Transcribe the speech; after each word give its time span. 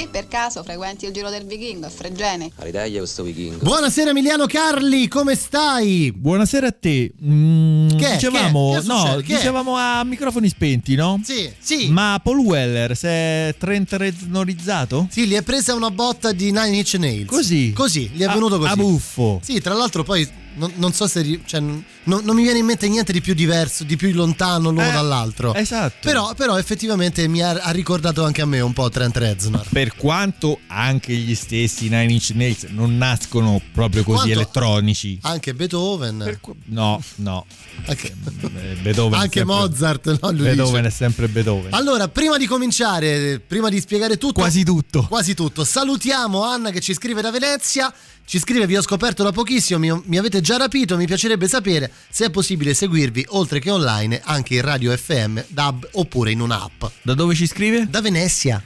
Che 0.00 0.08
per 0.10 0.28
caso 0.28 0.62
frequenti 0.62 1.04
il 1.04 1.12
giro 1.12 1.28
del 1.28 1.44
vichingo 1.44 1.84
a 1.84 1.90
Fregene? 1.90 2.50
All'Italia 2.56 3.00
questo 3.00 3.22
vichingo. 3.22 3.58
Buonasera 3.58 4.08
Emiliano 4.08 4.46
Carli, 4.46 5.08
come 5.08 5.34
stai? 5.34 6.10
Buonasera 6.10 6.68
a 6.68 6.72
te. 6.72 7.12
Mm, 7.22 7.88
Che? 7.98 8.12
dicevamo, 8.12 8.72
Che? 8.76 8.80
Che 8.80 8.86
no, 8.86 9.20
dicevamo 9.20 9.76
a 9.76 10.02
microfoni 10.04 10.48
spenti, 10.48 10.94
no? 10.94 11.20
Sì, 11.22 11.52
sì. 11.58 11.88
Ma 11.90 12.18
Paul 12.22 12.38
Weller 12.38 12.96
si 12.96 13.08
è 13.08 13.54
trentenorizzato? 13.58 15.06
Sì, 15.10 15.26
gli 15.26 15.34
è 15.34 15.42
presa 15.42 15.74
una 15.74 15.90
botta 15.90 16.32
di 16.32 16.46
Nine 16.50 16.76
Inch 16.78 16.94
Nails. 16.94 17.26
Così? 17.28 17.72
Così, 17.74 18.08
gli 18.14 18.22
è 18.22 18.24
A- 18.24 18.32
venuto 18.32 18.56
così. 18.56 18.70
A 18.72 18.76
buffo. 18.76 19.38
Sì, 19.44 19.60
tra 19.60 19.74
l'altro 19.74 20.02
poi 20.02 20.26
non, 20.54 20.72
non 20.76 20.92
so 20.92 21.06
se... 21.06 21.20
ri- 21.22 21.42
Cioè, 21.44 21.60
non, 21.60 21.84
non 22.04 22.34
mi 22.34 22.42
viene 22.42 22.58
in 22.58 22.64
mente 22.64 22.88
niente 22.88 23.12
di 23.12 23.20
più 23.20 23.34
diverso, 23.34 23.84
di 23.84 23.96
più 23.96 24.12
lontano 24.12 24.70
l'uno 24.70 24.88
Eh, 24.88 24.92
dall'altro. 24.92 25.54
esatto. 25.54 25.96
Però, 26.02 26.34
però 26.34 26.58
effettivamente 26.58 27.26
mi 27.28 27.42
ha, 27.42 27.50
ha 27.50 27.70
ricordato 27.70 28.24
anche 28.24 28.40
a 28.42 28.46
me 28.46 28.60
un 28.60 28.72
po' 28.72 28.88
Trent 28.88 29.16
Reznor. 29.16 29.66
Per 29.70 29.94
quanto 29.96 30.60
anche 30.68 31.12
gli 31.14 31.34
stessi 31.34 31.84
Nine 31.84 32.12
Inch 32.12 32.30
Nails 32.34 32.64
non 32.70 32.96
nascono 32.96 33.60
proprio 33.72 34.02
così 34.02 34.16
Quanto- 34.18 34.32
elettronici. 34.34 35.18
Anche 35.22 35.54
Beethoven. 35.54 36.18
Per 36.24 36.40
qu- 36.40 36.56
no, 36.66 37.02
no. 37.16 37.46
Anche, 37.86 38.08
Eh, 38.56 38.74
Beethoven 38.82 39.18
anche 39.20 39.38
sempre- 39.38 39.54
Mozart, 39.54 40.18
no? 40.20 40.30
Lui 40.32 40.42
Beethoven 40.42 40.82
dice. 40.82 40.86
è 40.94 40.96
sempre 40.96 41.28
Beethoven. 41.28 41.72
Allora, 41.74 42.08
prima 42.08 42.36
di 42.36 42.46
cominciare, 42.46 43.40
prima 43.40 43.68
di 43.68 43.80
spiegare 43.80 44.16
tutto, 44.18 44.40
Quasi 44.40 44.64
tutto. 44.64 45.06
quasi 45.08 45.34
tutto, 45.34 45.64
salutiamo 45.64 46.42
Anna 46.44 46.70
che 46.70 46.80
ci 46.80 46.92
scrive 46.94 47.20
da 47.22 47.30
Venezia. 47.30 47.92
Ci 48.30 48.38
scrive: 48.38 48.68
Vi 48.68 48.76
ho 48.76 48.80
scoperto 48.80 49.24
da 49.24 49.32
pochissimo, 49.32 49.80
mi, 49.80 50.02
mi 50.04 50.16
avete 50.16 50.40
già 50.40 50.56
rapito. 50.56 50.96
Mi 50.96 51.04
piacerebbe 51.04 51.48
sapere 51.48 51.90
se 52.08 52.26
è 52.26 52.30
possibile 52.30 52.74
seguirvi 52.74 53.26
oltre 53.30 53.58
che 53.58 53.72
online 53.72 54.20
anche 54.22 54.54
in 54.54 54.60
radio 54.60 54.96
FM, 54.96 55.40
DAB 55.48 55.88
oppure 55.94 56.30
in 56.30 56.38
un'app. 56.38 56.84
Da 57.02 57.14
dove 57.14 57.34
ci 57.34 57.48
scrive? 57.48 57.88
Da 57.90 58.00
Venezia. 58.00 58.62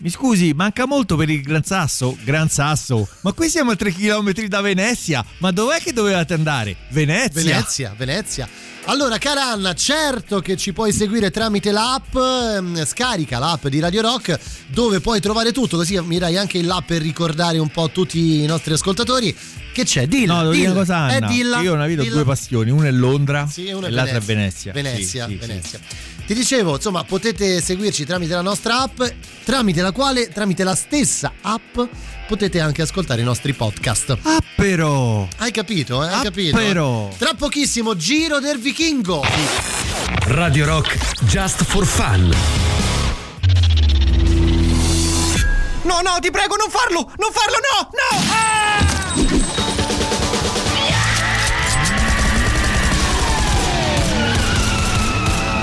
Mi 0.00 0.10
scusi, 0.10 0.52
manca 0.54 0.86
molto 0.86 1.16
per 1.16 1.28
il 1.28 1.40
Gran 1.42 1.64
Sasso? 1.64 2.16
Gran 2.22 2.48
Sasso? 2.48 3.08
Ma 3.22 3.32
qui 3.32 3.48
siamo 3.48 3.72
a 3.72 3.76
3 3.76 3.92
km 3.92 4.32
da 4.46 4.60
Venezia. 4.60 5.24
Ma 5.38 5.50
dov'è 5.50 5.80
che 5.80 5.92
dovevate 5.92 6.34
andare? 6.34 6.76
Venezia. 6.90 7.42
Venezia, 7.42 7.94
Venezia. 7.96 8.48
Allora, 8.84 9.18
cara 9.18 9.50
Anna, 9.50 9.74
certo 9.74 10.38
che 10.38 10.56
ci 10.56 10.72
puoi 10.72 10.92
seguire 10.92 11.32
tramite 11.32 11.72
l'app, 11.72 12.14
ehm, 12.14 12.86
scarica 12.86 13.40
l'app 13.40 13.66
di 13.66 13.80
Radio 13.80 14.02
Rock 14.02 14.38
dove 14.68 15.00
puoi 15.00 15.20
trovare 15.20 15.50
tutto, 15.50 15.76
così 15.76 16.00
mi 16.00 16.18
dai 16.18 16.36
anche 16.38 16.62
là 16.62 16.80
per 16.86 17.02
ricordare 17.02 17.58
un 17.58 17.68
po' 17.68 17.90
tutti 17.90 18.42
i 18.42 18.46
nostri 18.46 18.74
ascoltatori. 18.74 19.36
Che 19.72 19.84
c'è? 19.84 20.06
Dilla, 20.06 20.34
No, 20.34 20.40
devo 20.42 20.52
dire 20.52 20.62
dilla. 20.68 20.74
una 20.74 20.80
cosa, 20.80 20.96
Anna. 20.96 21.28
Eh, 21.28 21.32
dilla, 21.32 21.60
Io 21.60 21.74
ho 21.74 21.86
dilla. 21.86 22.04
due 22.04 22.24
passioni, 22.24 22.70
una 22.70 22.86
è 22.86 22.92
Londra 22.92 23.48
Sì, 23.50 23.66
e 23.66 23.90
l'altra 23.90 24.18
è 24.18 24.20
Venezia. 24.20 24.72
Venezia, 24.72 25.26
Sì, 25.26 25.32
sì, 25.32 25.38
Venezia. 25.46 25.80
Ti 26.28 26.34
dicevo, 26.34 26.74
insomma, 26.74 27.04
potete 27.04 27.60
seguirci 27.60 28.04
tramite 28.04 28.34
la 28.34 28.42
nostra 28.42 28.82
app, 28.82 29.00
tramite 29.44 29.80
la 29.80 29.87
quale, 29.92 30.28
tramite 30.28 30.64
la 30.64 30.74
stessa 30.74 31.32
app, 31.42 31.78
potete 32.26 32.60
anche 32.60 32.82
ascoltare 32.82 33.20
i 33.20 33.24
nostri 33.24 33.52
podcast. 33.54 34.16
Ah, 34.22 34.38
però. 34.56 35.26
Hai 35.38 35.50
capito, 35.50 36.04
eh? 36.04 36.08
Hai 36.08 36.14
Ah, 36.14 36.22
capito? 36.22 36.56
però. 36.56 37.08
Tra 37.16 37.34
pochissimo, 37.34 37.96
Giro 37.96 38.38
del 38.40 38.58
Vichingo. 38.58 39.22
Radio 40.26 40.66
Rock 40.66 41.22
Just 41.24 41.64
for 41.64 41.86
Fun. 41.86 42.34
No, 45.84 46.00
no, 46.02 46.18
ti 46.20 46.30
prego, 46.30 46.56
non 46.56 46.68
farlo! 46.70 47.10
Non 47.16 47.30
farlo, 47.32 47.56
no! 47.56 47.88
No! 47.92 48.22
Ah! 48.30 49.86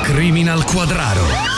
Criminal 0.03 0.63
Quadraro. 0.63 1.54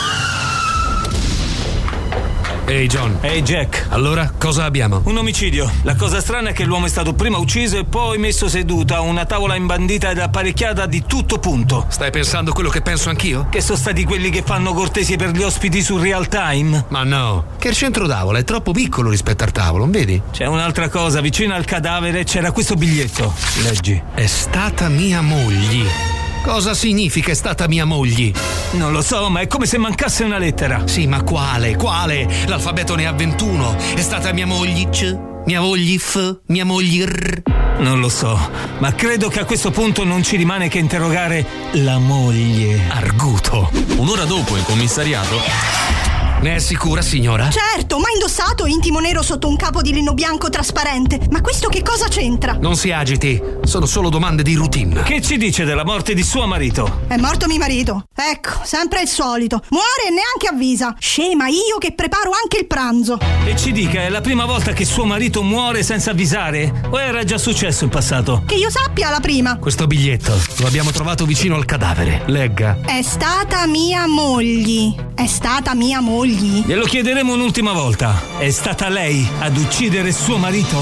Ehi 2.68 2.86
John, 2.86 3.16
Ehi 3.22 3.40
Jack, 3.40 3.86
allora 3.88 4.30
cosa 4.36 4.64
abbiamo? 4.64 5.00
un 5.04 5.16
omicidio. 5.16 5.70
La 5.84 5.96
cosa 5.96 6.20
strana 6.20 6.50
è 6.50 6.52
che 6.52 6.64
l'uomo 6.64 6.84
è 6.84 6.88
stato 6.90 7.14
prima 7.14 7.38
ucciso 7.38 7.78
e 7.78 7.84
poi 7.84 8.18
messo 8.18 8.46
seduto 8.46 8.94
a 8.94 9.00
una 9.00 9.24
tavola 9.24 9.54
imbandita 9.54 10.10
ed 10.10 10.18
apparecchiata 10.18 10.84
di 10.84 11.04
tutto 11.06 11.38
punto. 11.38 11.86
Stai 11.88 12.10
pensando 12.10 12.52
quello 12.52 12.68
che 12.68 12.82
penso 12.82 13.08
anch'io? 13.08 13.46
Che 13.50 13.62
sono 13.62 13.78
stati 13.78 14.04
quelli 14.04 14.28
che 14.28 14.42
fanno 14.42 14.74
cortesie 14.74 15.16
per 15.16 15.30
gli 15.30 15.42
ospiti 15.42 15.80
su 15.80 15.96
real 15.96 16.28
time? 16.28 16.84
Ma 16.88 17.04
no, 17.04 17.46
che 17.58 17.68
il 17.68 17.74
centro 17.74 18.06
tavola 18.06 18.38
è 18.38 18.44
troppo 18.44 18.72
piccolo 18.72 19.08
rispetto 19.08 19.44
al 19.44 19.52
tavolo, 19.52 19.84
non 19.84 19.90
vedi? 19.90 20.20
C'è 20.30 20.44
un'altra 20.44 20.90
cosa, 20.90 21.22
vicino 21.22 21.54
al 21.54 21.64
cadavere 21.64 22.24
c'era 22.24 22.52
questo 22.52 22.74
biglietto. 22.74 23.32
Leggi. 23.62 24.00
È 24.12 24.26
stata 24.26 24.90
mia 24.90 25.22
moglie. 25.22 26.07
Cosa 26.42 26.74
significa 26.74 27.32
è 27.32 27.34
stata 27.34 27.68
mia 27.68 27.84
moglie? 27.84 28.32
Non 28.72 28.92
lo 28.92 29.02
so, 29.02 29.28
ma 29.28 29.40
è 29.40 29.46
come 29.46 29.66
se 29.66 29.78
mancasse 29.78 30.24
una 30.24 30.38
lettera. 30.38 30.86
Sì, 30.86 31.06
ma 31.06 31.22
quale? 31.22 31.76
Quale? 31.76 32.26
L'alfabeto 32.46 32.94
ne 32.94 33.06
ha 33.06 33.12
21. 33.12 33.76
È 33.94 34.00
stata 34.00 34.32
mia 34.32 34.46
moglie 34.46 34.88
C, 34.88 35.16
mia 35.44 35.60
moglie 35.60 35.98
F, 35.98 36.40
mia 36.46 36.64
moglie 36.64 37.04
R. 37.04 37.42
Non 37.78 38.00
lo 38.00 38.08
so, 38.08 38.38
ma 38.78 38.92
credo 38.94 39.28
che 39.28 39.40
a 39.40 39.44
questo 39.44 39.70
punto 39.70 40.04
non 40.04 40.22
ci 40.22 40.36
rimane 40.36 40.68
che 40.68 40.78
interrogare 40.78 41.46
la 41.72 41.98
moglie. 41.98 42.80
Arguto. 42.88 43.70
Un'ora 43.96 44.24
dopo 44.24 44.56
in 44.56 44.64
commissariato. 44.64 46.07
Ne 46.40 46.54
è 46.54 46.58
sicura, 46.60 47.02
signora? 47.02 47.50
Certo, 47.50 47.98
ma 47.98 48.10
indossato 48.14 48.64
intimo 48.66 49.00
nero 49.00 49.22
sotto 49.22 49.48
un 49.48 49.56
capo 49.56 49.82
di 49.82 49.92
lino 49.92 50.14
bianco 50.14 50.48
trasparente. 50.48 51.18
Ma 51.30 51.40
questo 51.40 51.68
che 51.68 51.82
cosa 51.82 52.06
c'entra? 52.06 52.56
Non 52.60 52.76
si 52.76 52.92
agiti, 52.92 53.42
sono 53.64 53.86
solo 53.86 54.08
domande 54.08 54.44
di 54.44 54.54
routine. 54.54 55.02
Che 55.02 55.20
ci 55.20 55.36
dice 55.36 55.64
della 55.64 55.84
morte 55.84 56.14
di 56.14 56.22
suo 56.22 56.46
marito? 56.46 57.00
È 57.08 57.16
morto 57.16 57.48
mio 57.48 57.58
marito. 57.58 58.04
Ecco, 58.14 58.60
sempre 58.62 59.02
il 59.02 59.08
solito. 59.08 59.60
Muore 59.70 60.06
e 60.06 60.10
neanche 60.10 60.46
avvisa. 60.48 60.94
Scema 60.96 61.48
io 61.48 61.76
che 61.78 61.92
preparo 61.92 62.30
anche 62.30 62.58
il 62.58 62.66
pranzo. 62.68 63.18
E 63.44 63.56
ci 63.56 63.72
dica, 63.72 64.02
è 64.02 64.08
la 64.08 64.20
prima 64.20 64.44
volta 64.44 64.72
che 64.72 64.84
suo 64.84 65.04
marito 65.06 65.42
muore 65.42 65.82
senza 65.82 66.12
avvisare? 66.12 66.72
O 66.88 67.00
era 67.00 67.24
già 67.24 67.36
successo 67.38 67.82
in 67.82 67.90
passato? 67.90 68.44
Che 68.46 68.54
io 68.54 68.70
sappia 68.70 69.10
la 69.10 69.18
prima. 69.18 69.58
Questo 69.58 69.88
biglietto 69.88 70.38
lo 70.58 70.68
abbiamo 70.68 70.92
trovato 70.92 71.26
vicino 71.26 71.56
al 71.56 71.64
cadavere. 71.64 72.22
Legga. 72.26 72.78
È 72.86 73.02
stata 73.02 73.66
mia 73.66 74.06
moglie. 74.06 75.06
È 75.16 75.26
stata 75.26 75.74
mia 75.74 76.00
moglie. 76.00 76.26
Glielo 76.36 76.84
chiederemo 76.84 77.32
un'ultima 77.32 77.72
volta. 77.72 78.22
È 78.36 78.50
stata 78.50 78.90
lei 78.90 79.26
ad 79.38 79.56
uccidere 79.56 80.12
suo 80.12 80.36
marito? 80.36 80.76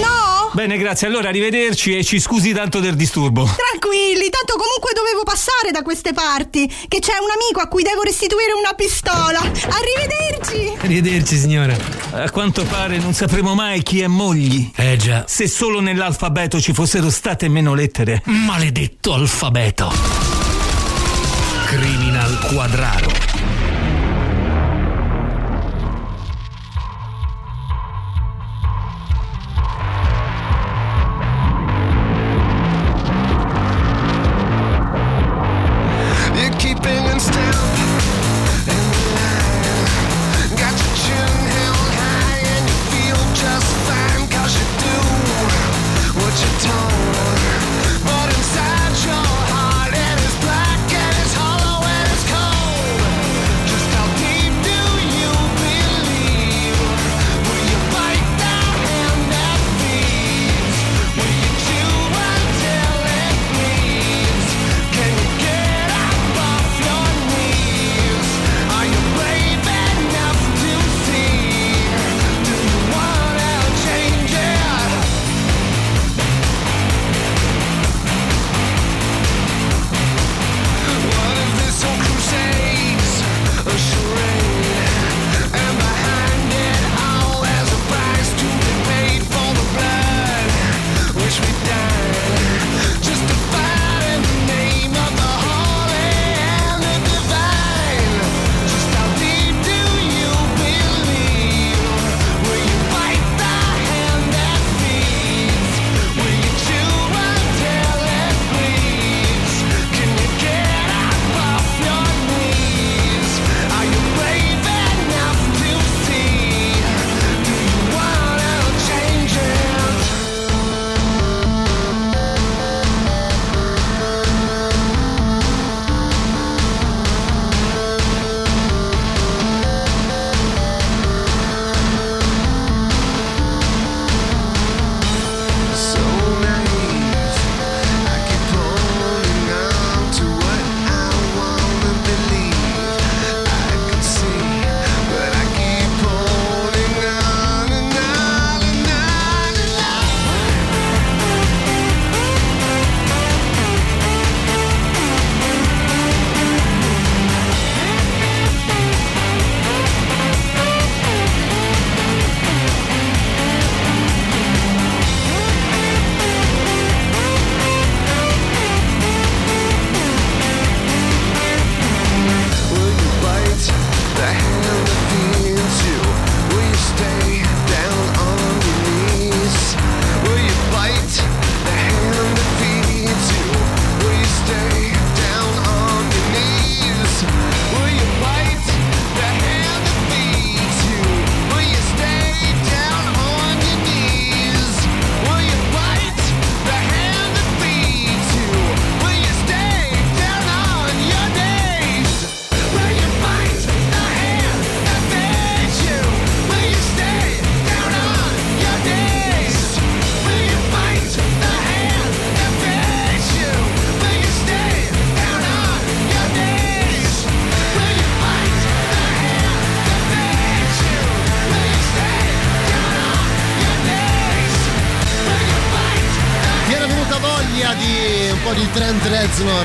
No! 0.00 0.50
Bene, 0.52 0.78
grazie. 0.78 1.08
Allora 1.08 1.28
arrivederci 1.28 1.98
e 1.98 2.04
ci 2.04 2.20
scusi 2.20 2.52
tanto 2.52 2.78
del 2.78 2.94
disturbo. 2.94 3.42
Tranquilli, 3.42 4.30
tanto 4.30 4.54
comunque 4.54 4.92
dovevo 4.94 5.24
passare 5.24 5.72
da 5.72 5.82
queste 5.82 6.12
parti. 6.12 6.68
Che 6.68 7.00
c'è 7.00 7.14
un 7.14 7.30
amico 7.34 7.58
a 7.58 7.66
cui 7.66 7.82
devo 7.82 8.02
restituire 8.02 8.52
una 8.52 8.74
pistola. 8.74 9.40
Arrivederci! 9.40 10.76
Arrivederci, 10.78 11.36
signora. 11.36 11.76
A 12.12 12.30
quanto 12.30 12.62
pare 12.62 12.98
non 12.98 13.12
sapremo 13.12 13.56
mai 13.56 13.82
chi 13.82 14.02
è 14.02 14.06
mogli. 14.06 14.70
Eh 14.76 14.96
già. 14.96 15.24
Se 15.26 15.48
solo 15.48 15.80
nell'alfabeto 15.80 16.60
ci 16.60 16.72
fossero 16.72 17.10
state 17.10 17.48
meno 17.48 17.74
lettere. 17.74 18.22
Maledetto 18.26 19.14
alfabeto. 19.14 19.92
Criminal 21.66 22.38
Quadraro. 22.52 23.53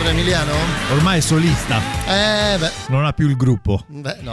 Emiliano? 0.09 0.51
Ormai 0.91 1.19
è 1.19 1.21
solista. 1.21 1.77
Eh, 2.07 2.57
beh. 2.57 2.71
Non 2.88 3.06
ha 3.06 3.13
più 3.13 3.27
il 3.27 3.38
gruppo. 3.38 3.83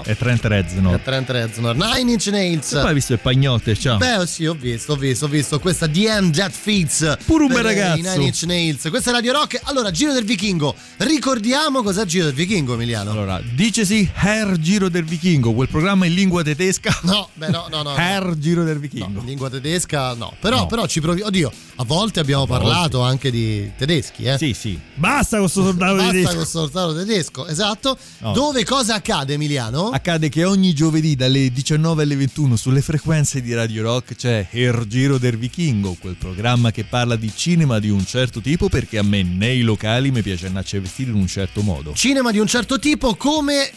È 0.06 0.16
Trent 0.16 0.44
Reznor. 0.44 0.94
È 0.94 1.02
Trent 1.02 1.28
Reznor. 1.30 1.74
Nine 1.74 2.12
Inch 2.12 2.26
Nails. 2.28 2.72
E 2.72 2.76
poi 2.78 2.86
hai 2.88 2.94
visto 2.94 3.12
il 3.14 3.18
pagnotte, 3.18 3.74
ciao. 3.76 3.96
Beh, 3.96 4.24
sì, 4.24 4.46
ho 4.46 4.54
visto, 4.54 4.92
ho 4.92 4.96
visto, 4.96 5.24
ho 5.24 5.28
visto 5.28 5.58
questa 5.58 5.88
The 5.88 6.08
End 6.08 6.36
That 6.36 6.52
Fits. 6.52 7.16
Pure 7.24 7.44
un 7.46 7.52
bel 7.52 7.64
ragazzo. 7.64 8.02
Nine 8.12 8.24
Inch 8.26 8.42
Nails. 8.44 8.86
Questa 8.88 9.10
è 9.10 9.12
Radio 9.12 9.32
Rock. 9.32 9.58
Allora, 9.64 9.90
Giro 9.90 10.12
del 10.12 10.24
Vichingo. 10.24 10.76
Ricordiamo 10.98 11.82
cos'è 11.82 12.04
Giro 12.04 12.26
del 12.26 12.34
Vichingo, 12.34 12.74
Emiliano. 12.74 13.10
Allora, 13.10 13.42
dicesi 13.54 14.08
Herr 14.14 14.56
Giro 14.60 14.88
del 14.88 15.02
Vichingo, 15.04 15.52
quel 15.54 15.68
programma 15.68 16.06
in 16.06 16.14
lingua 16.14 16.42
tedesca. 16.44 16.96
No, 17.06 17.28
beh, 17.34 17.48
no, 17.48 17.66
no, 17.70 17.82
no. 17.82 17.96
Herr 17.96 18.36
Giro 18.38 18.62
del 18.62 18.78
Vichingo. 18.78 19.08
No, 19.08 19.20
in 19.20 19.26
lingua 19.26 19.50
tedesca 19.50 20.14
no. 20.14 20.34
Però, 20.40 20.58
No. 20.58 20.66
però 20.66 20.86
ci 20.86 21.00
provi. 21.00 21.20
Oddio, 21.22 21.50
a 21.76 21.84
volte 21.84 22.20
abbiamo 22.20 22.46
parlato 22.46 23.00
anche 23.00 23.30
di 23.32 23.70
tedeschi, 23.76 24.24
eh. 24.24 24.38
Sì, 24.38 24.54
sì. 24.54 24.78
Basta 24.94 25.38
con 25.38 25.48
sto 25.48 25.62
soldato 25.64 25.96
Basta 25.96 26.10
tedesco. 26.12 26.34
con 26.36 26.46
soldato 26.46 26.94
tedesco, 26.94 27.46
esatto. 27.48 27.98
No. 28.18 28.32
Dove 28.32 28.64
cosa 28.64 28.94
accade, 28.94 29.34
Emiliano? 29.34 29.90
Accade 29.96 30.28
che 30.28 30.44
ogni 30.44 30.74
giovedì 30.74 31.16
dalle 31.16 31.50
19 31.50 32.02
alle 32.02 32.16
21 32.16 32.56
sulle 32.56 32.82
frequenze 32.82 33.40
di 33.40 33.54
Radio 33.54 33.82
Rock 33.82 34.14
c'è 34.14 34.46
Il 34.50 34.84
Giro 34.86 35.16
del 35.16 35.38
Vichingo, 35.38 35.96
quel 35.98 36.16
programma 36.16 36.70
che 36.70 36.84
parla 36.84 37.16
di 37.16 37.32
cinema 37.34 37.78
di 37.78 37.88
un 37.88 38.04
certo 38.04 38.42
tipo 38.42 38.68
perché 38.68 38.98
a 38.98 39.02
me 39.02 39.22
nei 39.22 39.62
locali 39.62 40.10
mi 40.10 40.20
piace 40.20 40.48
andarci 40.48 40.76
a 40.76 40.80
vestire 40.82 41.12
in 41.12 41.16
un 41.16 41.26
certo 41.26 41.62
modo. 41.62 41.94
Cinema 41.94 42.30
di 42.30 42.38
un 42.38 42.46
certo 42.46 42.78
tipo 42.78 43.14
come 43.14 43.70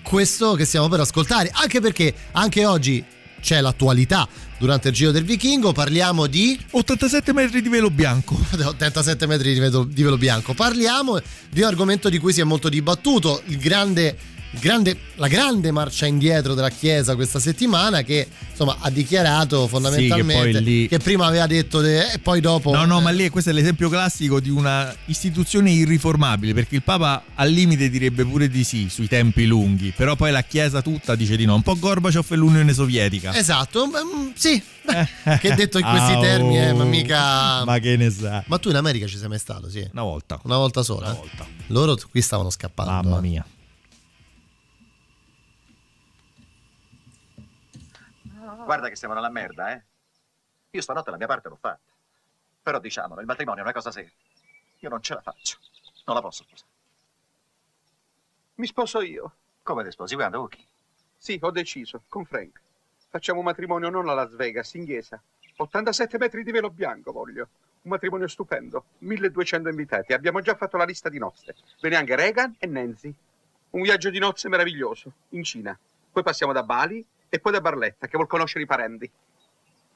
questo 0.00 0.54
che 0.54 0.64
stiamo 0.64 0.88
per 0.88 1.00
ascoltare, 1.00 1.50
anche 1.52 1.78
perché 1.82 2.14
anche 2.32 2.64
oggi 2.64 3.04
c'è 3.42 3.60
l'attualità. 3.60 4.26
Durante 4.58 4.88
il 4.88 4.94
Giro 4.94 5.10
del 5.10 5.24
Vichingo 5.24 5.72
parliamo 5.72 6.26
di 6.26 6.58
87 6.70 7.34
metri 7.34 7.60
di 7.60 7.68
velo 7.68 7.90
bianco. 7.90 8.34
87 8.58 9.26
metri 9.26 9.52
di 9.52 9.60
velo, 9.60 9.84
di 9.84 10.02
velo 10.02 10.16
bianco. 10.16 10.54
Parliamo 10.54 11.20
di 11.50 11.60
un 11.60 11.66
argomento 11.66 12.08
di 12.08 12.16
cui 12.16 12.32
si 12.32 12.40
è 12.40 12.44
molto 12.44 12.70
dibattuto, 12.70 13.42
il 13.48 13.58
grande, 13.58 14.16
grande- 14.60 14.98
la 15.16 15.28
grande 15.28 15.70
marcia 15.70 16.06
indietro 16.06 16.54
della 16.54 16.70
Chiesa 16.70 17.14
questa 17.14 17.38
settimana 17.38 18.02
che 18.02 18.26
insomma 18.50 18.76
ha 18.80 18.90
dichiarato 18.90 19.66
fondamentalmente 19.66 20.52
poi 20.52 20.62
lì- 20.62 20.88
che 20.88 20.98
prima 20.98 21.26
aveva 21.26 21.46
detto 21.46 21.80
de- 21.80 22.12
e 22.12 22.18
poi 22.18 22.40
dopo 22.40 22.72
No, 22.72 22.84
no, 22.84 23.00
ma 23.00 23.10
lì 23.10 23.28
questo 23.28 23.50
è 23.50 23.52
l'esempio 23.52 23.88
classico 23.88 24.40
di 24.40 24.50
una 24.50 24.94
istituzione 25.06 25.70
irriformabile, 25.70 26.54
perché 26.54 26.76
il 26.76 26.82
Papa 26.82 27.22
al 27.34 27.50
limite 27.50 27.88
direbbe 27.88 28.24
pure 28.24 28.48
di 28.48 28.64
sì 28.64 28.88
sui 28.88 29.08
tempi 29.08 29.46
lunghi, 29.46 29.92
però 29.94 30.16
poi 30.16 30.30
la 30.30 30.42
Chiesa 30.42 30.82
tutta 30.82 31.14
dice 31.14 31.36
di 31.36 31.44
no, 31.44 31.54
un 31.54 31.62
po' 31.62 31.78
Gorbaciov 31.78 32.26
e 32.30 32.36
l'Unione 32.36 32.72
Sovietica. 32.72 33.34
Esatto, 33.34 33.86
mm, 33.86 34.30
sì, 34.34 34.62
beh, 34.84 35.08
che 35.40 35.54
detto 35.54 35.78
in 35.78 35.84
questi 35.84 36.12
Ah, 36.12 36.20
termini, 36.20 36.58
eh, 36.58 36.70
oh, 36.70 36.76
ma 36.76 36.84
mica. 36.84 37.64
Ma 37.64 37.78
che 37.78 37.96
ne 37.96 38.10
sa? 38.10 38.42
Ma 38.46 38.58
tu 38.58 38.68
in 38.70 38.76
America 38.76 39.06
ci 39.06 39.16
sei 39.18 39.28
mai 39.28 39.38
stato, 39.38 39.68
sì? 39.70 39.86
Una 39.92 40.02
volta. 40.02 40.40
Una 40.44 40.56
volta 40.56 40.82
sola? 40.82 41.06
Una 41.06 41.14
eh? 41.14 41.18
volta. 41.18 41.46
Loro 41.68 41.96
qui 42.10 42.20
stavano 42.20 42.50
scappando. 42.50 43.08
Mamma 43.08 43.26
eh. 43.28 43.42
Guarda 48.66 48.88
che 48.88 48.96
siamo 48.96 49.14
nella 49.14 49.30
merda, 49.30 49.70
eh. 49.70 49.82
Io 50.70 50.80
stanotte 50.80 51.12
la 51.12 51.16
mia 51.16 51.28
parte 51.28 51.48
l'ho 51.48 51.54
fatta. 51.54 51.92
Però 52.64 52.80
diciamolo, 52.80 53.20
il 53.20 53.26
matrimonio 53.26 53.60
è 53.60 53.62
una 53.62 53.72
cosa 53.72 53.92
seria. 53.92 54.10
Io 54.80 54.88
non 54.88 55.00
ce 55.00 55.14
la 55.14 55.20
faccio. 55.20 55.58
Non 56.04 56.16
la 56.16 56.20
posso 56.20 56.42
sposare. 56.42 56.68
Mi 58.56 58.66
sposo 58.66 59.02
io. 59.02 59.32
Come 59.62 59.84
ti 59.84 59.92
sposi? 59.92 60.16
Guarda, 60.16 60.38
con 60.38 60.48
chi? 60.48 60.66
Sì, 61.16 61.38
ho 61.40 61.52
deciso, 61.52 62.02
con 62.08 62.24
Frank. 62.24 62.60
Facciamo 63.08 63.38
un 63.38 63.44
matrimonio 63.44 63.88
non 63.88 64.08
a 64.08 64.14
Las 64.14 64.34
Vegas, 64.34 64.74
in 64.74 64.84
chiesa. 64.84 65.22
87 65.58 66.18
metri 66.18 66.42
di 66.42 66.50
velo 66.50 66.68
bianco 66.68 67.12
voglio. 67.12 67.48
Un 67.82 67.92
matrimonio 67.92 68.26
stupendo. 68.26 68.86
1200 68.98 69.68
invitati. 69.68 70.12
Abbiamo 70.12 70.40
già 70.40 70.56
fatto 70.56 70.76
la 70.76 70.84
lista 70.84 71.08
di 71.08 71.18
nozze. 71.18 71.54
Viene 71.80 71.94
anche 71.94 72.16
Reagan 72.16 72.56
e 72.58 72.66
Nancy. 72.66 73.14
Un 73.70 73.82
viaggio 73.82 74.10
di 74.10 74.18
nozze 74.18 74.48
meraviglioso, 74.48 75.12
in 75.30 75.44
Cina. 75.44 75.78
Poi 76.10 76.24
passiamo 76.24 76.52
da 76.52 76.64
Bali 76.64 77.06
e 77.36 77.40
poi 77.40 77.52
da 77.52 77.60
Barletta, 77.60 78.06
che 78.06 78.16
vuol 78.16 78.28
conoscere 78.28 78.64
i 78.64 78.66
parenti. 78.66 79.10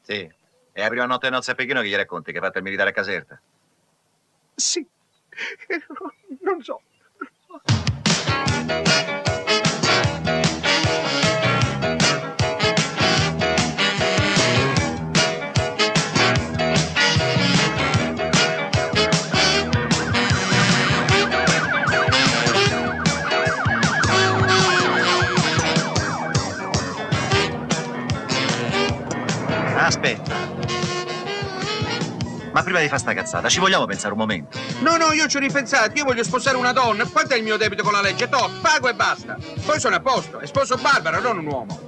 Sì. 0.03 0.31
E 0.73 0.81
la 0.81 0.89
prima 0.89 1.07
notte 1.07 1.29
di 1.29 1.33
nozze 1.33 1.51
a 1.51 1.55
Pechino 1.55 1.81
che 1.81 1.89
gli 1.89 1.95
racconti 1.95 2.33
che 2.33 2.39
fatto 2.39 2.59
il 2.59 2.65
militare 2.65 2.91
a 2.91 2.93
Caserta? 2.93 3.41
Sì. 4.55 4.87
Non 6.43 6.63
so. 6.63 6.81
Ma 32.61 32.67
prima 32.67 32.81
di 32.81 32.89
fare 32.89 33.01
sta 33.01 33.15
cazzata, 33.15 33.49
ci 33.49 33.59
vogliamo 33.59 33.87
pensare 33.87 34.13
un 34.13 34.19
momento? 34.19 34.59
No, 34.81 34.99
no, 34.99 35.13
io 35.13 35.27
ci 35.29 35.39
ho 35.39 35.41
ripensato. 35.41 35.97
Io 35.97 36.05
voglio 36.05 36.23
sposare 36.23 36.59
una 36.59 36.73
donna. 36.73 37.07
Quanto 37.07 37.33
è 37.33 37.39
il 37.39 37.43
mio 37.43 37.57
debito 37.57 37.83
con 37.83 37.93
la 37.93 38.03
legge? 38.03 38.29
Tot, 38.29 38.61
pago 38.61 38.87
e 38.91 38.93
basta. 38.93 39.39
Poi 39.65 39.81
sono 39.81 39.97
a 39.97 40.01
posto. 40.01 40.41
E 40.41 40.47
sposo 40.47 40.77
Barbara, 40.77 41.21
non 41.21 41.39
un 41.39 41.47
uomo. 41.47 41.81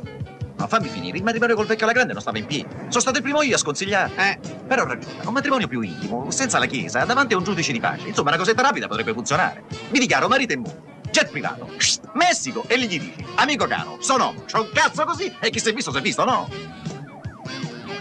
Ma 0.57 0.67
fammi 0.67 0.89
finire, 0.89 1.19
il 1.19 1.25
matrimonio 1.25 1.57
col 1.57 1.67
vecchio 1.67 1.85
alla 1.85 1.93
grande 1.93 2.15
non 2.15 2.23
stava 2.23 2.39
in 2.39 2.47
piedi. 2.47 2.67
Sono 2.89 3.01
stato 3.01 3.19
il 3.19 3.23
primo 3.23 3.43
io 3.43 3.55
a 3.55 3.59
sconsigliare. 3.59 4.13
Eh. 4.17 4.39
Però 4.67 4.87
ragiona, 4.87 5.29
un 5.29 5.35
matrimonio 5.35 5.69
più 5.69 5.83
intimo, 5.83 6.31
senza 6.31 6.59
la 6.59 6.65
chiesa, 6.65 7.05
davanti 7.05 7.35
a 7.35 7.37
un 7.37 7.45
giudice 7.45 7.71
di 7.71 7.79
pace. 7.79 8.09
Insomma, 8.09 8.31
una 8.31 8.39
cosetta 8.39 8.63
rapida 8.63 8.87
potrebbe 8.87 9.13
funzionare. 9.13 9.65
Mi 9.91 9.99
dichiaro 9.99 10.27
marito 10.27 10.55
e 10.55 10.57
moglie. 10.57 10.83
Jet 11.11 11.29
privato. 11.29 11.69
Messico. 12.15 12.65
E 12.67 12.79
gli 12.79 12.87
gli 12.87 12.99
dici, 12.99 13.27
amico 13.35 13.67
caro, 13.67 13.99
sono 14.01 14.25
uomo, 14.25 14.45
c'ho 14.51 14.63
un 14.63 14.71
cazzo 14.73 15.05
così. 15.05 15.37
E 15.39 15.51
chi 15.51 15.59
si 15.59 15.69
è 15.69 15.75
visto, 15.75 15.91
si 15.93 15.99
è 15.99 16.01
visto, 16.01 16.25
no? 16.25 16.49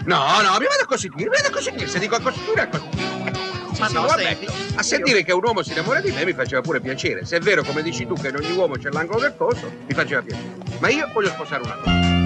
No, 0.04 0.42
no, 0.42 0.58
mi 0.58 0.66
vado 0.66 0.82
a 0.82 0.86
costituire, 0.86 1.30
mi 1.30 1.36
vado 1.36 1.48
a 1.48 1.52
costituire. 1.52 1.88
Se 1.88 1.98
dico 1.98 2.16
a 2.16 2.20
costituire, 2.20 2.62
a 2.62 2.68
costituire. 2.68 3.10
Ma 3.78 3.88
no, 3.88 4.02
vabbè, 4.06 4.38
a 4.76 4.82
sentire 4.82 5.24
che 5.24 5.32
un 5.32 5.42
uomo 5.42 5.62
si 5.62 5.72
innamora 5.72 6.00
di 6.00 6.12
me 6.12 6.24
mi 6.24 6.32
faceva 6.32 6.60
pure 6.60 6.80
piacere. 6.80 7.24
Se 7.24 7.36
è 7.36 7.40
vero, 7.40 7.62
come 7.62 7.82
dici 7.82 8.06
tu, 8.06 8.14
che 8.14 8.28
in 8.28 8.36
ogni 8.36 8.52
uomo 8.52 8.76
c'è 8.76 8.90
l'angolo 8.90 9.20
del 9.20 9.34
coso, 9.36 9.70
mi 9.86 9.94
faceva 9.94 10.22
piacere. 10.22 10.54
Ma 10.78 10.88
io 10.88 11.08
voglio 11.12 11.28
sposare 11.28 11.62
una 11.62 11.78
donna. 11.82 12.20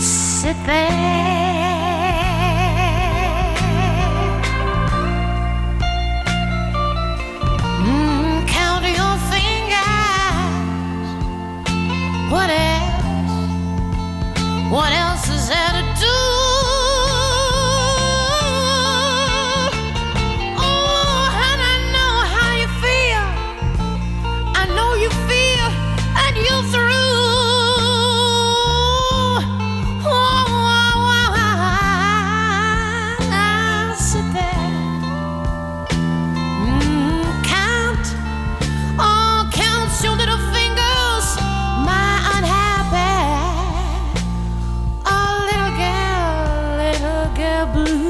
Sit 0.00 1.19
blue. 47.72 48.09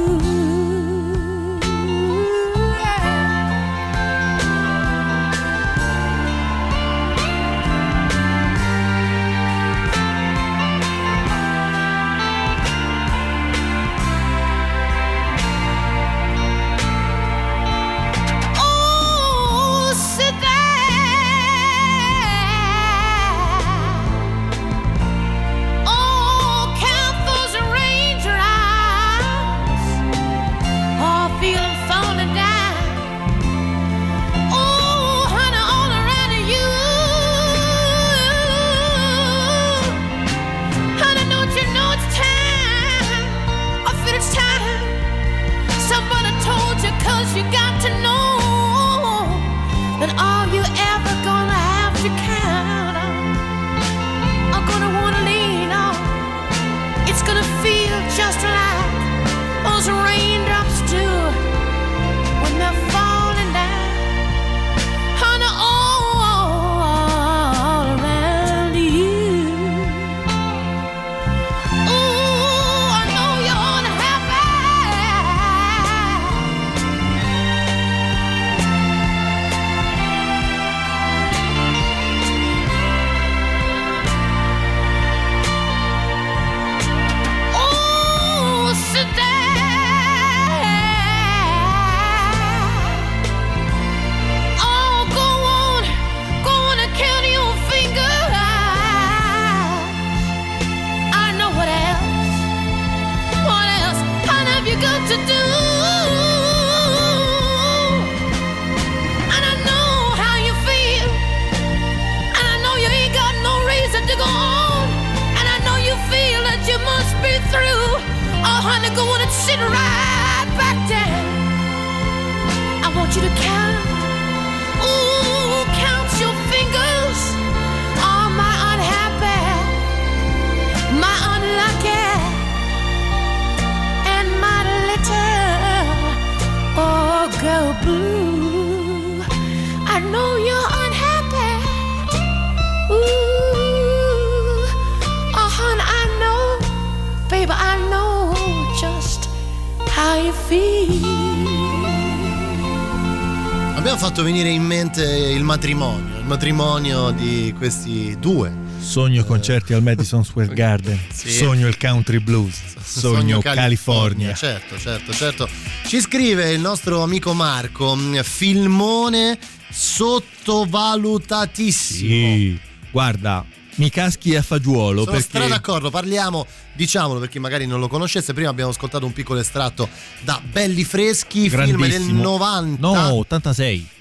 Matrimonio 156.41 157.11
di 157.11 157.53
questi 157.55 158.17
due. 158.19 158.51
Sogno 158.79 159.27
concerti 159.27 159.75
al 159.75 159.83
Madison 159.83 160.25
Square 160.25 160.55
Garden. 160.55 160.99
Sì. 161.13 161.33
Sogno 161.33 161.69
il 161.69 161.77
country 161.77 162.19
blues. 162.19 162.57
Sogno, 162.83 163.41
California. 163.41 164.33
Certo, 164.33 164.79
certo, 164.79 165.13
certo. 165.13 165.47
Ci 165.85 166.01
scrive 166.01 166.51
il 166.51 166.61
nostro 166.61 167.03
amico 167.03 167.35
Marco, 167.35 167.95
mm, 167.95 168.21
filmone 168.21 169.39
sottovalutatissimo. 169.71 172.09
Sì. 172.09 172.59
Guarda, 172.91 173.45
mi 173.75 173.91
caschi 173.91 174.35
a 174.35 174.41
fagiolo 174.41 175.05
Sono 175.05 175.19
perché 175.19 175.47
d'accordo, 175.47 175.91
parliamo, 175.91 176.47
diciamolo 176.73 177.21
per 177.21 177.29
chi 177.29 177.39
magari 177.39 177.67
non 177.67 177.81
lo 177.81 177.89
conoscesse, 177.89 178.33
prima 178.33 178.49
abbiamo 178.49 178.71
ascoltato 178.71 179.05
un 179.05 179.13
piccolo 179.13 179.41
estratto 179.41 179.91
da 180.23 180.41
Belli 180.43 180.85
Freschi, 180.85 181.51
film 181.51 181.67
del 181.67 181.77
Grandissimo. 181.77 182.23
90. 182.23 182.81
No, 182.81 183.13
86. 183.17 183.99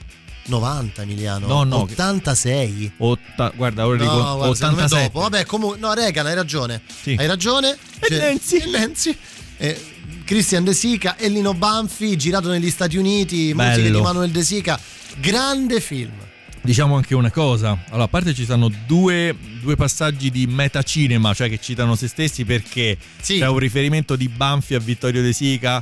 90 0.50 1.02
Emiliano. 1.04 1.48
No, 1.48 1.64
no. 1.64 1.82
86. 1.84 2.92
Otta- 2.98 3.52
guarda, 3.56 3.86
ora 3.88 3.98
dico 3.98 4.12
No, 4.12 4.38
me 4.38 4.48
87. 4.48 5.04
dopo. 5.04 5.20
Vabbè, 5.22 5.46
comunque, 5.46 5.80
no, 5.80 5.94
Reagan, 5.94 6.26
hai 6.26 6.36
ragione. 6.36 6.82
Sì. 7.02 7.16
Hai 7.18 7.28
ragione. 7.28 7.78
E 8.00 8.18
Nancy. 8.18 8.58
e 8.58 8.66
Nancy. 8.70 9.18
Eh, 9.58 9.86
Christian 10.26 10.64
De 10.64 10.74
Sica 10.74 11.16
e 11.18 11.28
Lino 11.30 11.54
Banfi, 11.54 12.16
girato 12.18 12.50
negli 12.50 12.70
Stati 12.70 12.98
Uniti, 12.98 13.54
Bello. 13.54 13.98
di 13.98 14.02
Manuel 14.02 14.32
De 14.32 14.44
Sica. 14.44 14.80
Grande 15.20 15.80
film. 15.82 16.12
Diciamo 16.62 16.96
anche 16.96 17.16
una 17.16 17.32
cosa, 17.32 17.78
allora 17.88 18.04
a 18.04 18.08
parte 18.10 18.34
ci 18.34 18.44
sono 18.46 18.70
due, 18.86 19.36
due 19.62 19.76
passaggi 19.76 20.30
di 20.30 20.46
metacinema, 20.46 21.34
cioè 21.34 21.50
che 21.50 21.58
citano 21.60 21.96
se 21.96 22.08
stessi 22.08 22.44
perché 22.44 22.98
c'è 23.24 23.48
un 23.48 23.58
riferimento 23.58 24.16
di 24.16 24.28
Banfi 24.28 24.76
a 24.76 24.80
Vittorio 24.80 25.22
De 25.22 25.32
Sica, 25.34 25.82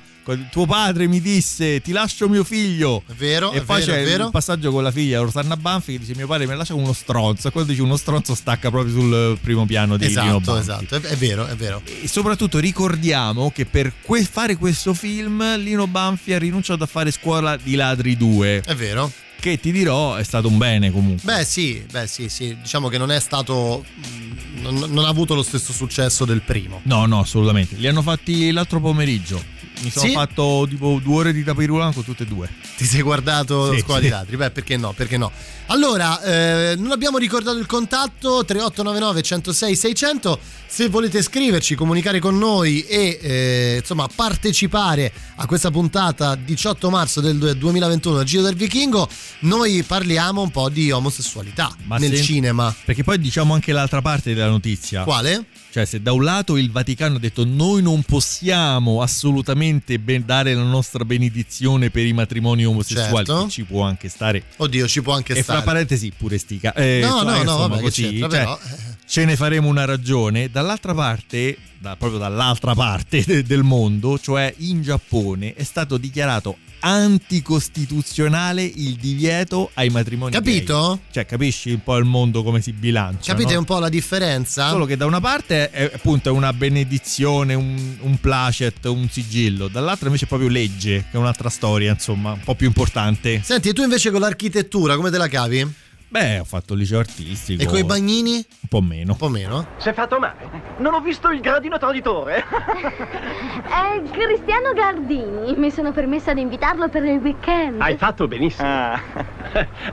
tuo 0.51 0.65
padre 0.65 1.07
mi 1.07 1.19
disse 1.19 1.81
ti 1.81 1.91
lascio 1.91 2.29
mio 2.29 2.43
figlio, 2.43 3.01
È 3.07 3.13
vero, 3.13 3.51
e 3.53 3.57
è 3.57 3.63
poi 3.63 3.84
vero, 3.84 3.91
c'è 3.91 4.24
il 4.25 4.29
passaggio 4.31 4.72
con 4.72 4.84
la 4.84 4.91
figlia 4.91 5.19
Rosanna 5.22 5.57
Banfi 5.57 5.93
che 5.93 6.00
dice 6.00 6.13
mio 6.15 6.27
padre 6.27 6.46
mi 6.46 6.55
lascia 6.55 6.74
uno 6.75 6.93
stronzo, 6.93 7.48
e 7.48 7.51
quando 7.51 7.72
dice 7.72 7.81
uno 7.84 7.98
stronzo 7.98 8.36
stacca 8.36 8.69
proprio 8.69 8.93
sul 8.93 9.38
primo 9.41 9.65
piano 9.65 9.98
di 9.98 10.07
Lino 10.07 10.22
Esatto, 10.22 10.39
Banfi. 10.53 10.86
esatto, 10.86 11.07
è 11.07 11.15
vero, 11.15 11.48
è 11.48 11.55
vero. 11.55 11.81
E 12.01 12.07
soprattutto 12.07 12.60
ricordiamo 12.60 13.51
che 13.51 13.65
per 13.65 13.93
que- 14.01 14.24
fare 14.24 14.55
questo 14.55 14.93
film 14.93 15.57
Lino 15.57 15.88
Banfi 15.88 16.34
ha 16.34 16.39
rinunciato 16.39 16.84
a 16.84 16.88
fare 16.88 17.10
Scuola 17.12 17.57
di 17.57 17.75
Ladri 17.75 18.15
2. 18.15 18.62
È 18.63 18.75
vero. 18.75 19.12
Che 19.39 19.60
ti 19.60 19.72
dirò 19.72 20.15
è 20.15 20.24
stato 20.24 20.48
un 20.48 20.58
bene 20.58 20.91
comunque. 20.91 21.24
Beh 21.32 21.46
sì, 21.46 21.86
beh 21.89 22.08
sì, 22.08 22.27
sì, 22.27 22.58
diciamo 22.60 22.89
che 22.89 22.98
non 22.98 23.12
è 23.12 23.20
stato, 23.20 23.86
mm, 23.86 24.62
non, 24.62 24.75
non 24.91 25.06
ha 25.06 25.10
avuto 25.10 25.36
lo 25.36 25.44
stesso 25.44 25.72
successo 25.74 26.25
del 26.25 26.41
primo. 26.41 26.82
No, 26.84 27.06
no, 27.06 27.20
assolutamente. 27.20 27.75
Li 27.75 27.88
hanno 27.88 28.01
fatti 28.01 28.51
l'altro 28.51 28.79
pomeriggio. 28.79 29.56
Mi 29.79 29.91
sono 29.91 30.05
Sì? 30.07 30.13
fatto 30.13 30.65
tipo 30.69 31.00
due 31.03 31.15
ore 31.17 31.34
di 31.34 31.43
tapirulan 31.43 31.93
con 31.93 32.03
tutte 32.03 32.24
e 32.24 32.25
due. 32.25 32.50
Ti 32.77 32.86
sei 32.86 33.01
guardato 33.01 33.74
Sì, 33.74 33.79
Scuola 33.79 34.00
sì. 34.00 34.05
di 34.05 34.10
Ladri? 34.12 34.36
Beh, 34.38 34.51
perché 34.51 34.77
no? 34.77 34.91
Perché 34.93 35.17
no? 35.17 35.31
Allora, 35.67 36.22
eh, 36.24 36.75
non 36.77 36.91
abbiamo 36.91 37.17
ricordato 37.17 37.57
il 37.57 37.65
contatto 37.65 38.43
3899 38.46 39.22
106 39.22 39.75
600. 39.75 40.39
Se 40.69 40.89
volete 40.89 41.22
scriverci, 41.22 41.75
comunicare 41.75 42.19
con 42.19 42.38
noi 42.38 42.81
e 42.86 43.19
eh, 43.22 43.75
insomma 43.79 44.07
partecipare 44.13 45.12
a 45.36 45.46
questa 45.46 45.72
puntata 45.72 46.36
18 46.36 46.89
marzo 46.89 47.22
del 47.22 47.55
2021 47.57 48.17
del 48.17 48.25
Giro 48.25 48.43
del 48.43 48.55
Vichingo, 48.55 49.07
noi 49.41 49.84
parliamo 49.84 50.41
un 50.41 50.51
po' 50.51 50.69
di 50.69 50.91
omosessualità 50.91 51.74
nel 51.98 52.15
se- 52.15 52.22
cinema. 52.24 52.74
Perché 52.86 53.03
poi 53.03 53.19
diciamo 53.19 53.53
anche 53.53 53.72
l'altra 53.72 54.01
parte 54.01 54.34
della 54.34 54.50
notizia. 54.50 55.03
Quale? 55.03 55.46
Cioè, 55.69 55.86
se 55.86 56.01
da 56.01 56.12
un 56.13 56.24
lato 56.24 56.57
il 56.57 56.71
Vaticano 56.71 57.17
ha 57.17 57.19
detto 57.19 57.45
noi 57.45 57.81
non 57.81 58.01
possiamo 58.03 59.01
assolutamente 59.01 60.00
ben- 60.00 60.25
dare 60.25 60.53
la 60.53 60.63
nostra 60.63 61.05
benedizione 61.05 61.89
per 61.89 62.05
i 62.05 62.13
matrimoni 62.13 62.65
omosessuali, 62.65 63.25
Certo. 63.25 63.47
ci 63.50 63.63
può 63.63 63.83
anche 63.83 64.09
stare. 64.09 64.43
Oddio, 64.57 64.88
ci 64.88 65.01
può 65.01 65.13
anche 65.13 65.33
e 65.33 65.43
stare. 65.43 65.59
fra 65.62 65.67
parentesi 65.71 66.12
pure 66.15 66.38
stica. 66.38 66.74
Eh, 66.74 67.00
No, 67.01 67.17
cioè, 67.17 67.24
no, 67.25 67.31
no, 67.31 67.38
insomma, 67.41 67.67
vabbè, 67.67 67.81
così, 67.81 68.17
cioè, 68.19 68.27
però, 68.29 68.59
ce 69.05 69.25
ne 69.25 69.36
faremo 69.36 69.67
una 69.67 69.86
ragione. 69.86 70.50
Dall'altra 70.50 70.93
parte, 70.95 71.57
da- 71.79 71.96
proprio 71.96 72.19
dall'altra 72.19 72.74
parte 72.74 73.24
de- 73.25 73.43
del 73.43 73.63
mondo, 73.63 74.19
cioè 74.19 74.53
in 74.57 74.81
Giappone, 74.81 75.53
è 75.53 75.63
stato 75.63 75.98
dichiarato 75.98 76.57
anticostituzionale 76.79 78.63
il 78.63 78.96
divieto 78.96 79.72
ai 79.74 79.89
matrimoni 79.89 80.31
Capito? 80.31 80.89
gay. 80.89 80.99
Cioè, 81.12 81.25
capisci 81.25 81.71
un 81.71 81.82
po' 81.84 81.97
il 81.97 82.06
mondo 82.06 82.43
come 82.43 82.62
si 82.62 82.71
bilancia. 82.71 83.32
Capite 83.32 83.54
no? 83.54 83.60
un 83.60 83.65
po' 83.65 83.80
la 83.80 83.89
differenza? 83.89 84.69
Solo 84.69 84.86
che 84.86 84.95
da 84.95 85.06
una 85.06 85.19
parte 85.19 85.69
è 85.71 85.91
appunto 85.93 86.30
è 86.30 86.32
una 86.32 86.54
benedizione, 86.54 87.54
un, 87.54 87.97
un 87.99 88.19
placet, 88.19 88.86
un 88.86 89.10
sigillo, 89.10 89.67
dall'altra 89.67 90.06
invece 90.06 90.25
è 90.25 90.28
proprio 90.28 90.49
legge, 90.49 91.06
che 91.10 91.17
è 91.17 91.17
un'altra 91.17 91.49
storia, 91.49 91.91
insomma, 91.91 92.34
un 92.34 92.41
po' 92.43 92.56
più 92.56 92.67
importante. 92.67 93.41
Senti, 93.43 93.69
e 93.69 93.73
tu 93.73 93.82
invece 93.82 94.12
con 94.12 94.21
l'architettura 94.21 94.95
come 94.95 95.10
te 95.10 95.17
la 95.17 95.28
cavi? 95.28 95.86
Beh, 96.10 96.39
ho 96.39 96.46
fatto 96.46 96.74
il 96.74 96.80
liceo 96.80 97.00
artistico. 97.00 97.62
E 97.62 97.65
coi 97.65 97.84
bagnini? 97.84 98.36
Un 98.36 98.70
po' 98.70 98.80
meno. 98.80 99.12
Un 99.12 99.17
po' 99.17 99.28
meno? 99.28 99.67
Si 99.76 99.89
è 99.89 99.93
fatto 99.93 100.20
male? 100.20 100.50
Non 100.78 100.93
ho 100.93 101.02
visto 101.02 101.30
il 101.30 101.41
gradino 101.41 101.78
traditore. 101.78 102.46
È 103.67 104.02
Cristiano 104.12 104.72
Gardini. 104.74 105.56
Mi 105.58 105.70
sono 105.70 105.91
permessa 105.91 106.34
di 106.34 106.39
invitarlo 106.39 106.88
per 106.88 107.04
il 107.04 107.20
weekend. 107.20 107.82
Hai 107.82 107.98
fatto 107.98 108.26
benissimo. 108.28 108.67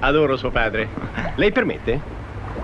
Adoro 0.01 0.37
suo 0.37 0.51
padre. 0.51 0.89
Lei 1.35 1.51
permette? 1.51 2.01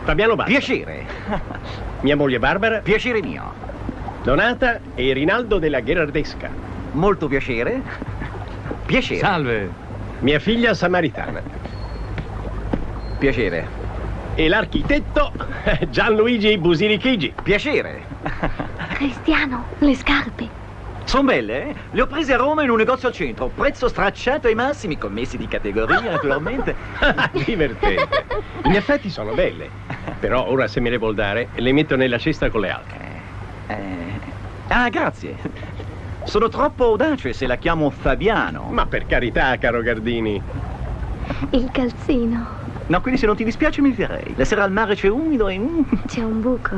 Fabiano 0.05 0.37
Basta. 0.37 0.53
Piacere. 0.53 1.05
Mia 2.03 2.17
moglie 2.17 2.39
Barbara. 2.39 2.79
Piacere 2.79 3.21
mio. 3.21 3.53
Donata 4.23 4.79
e 4.95 5.13
Rinaldo 5.13 5.59
della 5.59 5.81
Gherardesca. 5.81 6.49
Molto 6.93 7.27
piacere. 7.27 7.83
Piacere. 8.87 9.19
Salve. 9.19 9.71
Mia 10.21 10.39
figlia 10.39 10.73
Samaritana. 10.73 11.60
Piacere. 13.21 13.69
E 14.35 14.49
l'architetto 14.49 15.31
Gianluigi 15.91 16.57
Busirichigi. 16.57 17.35
Piacere. 17.43 18.03
Cristiano, 18.95 19.67
le 19.81 19.95
scarpe. 19.95 20.49
Sono 21.05 21.25
belle, 21.25 21.69
eh? 21.69 21.75
Le 21.91 22.01
ho 22.01 22.07
prese 22.07 22.33
a 22.33 22.39
Roma 22.39 22.63
in 22.63 22.71
un 22.71 22.79
negozio 22.79 23.09
al 23.09 23.15
centro. 23.15 23.49
Prezzo 23.55 23.89
stracciato 23.89 24.47
ai 24.47 24.55
massimi, 24.55 24.97
commessi 24.97 25.37
di 25.37 25.47
categoria, 25.47 26.01
naturalmente. 26.13 26.75
Divertente. 27.45 28.25
In 28.65 28.75
effetti 28.75 29.11
sono 29.11 29.35
belle. 29.35 29.69
Però 30.19 30.49
ora 30.49 30.67
se 30.67 30.81
me 30.81 30.89
le 30.89 30.97
vuol 30.97 31.15
dare, 31.15 31.49
le 31.57 31.73
metto 31.73 31.97
nella 31.97 32.17
cesta 32.17 32.49
con 32.49 32.63
le 32.63 32.71
altre. 32.71 33.09
Ah, 34.69 34.89
grazie. 34.89 35.37
Sono 36.25 36.49
troppo 36.49 36.85
audace 36.85 37.35
se 37.35 37.47
la 37.47 37.57
chiamo 37.57 37.91
Fabiano. 37.91 38.69
Ma 38.71 38.87
per 38.87 39.05
carità, 39.05 39.59
caro 39.59 39.83
Gardini. 39.83 40.41
Il 41.51 41.69
calzino. 41.71 42.70
No, 42.91 43.01
quindi 43.01 43.21
se 43.21 43.27
non 43.27 43.37
ti 43.37 43.45
dispiace 43.45 43.81
mi 43.81 43.95
direi. 43.95 44.35
La 44.35 44.45
sera 44.45 44.65
al 44.65 44.73
mare 44.73 44.97
c'è 44.97 45.07
umido 45.07 45.47
e... 45.47 45.57
mm. 45.57 45.83
C'è 46.09 46.25
un 46.25 46.41
buco. 46.41 46.75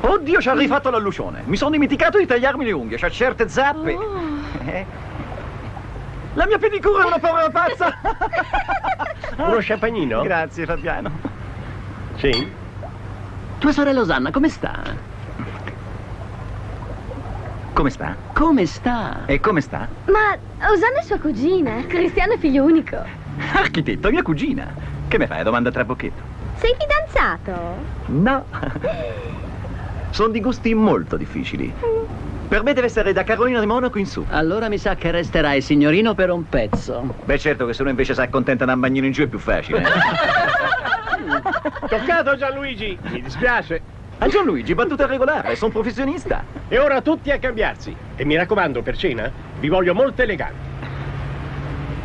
Oddio, 0.00 0.38
ci 0.42 0.48
ha 0.50 0.52
rifatto 0.52 0.90
l'allucione. 0.90 1.44
Mi 1.46 1.56
sono 1.56 1.70
dimenticato 1.70 2.18
di 2.18 2.26
tagliarmi 2.26 2.62
le 2.62 2.72
unghie. 2.72 2.98
C'ha 2.98 3.08
certe 3.08 3.48
zappe. 3.48 3.96
Eh. 4.66 4.86
La 6.34 6.44
mia 6.44 6.58
pedicura 6.58 7.04
è 7.04 7.06
una 7.06 7.18
povera 7.18 7.48
pazza. 7.48 7.96
Uno 9.36 9.56
champagnino? 9.60 10.20
Grazie, 10.20 10.66
Fabiano. 10.66 11.10
Sì? 12.16 12.52
Tua 13.58 13.72
sorella 13.72 14.00
Osanna 14.00 14.30
come 14.30 14.50
sta? 14.50 14.82
Come 17.72 17.88
sta? 17.88 18.14
Come 18.34 18.66
sta? 18.66 19.22
E 19.24 19.40
come 19.40 19.62
sta? 19.62 19.88
Ma 20.04 20.36
Osanna 20.68 20.98
è 21.00 21.02
sua 21.02 21.18
cugina. 21.18 21.82
Cristiano 21.86 22.34
è 22.34 22.38
figlio 22.38 22.62
unico. 22.62 23.22
Architetto, 23.54 24.10
mia 24.10 24.22
cugina. 24.22 24.66
Che 25.08 25.18
mi 25.18 25.26
fai? 25.26 25.42
Domanda 25.42 25.68
a 25.68 25.72
trabocchetto. 25.72 26.22
Sei 26.56 26.74
fidanzato? 26.78 27.76
No. 28.06 28.44
Sono 30.10 30.28
di 30.28 30.40
gusti 30.40 30.74
molto 30.74 31.16
difficili. 31.16 31.72
Per 32.46 32.62
me 32.62 32.72
deve 32.72 32.86
essere 32.86 33.12
da 33.12 33.24
Carolina 33.24 33.58
di 33.58 33.66
Monaco 33.66 33.98
in 33.98 34.06
su. 34.06 34.24
Allora 34.30 34.68
mi 34.68 34.78
sa 34.78 34.94
che 34.94 35.10
resterai 35.10 35.60
signorino 35.60 36.14
per 36.14 36.30
un 36.30 36.48
pezzo. 36.48 37.14
Beh, 37.24 37.38
certo 37.38 37.66
che 37.66 37.72
se 37.72 37.82
uno 37.82 37.90
invece 37.90 38.14
si 38.14 38.20
accontenta 38.20 38.64
da 38.64 38.74
un 38.74 38.80
bagnino 38.80 39.06
in 39.06 39.12
giù 39.12 39.22
è 39.22 39.26
più 39.26 39.38
facile. 39.38 39.82
Toccato 41.88 42.36
Gianluigi. 42.36 42.96
Mi 43.10 43.22
dispiace. 43.22 43.80
A 44.18 44.28
Gianluigi, 44.28 44.74
battuta 44.74 45.06
regolare, 45.06 45.56
sono 45.56 45.72
professionista. 45.72 46.44
E 46.68 46.78
ora 46.78 47.00
tutti 47.00 47.32
a 47.32 47.38
cambiarsi. 47.38 47.94
E 48.14 48.24
mi 48.24 48.36
raccomando, 48.36 48.82
per 48.82 48.96
cena 48.96 49.30
vi 49.58 49.68
voglio 49.68 49.94
molto 49.94 50.22
eleganti. 50.22 50.72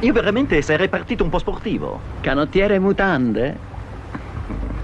Io 0.01 0.13
veramente 0.13 0.61
sarei 0.61 0.87
partito 0.87 1.25
un 1.25 1.29
po' 1.29 1.39
sportivo. 1.39 1.99
Canottiere 2.21 2.79
mutande? 2.79 3.57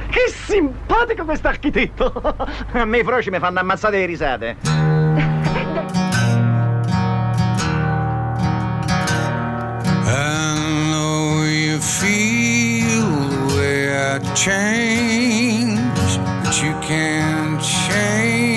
Che 0.09 0.29
simpatico 0.29 1.23
quest'architetto! 1.23 2.35
A 2.73 2.83
me 2.83 2.97
i 2.97 3.03
froci 3.03 3.29
mi 3.29 3.39
fanno 3.39 3.59
ammazzare 3.59 3.99
le 3.99 4.05
risate. 4.05 4.57
I 10.03 10.55
know 10.91 11.43
you 11.45 11.79
feel 11.79 13.29
the 13.29 13.55
way 13.55 14.15
I 14.15 14.19
change, 14.33 16.19
but 16.43 16.61
you 16.61 16.73
can 16.81 17.57
change. 17.59 18.54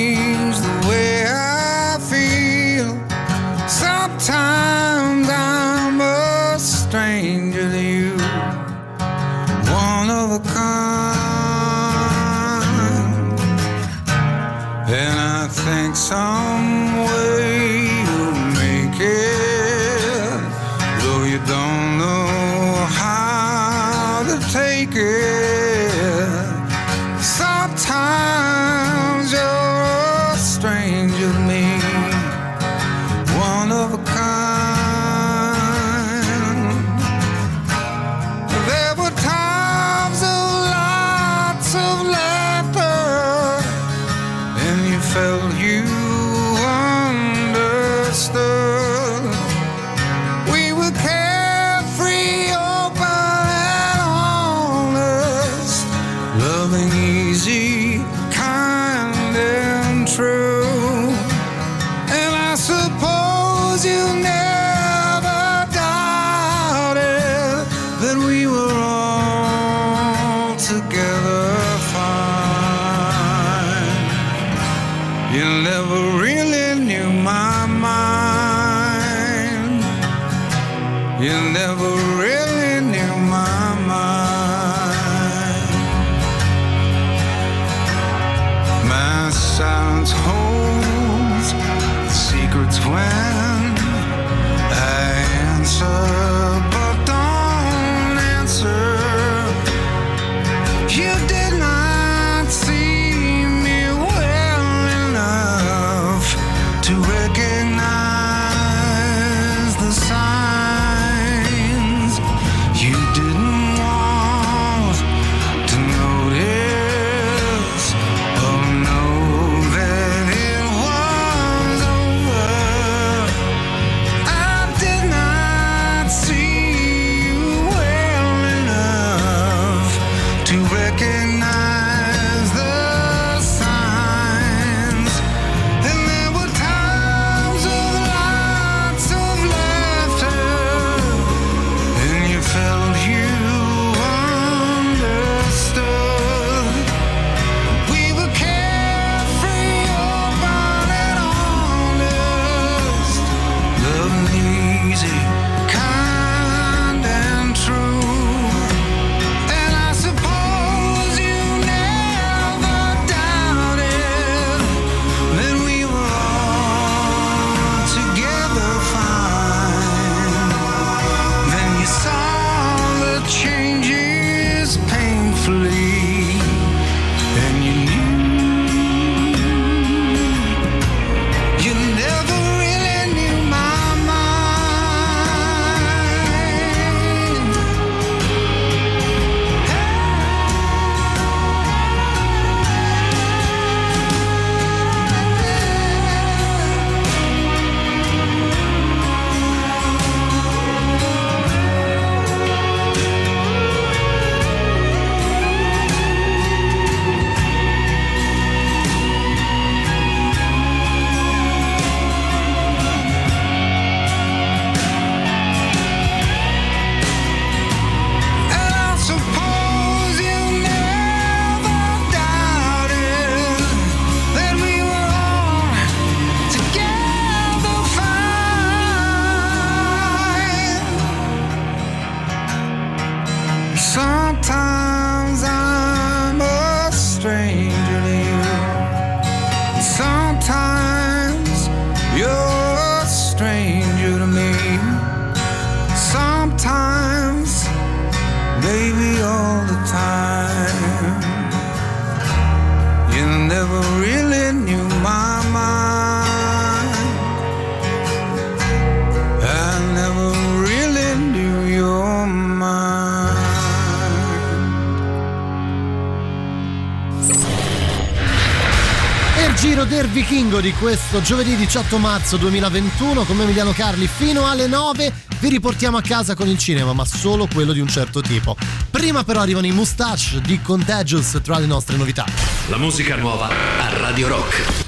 Questo 271.09 271.23
giovedì 271.23 271.57
18 271.57 271.97
marzo 271.97 272.37
2021 272.37 273.25
con 273.25 273.40
Emiliano 273.40 273.73
Carli. 273.73 274.07
Fino 274.07 274.47
alle 274.47 274.66
9 274.66 275.11
vi 275.40 275.49
riportiamo 275.49 275.97
a 275.97 276.03
casa 276.03 276.35
con 276.35 276.49
il 276.49 276.59
cinema 276.59 276.92
ma 276.92 277.07
solo 277.07 277.49
quello 277.51 277.73
di 277.73 277.81
un 277.81 277.88
certo 277.88 278.21
tipo. 278.21 278.55
Prima 278.90 279.25
però 279.25 279.40
arrivano 279.40 279.66
i 279.66 279.73
Mustache 279.73 280.42
di 280.42 280.61
Contagious 280.61 281.40
tra 281.42 281.59
le 281.59 281.66
nostre 281.66 281.97
novità. 281.97 282.27
La 282.68 282.77
musica 282.77 283.16
nuova 283.16 283.49
a 283.49 283.99
Radio 283.99 284.29
Rock. 284.29 284.87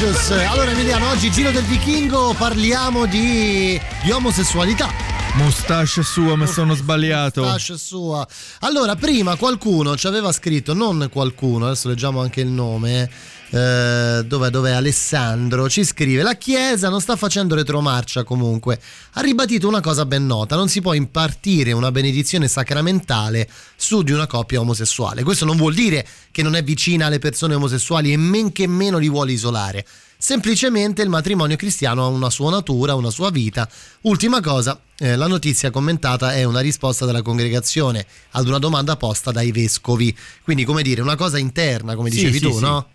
Contagious 0.00 0.30
allora 0.30 0.70
Emiliano 0.70 1.10
oggi 1.10 1.30
Giro 1.30 1.50
del 1.50 1.64
Vichingo 1.64 2.32
parliamo 2.32 3.04
di, 3.04 3.78
di 4.02 4.10
omosessualità 4.10 4.88
Mustache 5.34 6.02
sua, 6.02 6.36
mi 6.36 6.46
sono 6.46 6.74
sbagliato. 6.74 7.42
Mustache 7.42 7.78
sua. 7.78 8.26
Allora, 8.60 8.96
prima 8.96 9.36
qualcuno 9.36 9.96
ci 9.96 10.08
aveva 10.08 10.32
scritto, 10.32 10.74
non 10.74 11.08
qualcuno, 11.10 11.66
adesso 11.66 11.88
leggiamo 11.88 12.20
anche 12.20 12.40
il 12.40 12.48
nome. 12.48 13.08
Eh, 13.52 14.22
dov'è, 14.26 14.48
dov'è 14.48 14.70
Alessandro 14.70 15.68
ci 15.68 15.84
scrive 15.84 16.22
la 16.22 16.34
chiesa 16.34 16.88
non 16.88 17.00
sta 17.00 17.16
facendo 17.16 17.56
retromarcia 17.56 18.22
comunque 18.22 18.80
ha 19.14 19.20
ribadito 19.22 19.66
una 19.66 19.80
cosa 19.80 20.06
ben 20.06 20.24
nota 20.24 20.54
non 20.54 20.68
si 20.68 20.80
può 20.80 20.92
impartire 20.92 21.72
una 21.72 21.90
benedizione 21.90 22.46
sacramentale 22.46 23.48
su 23.74 24.02
di 24.02 24.12
una 24.12 24.28
coppia 24.28 24.60
omosessuale 24.60 25.24
questo 25.24 25.44
non 25.44 25.56
vuol 25.56 25.74
dire 25.74 26.06
che 26.30 26.44
non 26.44 26.54
è 26.54 26.62
vicina 26.62 27.06
alle 27.06 27.18
persone 27.18 27.56
omosessuali 27.56 28.12
e 28.12 28.16
men 28.16 28.52
che 28.52 28.68
meno 28.68 28.98
li 28.98 29.08
vuole 29.08 29.32
isolare 29.32 29.84
semplicemente 30.16 31.02
il 31.02 31.08
matrimonio 31.08 31.56
cristiano 31.56 32.04
ha 32.04 32.08
una 32.08 32.28
sua 32.28 32.50
natura, 32.50 32.94
una 32.94 33.08
sua 33.08 33.30
vita. 33.30 33.66
Ultima 34.02 34.42
cosa, 34.42 34.78
eh, 34.98 35.16
la 35.16 35.26
notizia 35.26 35.70
commentata 35.70 36.34
è 36.34 36.44
una 36.44 36.60
risposta 36.60 37.06
della 37.06 37.22
congregazione 37.22 38.04
ad 38.32 38.46
una 38.46 38.58
domanda 38.58 38.96
posta 38.96 39.32
dai 39.32 39.50
vescovi. 39.50 40.14
Quindi, 40.42 40.64
come 40.64 40.82
dire, 40.82 41.00
una 41.00 41.16
cosa 41.16 41.38
interna, 41.38 41.94
come 41.94 42.10
Sì, 42.10 42.16
dicevi 42.16 42.38
sì, 42.38 42.44
tu, 42.44 42.52
sì. 42.52 42.60
no? 42.60 42.86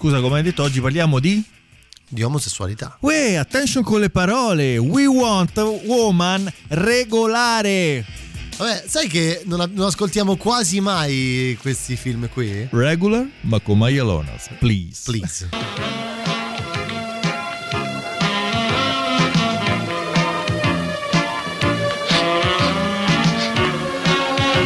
Scusa, 0.00 0.18
come 0.20 0.38
hai 0.38 0.42
detto, 0.42 0.62
oggi 0.62 0.80
parliamo 0.80 1.18
di... 1.18 1.44
Di 2.08 2.22
omosessualità. 2.22 2.96
Uè, 3.00 3.34
attention 3.34 3.84
con 3.84 4.00
le 4.00 4.08
parole. 4.08 4.78
We 4.78 5.04
want 5.04 5.58
a 5.58 5.64
woman 5.64 6.50
regolare. 6.68 8.02
Vabbè, 8.56 8.84
sai 8.86 9.08
che 9.08 9.42
non, 9.44 9.70
non 9.74 9.88
ascoltiamo 9.88 10.36
quasi 10.36 10.80
mai 10.80 11.54
questi 11.60 11.96
film 11.96 12.30
qui? 12.30 12.66
Regular, 12.70 13.28
ma 13.42 13.60
con 13.60 13.76
Maialonas, 13.76 14.48
please. 14.58 15.02
Please. 15.04 15.48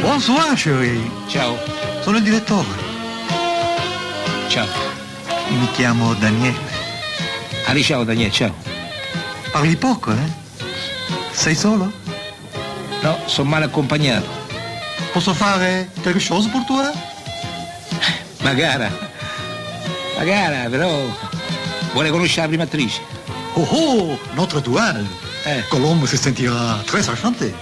Bonsoir, 0.00 0.54
chérie. 0.54 1.10
Ciao. 1.28 1.58
Sono 2.02 2.18
il 2.18 2.22
direttore. 2.22 2.68
Ciao. 4.46 4.93
Mi 5.48 5.70
chiamo 5.72 6.14
Daniele. 6.14 6.58
Ali, 7.66 7.82
ciao 7.82 8.04
Daniele, 8.04 8.30
ciao. 8.30 8.54
Parli 9.50 9.76
poco, 9.76 10.12
eh? 10.12 10.42
Sei 11.30 11.54
solo? 11.54 11.92
No, 13.02 13.18
sono 13.26 13.48
male 13.48 13.66
accompagnato. 13.66 14.28
Posso 15.12 15.34
fare 15.34 15.90
quelque 16.02 16.20
chose 16.20 16.48
pour 16.48 16.64
toi? 16.64 16.90
Magara. 18.42 18.90
Magara, 20.16 20.68
però 20.68 21.06
vuole 21.92 22.10
conoscere 22.10 22.42
la 22.42 22.48
prima 22.48 22.62
attrice. 22.64 23.00
Oh 23.54 23.68
oh, 23.70 24.18
notre 24.34 24.60
duel. 24.60 25.06
Eh. 25.44 25.62
Colombe 25.68 26.06
se 26.06 26.16
sentirà 26.16 26.82
très 26.86 27.06
enchanté. 27.08 27.54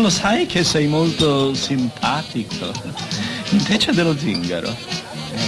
Ma 0.00 0.06
lo 0.06 0.12
sai 0.12 0.46
che 0.46 0.64
sei 0.64 0.86
molto 0.86 1.52
simpatico. 1.52 2.72
Invece 3.50 3.92
dello 3.92 4.16
zingaro. 4.16 4.74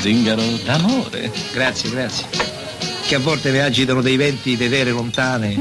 Zingaro 0.03 0.43
d'amore. 0.63 1.33
Grazie, 1.55 1.89
grazie. 1.89 2.27
Che 3.07 3.15
a 3.15 3.19
volte 3.19 3.51
mi 3.51 3.61
agitano 3.61 4.03
dei 4.03 4.19
venti 4.19 4.55
di 4.55 4.69
terre 4.69 4.91
lontane. 4.91 5.57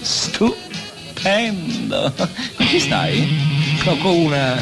Stupendo. 0.00 2.12
Con 2.56 2.66
chi 2.66 2.80
stai? 2.80 3.32
Sto 3.78 3.96
con 3.98 4.12
una. 4.12 4.56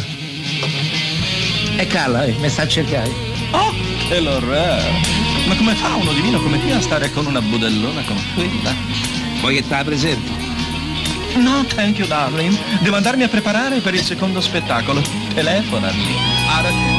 E 1.79 1.87
Carla, 1.87 2.25
eh, 2.25 2.33
mi 2.33 2.51
sta 2.51 2.65
a 2.65 2.69
cercare. 2.69 3.11
Oh, 3.53 3.73
che 4.09 4.21
l'orrore. 4.21 4.93
Ma 5.47 5.57
come 5.57 5.75
fa 5.75 5.95
uno 5.95 6.13
divino 6.13 6.39
come 6.43 6.63
te 6.63 6.73
a 6.73 6.83
stare 6.83 7.11
con 7.13 7.25
una 7.25 7.41
budellona 7.41 8.03
come 8.03 8.23
quella? 8.35 8.75
Vuoi 9.41 9.55
che 9.55 9.67
te 9.67 9.75
la 9.75 9.85
presenti? 9.85 10.38
No, 11.39 11.65
thank 11.65 11.99
you, 11.99 12.07
darling. 12.07 12.53
Devo 12.81 12.97
andarmi 12.97 13.23
a 13.23 13.29
preparare 13.29 13.81
per 13.81 13.95
il 13.95 14.03
secondo 14.03 14.41
spettacolo. 14.41 15.01
Telefonami. 15.35 16.15
Ha 16.49 16.98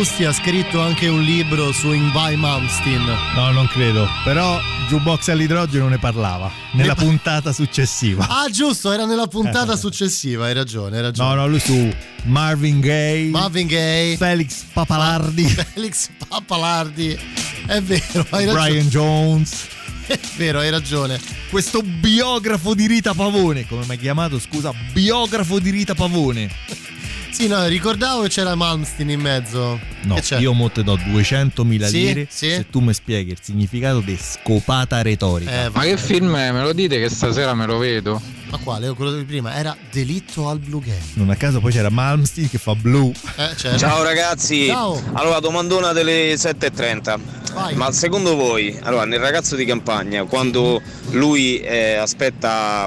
Arbusti 0.00 0.24
ha 0.24 0.32
scritto 0.32 0.80
anche 0.80 1.08
un 1.08 1.20
libro 1.20 1.72
su 1.72 1.92
Ingvar 1.92 2.34
Malmsteen? 2.34 3.04
No, 3.34 3.50
non 3.50 3.66
credo. 3.66 4.08
Però 4.24 4.58
Jukebox 4.88 5.28
all'idrogeno 5.28 5.88
ne 5.88 5.98
parlava 5.98 6.50
nella 6.72 6.94
Ne 6.96 7.04
puntata 7.04 7.52
successiva. 7.52 8.26
Ah, 8.26 8.48
giusto, 8.48 8.90
era 8.92 9.04
nella 9.04 9.26
puntata 9.26 9.74
Eh. 9.74 9.76
successiva, 9.76 10.46
hai 10.46 10.54
ragione, 10.54 10.96
hai 10.96 11.02
ragione. 11.02 11.28
No, 11.28 11.34
no, 11.42 11.46
lui 11.48 11.60
su 11.60 11.94
Marvin 12.24 12.80
Gaye, 12.80 13.28
Marvin 13.28 13.66
Gaye, 13.66 14.16
Felix 14.16 14.62
Papalardi, 14.72 15.44
Felix 15.74 16.08
Papalardi. 16.26 17.18
È 17.66 17.82
vero, 17.82 18.26
hai 18.30 18.46
ragione. 18.46 18.52
Brian 18.52 18.88
Jones. 18.88 19.66
È 20.08 20.18
vero, 20.36 20.60
hai 20.60 20.70
ragione. 20.70 21.20
Questo 21.50 21.82
biografo 21.82 22.72
di 22.72 22.86
Rita 22.86 23.12
Pavone, 23.12 23.66
come 23.66 23.84
mi 23.84 23.90
hai 23.90 23.98
chiamato, 23.98 24.40
scusa, 24.40 24.72
biografo 24.94 25.58
di 25.58 25.68
Rita 25.68 25.94
Pavone. 25.94 26.88
Sì, 27.30 27.46
no, 27.46 27.64
ricordavo 27.66 28.22
che 28.22 28.28
c'era 28.28 28.54
Malmsteen 28.54 29.10
in 29.10 29.20
mezzo. 29.20 29.78
No, 30.02 30.18
io 30.38 30.52
mo 30.52 30.70
te 30.70 30.82
do 30.82 30.96
200.000 30.96 31.84
Sì, 31.86 31.96
lire 31.98 32.26
sì. 32.28 32.50
se 32.50 32.66
tu 32.70 32.80
mi 32.80 32.92
spieghi 32.92 33.30
il 33.30 33.38
significato 33.40 34.00
di 34.00 34.18
scopata 34.20 35.00
retorica. 35.02 35.66
Eh, 35.66 35.70
Ma 35.70 35.82
che 35.82 35.96
film 35.96 36.34
è? 36.36 36.50
Me 36.52 36.62
lo 36.62 36.72
dite 36.72 36.98
che 36.98 37.08
stasera 37.08 37.54
me 37.54 37.66
lo 37.66 37.78
vedo? 37.78 38.20
Ma 38.50 38.58
quale? 38.58 38.92
Quello 38.94 39.12
di 39.12 39.24
prima 39.24 39.54
era 39.54 39.76
Delitto 39.92 40.48
al 40.48 40.58
Blue 40.58 40.80
Game. 40.80 40.98
Non 41.14 41.30
a 41.30 41.36
caso 41.36 41.60
poi 41.60 41.70
c'era 41.72 41.88
Malmsteen 41.88 42.50
che 42.50 42.58
fa 42.58 42.74
blu. 42.74 43.12
Eh, 43.36 43.56
certo. 43.56 43.78
Ciao 43.78 44.02
ragazzi, 44.02 44.66
Ciao. 44.66 45.00
allora 45.12 45.38
domandona 45.38 45.92
delle 45.92 46.34
7.30. 46.34 47.18
Vai. 47.54 47.74
Ma 47.74 47.90
secondo 47.92 48.34
voi, 48.36 48.76
allora 48.82 49.04
nel 49.04 49.20
ragazzo 49.20 49.54
di 49.56 49.64
campagna, 49.64 50.24
quando 50.24 50.80
lui 51.10 51.60
eh, 51.60 51.94
aspetta 51.94 52.86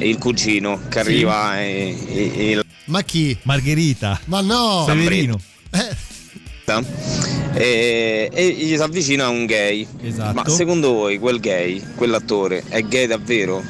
il 0.00 0.18
cugino 0.18 0.80
che 0.88 0.98
arriva 1.00 1.60
e, 1.60 1.96
e- 2.08 2.32
e 2.52 2.62
Ma 2.86 3.02
chi? 3.02 3.36
Margherita. 3.42 4.20
Ma 4.26 4.40
no! 4.40 4.84
Severino. 4.86 5.40
e, 7.54 8.28
e 8.32 8.50
gli 8.50 8.74
si 8.76 8.82
avvicina 8.82 9.28
un 9.28 9.46
gay. 9.46 9.86
Esatto. 10.02 10.34
Ma 10.42 10.48
secondo 10.48 10.92
voi 10.92 11.18
quel 11.18 11.40
gay, 11.40 11.82
quell'attore, 11.94 12.64
è 12.68 12.82
gay 12.82 13.06
davvero? 13.06 13.62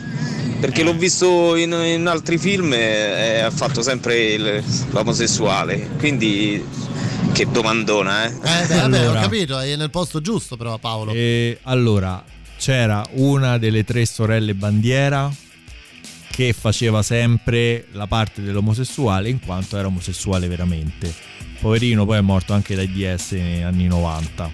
Perché 0.60 0.82
l'ho 0.82 0.94
visto 0.94 1.54
in, 1.54 1.70
in 1.72 2.06
altri 2.08 2.36
film 2.36 2.72
e 2.72 3.40
ha 3.40 3.50
fatto 3.50 3.80
sempre 3.82 4.32
il- 4.32 4.64
l'omosessuale. 4.90 5.88
Quindi 5.98 6.64
che 7.32 7.46
domandona, 7.48 8.24
eh? 8.24 8.28
Eh, 8.32 8.66
beh, 8.66 8.74
vabbè, 8.74 8.80
ho 8.80 8.84
Allora. 8.84 9.20
capito, 9.20 9.58
è 9.60 9.76
nel 9.76 9.90
posto 9.90 10.20
giusto 10.20 10.56
però 10.56 10.76
Paolo. 10.78 11.12
E 11.12 11.58
allora 11.62 12.24
c'era 12.58 13.06
una 13.12 13.56
delle 13.58 13.84
tre 13.84 14.04
sorelle 14.04 14.54
bandiera 14.54 15.30
che 16.38 16.52
faceva 16.52 17.02
sempre 17.02 17.86
la 17.90 18.06
parte 18.06 18.42
dell'omosessuale 18.42 19.28
in 19.28 19.40
quanto 19.40 19.76
era 19.76 19.88
omosessuale 19.88 20.46
veramente. 20.46 21.12
Poverino 21.60 22.04
poi 22.04 22.18
è 22.18 22.20
morto 22.20 22.52
anche 22.52 22.76
d'AIDS 22.76 23.32
negli 23.32 23.62
anni 23.62 23.88
90. 23.88 24.48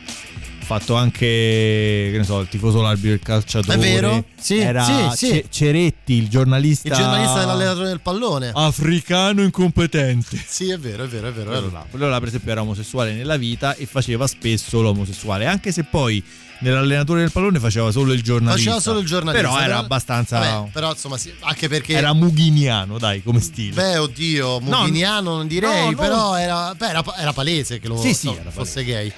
Ha 0.65 0.67
fatto 0.67 0.95
anche, 0.95 1.19
che 1.19 2.15
ne 2.17 2.25
so, 2.25 2.41
il 2.41 2.49
tifoso 2.49 2.81
l'arbitro 2.81 3.11
del 3.11 3.21
calciatore. 3.21 3.77
È 3.77 3.79
vero? 3.79 4.25
Sì, 4.41 4.59
Era 4.61 4.83
sì, 5.13 5.27
sì. 5.27 5.29
Ce- 5.29 5.45
Ceretti, 5.51 6.15
il 6.15 6.29
giornalista. 6.31 6.89
Il 6.89 6.95
giornalista 6.95 7.41
dell'allenatore 7.41 7.89
del 7.89 8.01
pallone. 8.01 8.51
Africano 8.55 9.43
incompetente. 9.43 10.43
Sì, 10.55 10.71
è 10.71 10.79
vero, 10.79 11.05
è 11.05 11.07
vero, 11.09 11.29
è 11.29 11.33
vero. 11.33 11.51
Quello 11.51 11.71
là. 11.71 11.87
Quello 11.91 12.09
là, 12.09 12.19
per 12.19 12.29
esempio, 12.29 12.51
era 12.53 12.63
omosessuale 12.63 13.13
nella 13.13 13.37
vita 13.37 13.75
e 13.75 13.85
faceva 13.85 14.27
spesso 14.27 14.81
l'omosessuale, 14.81 15.45
anche 15.47 15.71
se 15.71 15.83
poi 15.85 16.23
nell'allenatore 16.61 17.21
del 17.21 17.33
pallone 17.33 17.59
faceva 17.59 17.91
solo 17.91 18.13
il 18.15 18.23
giornalista. 18.23 18.71
Faceva 18.71 18.81
solo 18.81 19.01
il 19.01 19.07
giornalista. 19.07 19.47
Però 19.49 19.61
era 19.63 19.79
abbastanza. 19.79 20.39
Vabbè, 20.39 20.71
però 20.71 20.93
insomma, 20.93 21.19
sì, 21.19 21.31
anche 21.41 21.69
perché. 21.69 21.93
Era 21.93 22.15
mughiniano, 22.15 22.97
dai, 22.99 23.23
come 23.23 23.41
stile. 23.41 23.75
Beh, 23.75 23.99
oddio, 23.99 24.61
No, 24.61 24.79
mughiniano 24.79 25.37
non 25.37 25.47
direi, 25.47 25.85
no, 25.85 25.91
no. 25.91 25.97
però 25.97 26.37
era, 26.37 26.75
beh, 26.75 26.89
era, 26.89 27.05
era 27.19 27.33
palese 27.35 27.81
che 27.81 27.89
lo 27.89 27.99
Sì, 27.99 28.15
sì, 28.15 28.29
no, 28.29 28.51
fosse 28.51 28.83
gay. 28.85 29.13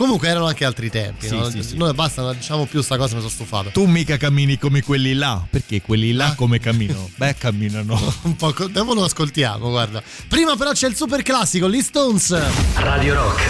Comunque 0.00 0.28
erano 0.28 0.46
anche 0.46 0.64
altri 0.64 0.88
tempi. 0.88 1.28
Sì, 1.28 1.36
no? 1.36 1.50
sì, 1.50 1.62
sì. 1.62 1.76
Noi 1.76 1.92
basta, 1.92 2.22
non 2.22 2.34
diciamo 2.34 2.64
più 2.64 2.80
sta 2.80 2.96
cosa, 2.96 3.16
mi 3.16 3.20
sono 3.20 3.30
stufato. 3.30 3.68
Tu 3.68 3.84
mica 3.84 4.16
cammini 4.16 4.56
come 4.56 4.82
quelli 4.82 5.12
là, 5.12 5.44
perché 5.50 5.82
quelli 5.82 6.12
là 6.12 6.32
come 6.36 6.58
camminano? 6.58 7.10
Beh, 7.16 7.34
camminano. 7.36 8.00
Un 8.24 8.34
po', 8.34 8.50
co- 8.54 8.68
dopo 8.68 8.94
lo 8.94 9.04
ascoltiamo, 9.04 9.68
guarda. 9.68 10.02
Prima 10.26 10.56
però 10.56 10.72
c'è 10.72 10.88
il 10.88 10.96
super 10.96 11.20
classico, 11.22 11.68
gli 11.68 11.82
Stones. 11.82 12.34
Radio 12.76 13.12
Rock. 13.12 13.42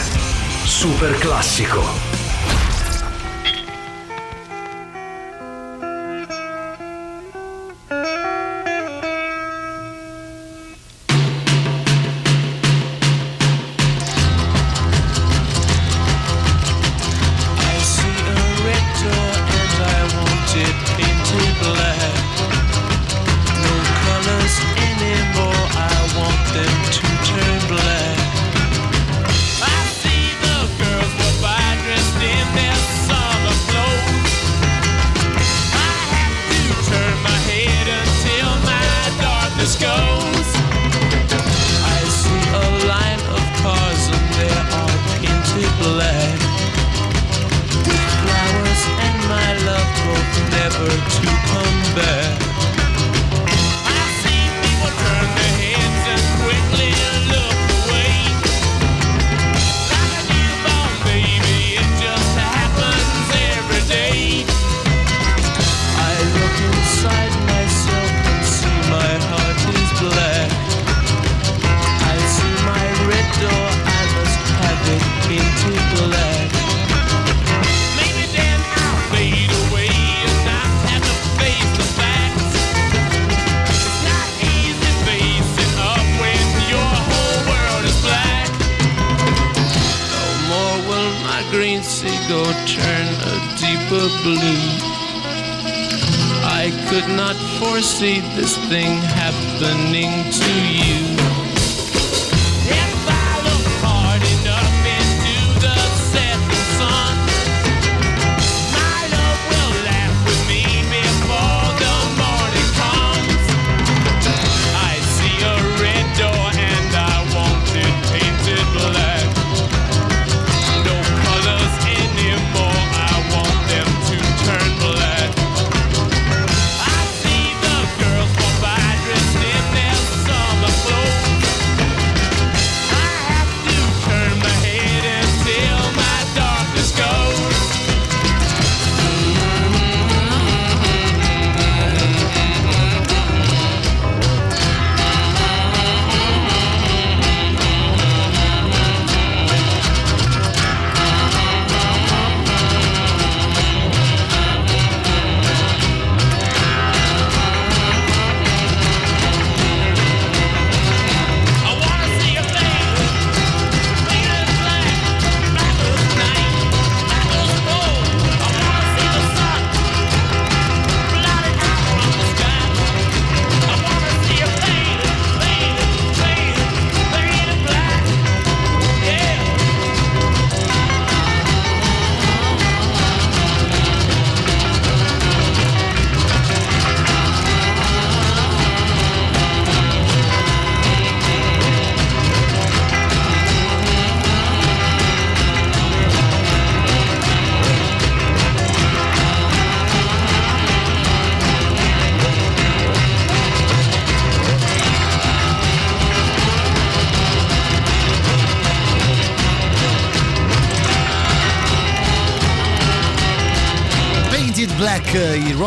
Super 0.65 1.17
classico. 1.19 2.20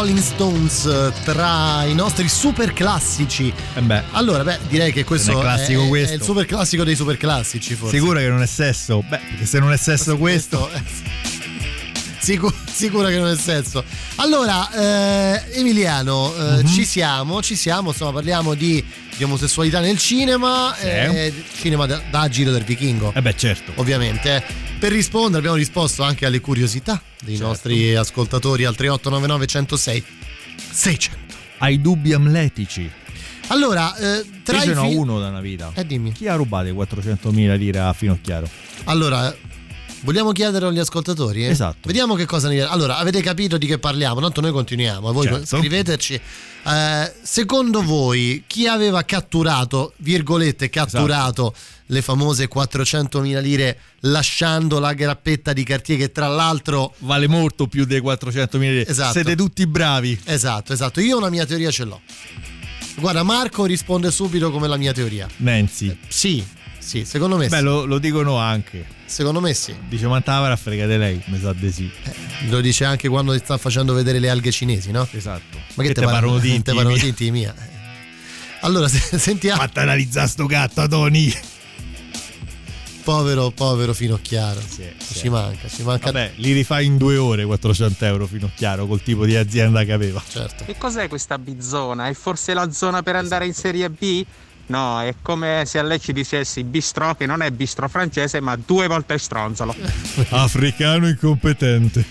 Rolling 0.03 0.19
Stones 0.19 0.83
eh, 0.85 1.13
tra 1.23 1.85
i 1.85 1.93
nostri 1.93 2.27
super 2.27 2.73
classici. 2.73 3.53
Eh 3.73 3.79
beh, 3.79 4.03
Allora, 4.11 4.43
beh, 4.43 4.59
direi 4.67 4.91
che 4.91 5.05
questo 5.05 5.31
è 5.31 5.33
è, 5.85 5.87
questo. 5.87 6.11
è 6.11 6.15
il 6.17 6.21
super 6.21 6.45
classico 6.45 6.83
dei 6.83 6.95
super 6.97 7.15
classici, 7.15 7.73
forse. 7.73 7.95
sicuro 7.97 8.19
che 8.19 8.27
non 8.27 8.41
è 8.41 8.45
sesso? 8.45 9.01
Beh, 9.07 9.19
perché 9.29 9.45
se 9.45 9.59
non 9.59 9.71
è 9.71 9.77
sesso 9.77 10.17
questo... 10.17 10.69
Sicu- 12.19 12.53
sicuro 12.69 13.07
che 13.07 13.17
non 13.17 13.29
è 13.29 13.35
senso. 13.37 13.83
Allora, 14.15 14.69
eh, 14.71 15.41
Emiliano, 15.59 16.33
eh, 16.35 16.63
Mhm. 16.63 16.67
ci 16.67 16.85
siamo, 16.85 17.41
ci 17.41 17.55
siamo, 17.55 17.89
insomma, 17.91 18.11
parliamo 18.13 18.53
di, 18.55 18.83
di 19.17 19.23
omosessualità 19.23 19.79
nel 19.81 19.97
cinema, 19.97 20.73
Sì. 20.77 20.85
eh, 20.87 21.33
cinema 21.61 21.85
da, 21.85 22.01
da 22.09 22.27
Giro 22.29 22.51
del 22.51 22.63
Vichingo. 22.63 23.11
Eh 23.15 23.21
beh, 23.21 23.35
certo. 23.37 23.71
Ovviamente. 23.75 24.43
Per 24.83 24.91
rispondere 24.91 25.37
abbiamo 25.37 25.55
risposto 25.55 26.03
anche 26.03 26.25
alle 26.25 26.41
curiosità 26.41 27.01
dei 27.21 27.35
Certo. 27.37 27.47
nostri 27.47 27.95
ascoltatori 27.95 28.65
al 28.65 28.75
3899 28.75 29.47
106 29.47 30.03
600. 30.71 31.17
Hai 31.59 31.79
dubbi 31.79 32.11
amletici? 32.11 32.91
Allora, 33.47 33.95
eh, 33.95 34.25
tra 34.43 34.57
Io 34.57 34.63
ce 34.63 34.71
i 34.71 34.73
n'ho 34.73 34.89
fi- 34.89 34.95
uno 34.95 35.19
da 35.21 35.29
una 35.29 35.39
vita. 35.39 35.71
Eh, 35.73 35.85
dimmi. 35.85 36.11
Chi 36.11 36.27
ha 36.27 36.35
rubato 36.35 36.67
i 36.67 36.73
400.000 36.73 37.55
lire 37.55 37.79
a 37.79 37.93
Finocchiaro? 37.93 38.49
Allora, 38.83 39.33
vogliamo 40.03 40.31
chiedere 40.31 40.67
agli 40.67 40.79
ascoltatori? 40.79 41.45
eh? 41.45 41.49
Esatto. 41.49 41.79
Vediamo 41.87 42.15
che 42.15 42.25
cosa 42.25 42.47
ne 42.47 42.61
Allora, 42.61 42.97
avete 42.97 43.21
capito 43.21 43.57
di 43.57 43.65
che 43.65 43.77
parliamo? 43.79 44.19
Tanto 44.21 44.41
noi 44.41 44.51
continuiamo. 44.51 45.11
Voi 45.11 45.25
Certo. 45.27 45.57
scriveteci. 45.57 46.19
Eh, 46.65 47.13
secondo 47.21 47.81
voi, 47.81 48.43
chi 48.47 48.67
aveva 48.67 49.03
catturato, 49.03 49.93
virgolette, 49.97 50.69
catturato 50.69 51.51
Esatto. 51.53 51.81
le 51.87 52.01
famose 52.01 52.47
400.000 52.47 53.41
lire 53.41 53.77
lasciando 54.01 54.79
la 54.79 54.93
grappetta 54.93 55.51
di 55.51 55.63
Cartier 55.63 55.97
che 55.97 56.11
tra 56.11 56.27
l'altro 56.27 56.93
Vale 56.99 57.27
molto 57.27 57.67
più 57.67 57.83
dei 57.85 58.01
400.000 58.01 58.57
lire. 58.59 58.87
Esatto. 58.87 59.11
Siete 59.13 59.35
tutti 59.35 59.67
bravi. 59.67 60.17
Esatto, 60.23 60.71
esatto. 60.73 61.01
Io 61.01 61.17
una 61.17 61.29
mia 61.29 61.45
teoria 61.45 61.69
ce 61.71 61.83
l'ho. 61.83 61.99
Guarda, 62.95 63.23
Marco 63.23 63.65
risponde 63.65 64.11
subito 64.11 64.51
come 64.51 64.67
la 64.67 64.77
mia 64.77 64.93
teoria. 64.93 65.27
Nancy. 65.37 65.97
Sì, 66.07 66.45
sì, 66.83 67.05
secondo 67.05 67.37
me 67.37 67.47
Beh, 67.47 67.57
sì. 67.57 67.63
lo, 67.63 67.85
lo 67.85 67.97
dicono 67.97 68.37
anche. 68.37 68.85
Secondo 69.05 69.39
me 69.39 69.53
sì. 69.53 69.73
Dice, 69.87 70.07
ma 70.07 70.21
fregate 70.55 70.97
lei? 70.97 71.21
Mi 71.25 71.39
sa 71.39 71.53
di 71.53 71.71
sì. 71.71 71.89
Lo 72.49 72.59
dice 72.61 72.83
anche 72.83 73.07
quando 73.07 73.31
ti 73.33 73.39
sta 73.39 73.57
facendo 73.57 73.93
vedere 73.93 74.19
le 74.19 74.29
alghe 74.29 74.51
cinesi, 74.51 74.91
no? 74.91 75.07
Esatto. 75.11 75.57
Ma 75.75 75.83
che, 75.83 75.89
Che 75.89 75.93
te 75.95 76.01
te 76.01 76.05
parlano 76.05 76.37
di 76.39 76.61
te 76.61 76.73
parlano 76.73 76.97
di 76.97 77.07
intimi 77.07 77.31
mia? 77.39 77.55
Allora, 78.61 78.87
se- 78.87 79.15
sentiamo. 79.17 79.61
Fatta 79.61 79.81
analizzare 79.81 80.27
sto 80.27 80.45
gatto, 80.45 80.85
Tony. 80.87 81.33
Povero, 83.03 83.51
povero 83.51 83.93
Finocchiaro. 83.93 84.61
Ci 85.13 85.29
manca, 85.29 85.67
ci 85.67 85.83
manca. 85.83 86.05
Vabbè, 86.05 86.33
li 86.35 86.53
rifai 86.53 86.85
in 86.85 86.97
due 86.97 87.17
ore 87.17 87.45
400 87.45 88.05
euro 88.05 88.27
Finocchiaro 88.27 88.87
col 88.87 89.01
tipo 89.01 89.25
di 89.25 89.35
azienda 89.35 89.83
che 89.83 89.91
aveva. 89.91 90.23
Certo. 90.27 90.63
Che 90.65 90.77
cos'è 90.77 91.07
questa 91.07 91.37
bizzona? 91.37 92.07
È 92.07 92.13
forse 92.13 92.53
la 92.53 92.71
zona 92.71 93.03
per 93.03 93.15
andare 93.15 93.45
in 93.45 93.53
Serie 93.53 93.89
B? 93.89 94.25
No, 94.67 95.01
è 95.01 95.15
come 95.21 95.63
se 95.65 95.79
a 95.79 95.83
lei 95.83 95.99
ci 95.99 96.13
dicessi 96.13 96.63
bistro 96.63 97.15
che 97.15 97.25
non 97.25 97.41
è 97.41 97.51
bistro 97.51 97.89
francese 97.89 98.39
ma 98.39 98.55
due 98.55 98.87
volte 98.87 99.17
stronzolo. 99.17 99.75
Africano 100.29 101.07
incompetente. 101.07 102.05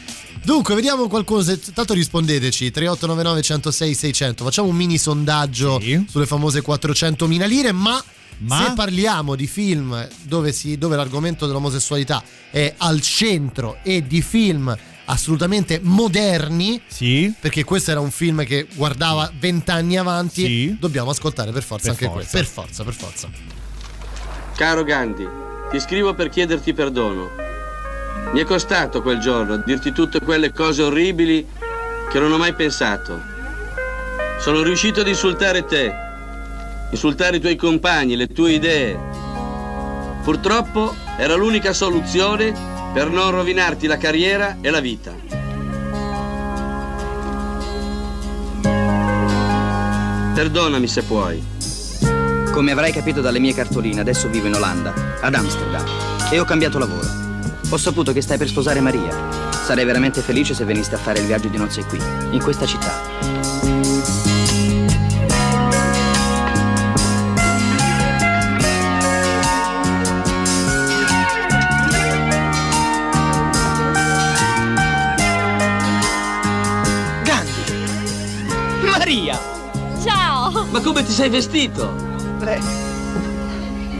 Dunque, 0.45 0.75
vediamo 0.75 1.07
qualcuno. 1.09 1.41
Se, 1.41 1.59
tanto 1.73 1.95
rispondeteci: 1.95 2.71
3899 2.71 3.43
106 3.43 3.95
600. 3.95 4.45
Facciamo 4.45 4.69
un 4.69 4.77
mini 4.77 4.99
sondaggio 4.99 5.81
sulle 6.09 6.27
famose 6.27 6.63
400.000 6.63 7.47
lire. 7.47 7.73
Ma, 7.73 8.03
Ma? 8.39 8.65
se 8.65 8.73
parliamo 8.75 9.37
di 9.37 9.47
film 9.47 10.07
dove, 10.23 10.53
si, 10.53 10.77
dove 10.79 10.97
l'argomento 10.97 11.47
dell'omosessualità 11.47 12.23
è 12.51 12.75
al 12.77 13.01
centro 13.01 13.79
e 13.83 14.05
di 14.07 14.21
film 14.21 14.77
assolutamente 15.07 15.81
moderni, 15.83 16.81
sì. 16.87 17.33
perché 17.39 17.65
questo 17.65 17.91
era 17.91 18.01
un 18.01 18.11
film 18.11 18.45
che 18.45 18.67
guardava 18.75 19.31
vent'anni 19.39 19.97
avanti, 19.97 20.45
Sì. 20.45 20.77
dobbiamo 20.79 21.11
ascoltare 21.11 21.51
per 21.53 21.63
forza 21.63 21.93
Per 21.93 22.03
anche 22.03 22.05
forza. 22.07 22.31
questo. 22.31 22.37
Per 22.39 22.47
forza, 22.47 22.85
per 22.85 22.95
forza. 22.95 23.29
Caro 24.55 24.85
Gandhi, 24.85 25.27
ti 25.71 25.81
scrivo 25.81 26.15
per 26.15 26.29
chiederti 26.29 26.73
perdono. 26.73 27.31
Mi 28.33 28.41
è 28.41 28.45
costato 28.45 29.03
quel 29.03 29.19
giorno 29.19 29.57
dirti 29.59 29.93
tutte 29.93 30.21
quelle 30.21 30.53
cose 30.53 30.83
orribili 30.83 31.45
che 32.11 32.19
non 32.21 32.33
ho 32.33 32.39
mai 32.39 32.55
pensato. 32.55 33.21
Sono 34.39 34.63
riuscito 34.63 35.01
ad 35.01 35.09
insultare 35.09 35.65
te, 35.65 35.93
insultare 36.91 37.37
i 37.37 37.41
tuoi 37.41 37.57
compagni, 37.57 38.17
le 38.17 38.29
tue 38.29 38.53
idee. 38.53 38.99
Purtroppo 40.23 40.95
era 41.17 41.35
l'unica 41.35 41.73
soluzione 41.73 42.53
per 42.93 43.09
non 43.09 43.31
rovinarti 43.31 43.87
la 43.87 43.97
carriera 43.97 44.59
e 44.61 44.71
la 44.71 44.81
vita. 44.81 45.13
Perdonami 50.35 50.87
se 50.87 51.03
puoi. 51.03 51.43
Come 52.51 52.71
avrai 52.71 52.93
capito 52.93 53.23
dalle 53.23 53.39
mie 53.39 53.55
cartoline, 53.55 54.01
adesso 54.01 54.29
vivo 54.29 54.47
in 54.47 54.55
Olanda, 54.55 54.93
ad 55.21 55.35
Amsterdam, 55.35 55.85
e 56.31 56.39
ho 56.39 56.45
cambiato 56.45 56.79
lavoro. 56.79 57.09
Ho 57.71 57.77
saputo 57.79 58.13
che 58.13 58.21
stai 58.21 58.37
per 58.37 58.49
sposare 58.49 58.81
Maria. 58.81 59.51
Sarei 59.51 59.87
veramente 59.87 60.21
felice 60.21 60.53
se 60.53 60.65
veniste 60.65 60.97
a 60.97 60.99
fare 60.99 61.21
il 61.21 61.27
viaggio 61.27 61.49
di 61.49 61.57
nozze 61.57 61.85
qui, 61.85 61.99
in 62.31 62.43
questa 62.43 62.67
città. 62.67 63.92
Ma 80.73 80.81
come 80.81 81.05
ti 81.05 81.13
sei 81.13 81.29
vestito? 81.29 81.93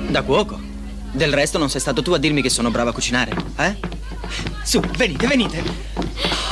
Da 0.09 0.23
cuoco. 0.23 0.59
Del 1.13 1.31
resto 1.31 1.59
non 1.59 1.69
sei 1.69 1.83
stato 1.83 2.01
tu 2.01 2.13
a 2.13 2.19
dirmi 2.19 2.41
che 2.41 2.49
sono 2.49 2.71
brava 2.71 2.91
a 2.91 2.93
cucinare, 2.95 3.37
eh? 3.59 3.77
Su, 4.65 4.81
venite, 4.97 5.27
venite. 5.27 5.63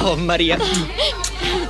Oh, 0.02 0.16
Maria. 0.16 0.58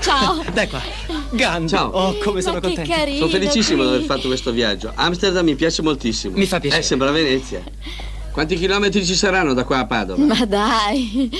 Ciao! 0.00 0.42
Dai 0.52 0.68
qua. 0.68 0.82
Gandhi. 1.30 1.68
Ciao. 1.68 1.90
Oh, 1.90 2.18
come 2.18 2.42
sono 2.42 2.58
carino 2.58 3.18
Sono 3.18 3.28
felicissimo 3.28 3.82
di 3.84 3.88
aver 3.88 4.02
fatto 4.02 4.26
questo 4.26 4.50
viaggio. 4.50 4.90
Amsterdam 4.96 5.44
mi 5.44 5.54
piace 5.54 5.82
moltissimo. 5.82 6.36
Mi 6.36 6.46
fa 6.46 6.58
piacere. 6.58 6.82
Eh, 6.82 6.84
sembra 6.84 7.12
Venezia. 7.12 7.62
Quanti 8.32 8.56
chilometri 8.56 9.06
ci 9.06 9.14
saranno 9.14 9.54
da 9.54 9.62
qua 9.62 9.78
a 9.78 9.86
Padova? 9.86 10.24
Ma 10.24 10.44
dai! 10.44 11.30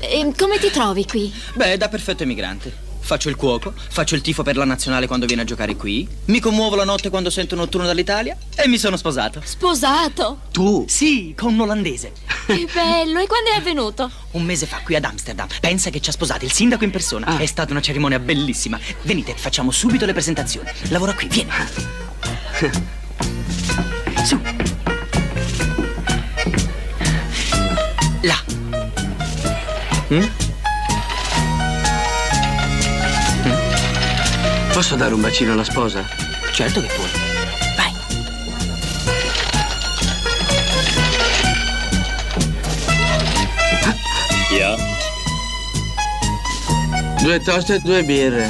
E 0.00 0.32
come 0.36 0.58
ti 0.58 0.70
trovi 0.70 1.06
qui? 1.06 1.32
Beh, 1.54 1.76
da 1.76 1.88
perfetto 1.88 2.24
emigrante. 2.24 2.86
Faccio 3.08 3.30
il 3.30 3.36
cuoco, 3.36 3.72
faccio 3.74 4.16
il 4.16 4.20
tifo 4.20 4.42
per 4.42 4.58
la 4.58 4.66
nazionale 4.66 5.06
quando 5.06 5.24
viene 5.24 5.40
a 5.40 5.44
giocare 5.46 5.76
qui, 5.76 6.06
mi 6.26 6.40
commuovo 6.40 6.76
la 6.76 6.84
notte 6.84 7.08
quando 7.08 7.30
sento 7.30 7.54
un 7.54 7.60
notturno 7.62 7.86
dall'Italia 7.86 8.36
e 8.54 8.68
mi 8.68 8.76
sono 8.76 8.98
sposato. 8.98 9.40
Sposato? 9.42 10.40
Tu? 10.52 10.84
Sì, 10.86 11.32
con 11.34 11.54
un 11.54 11.60
olandese. 11.60 12.12
Che 12.44 12.68
bello! 12.70 13.18
E 13.20 13.26
quando 13.26 13.48
è 13.50 13.56
avvenuto? 13.56 14.10
Un 14.32 14.44
mese 14.44 14.66
fa 14.66 14.82
qui 14.84 14.94
ad 14.94 15.04
Amsterdam. 15.04 15.46
Pensa 15.58 15.88
che 15.88 16.00
ci 16.00 16.10
ha 16.10 16.12
sposato 16.12 16.44
il 16.44 16.52
sindaco 16.52 16.84
in 16.84 16.90
persona. 16.90 17.38
È 17.38 17.46
stata 17.46 17.72
una 17.72 17.80
cerimonia 17.80 18.18
bellissima. 18.18 18.78
Venite, 19.00 19.32
facciamo 19.34 19.70
subito 19.70 20.04
le 20.04 20.12
presentazioni. 20.12 20.68
Lavora 20.88 21.14
qui, 21.14 21.28
vieni. 21.28 21.50
Su. 24.22 24.38
Là. 28.20 28.44
Mm? 30.12 30.47
Posso 34.78 34.94
dare 34.94 35.12
un 35.12 35.20
bacino 35.20 35.54
alla 35.54 35.64
sposa? 35.64 36.06
Certo 36.52 36.80
che 36.80 36.86
puoi. 36.86 37.08
Io? 44.56 44.76
Due 47.20 47.40
toast 47.40 47.70
e 47.70 47.80
due 47.80 48.04
birre. 48.04 48.48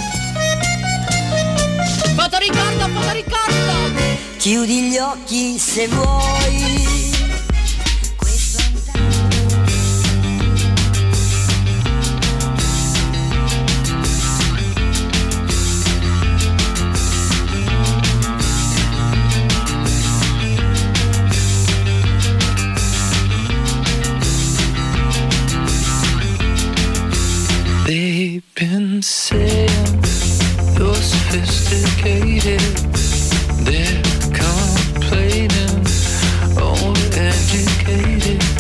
Fotoricordo, 2.15 2.89
fotoricordo! 2.89 3.73
Chiudi 4.37 4.91
gli 4.91 4.99
occhi 4.99 5.59
se 5.59 5.89
vuoi. 5.89 6.98
They've 27.89 28.45
been 28.55 29.01
saying 29.01 30.05
you're 30.77 30.95
sophisticated. 30.95 32.61
They're 33.65 34.03
complaining, 34.37 35.87
overeducated. 36.53 38.41
You 38.43 38.58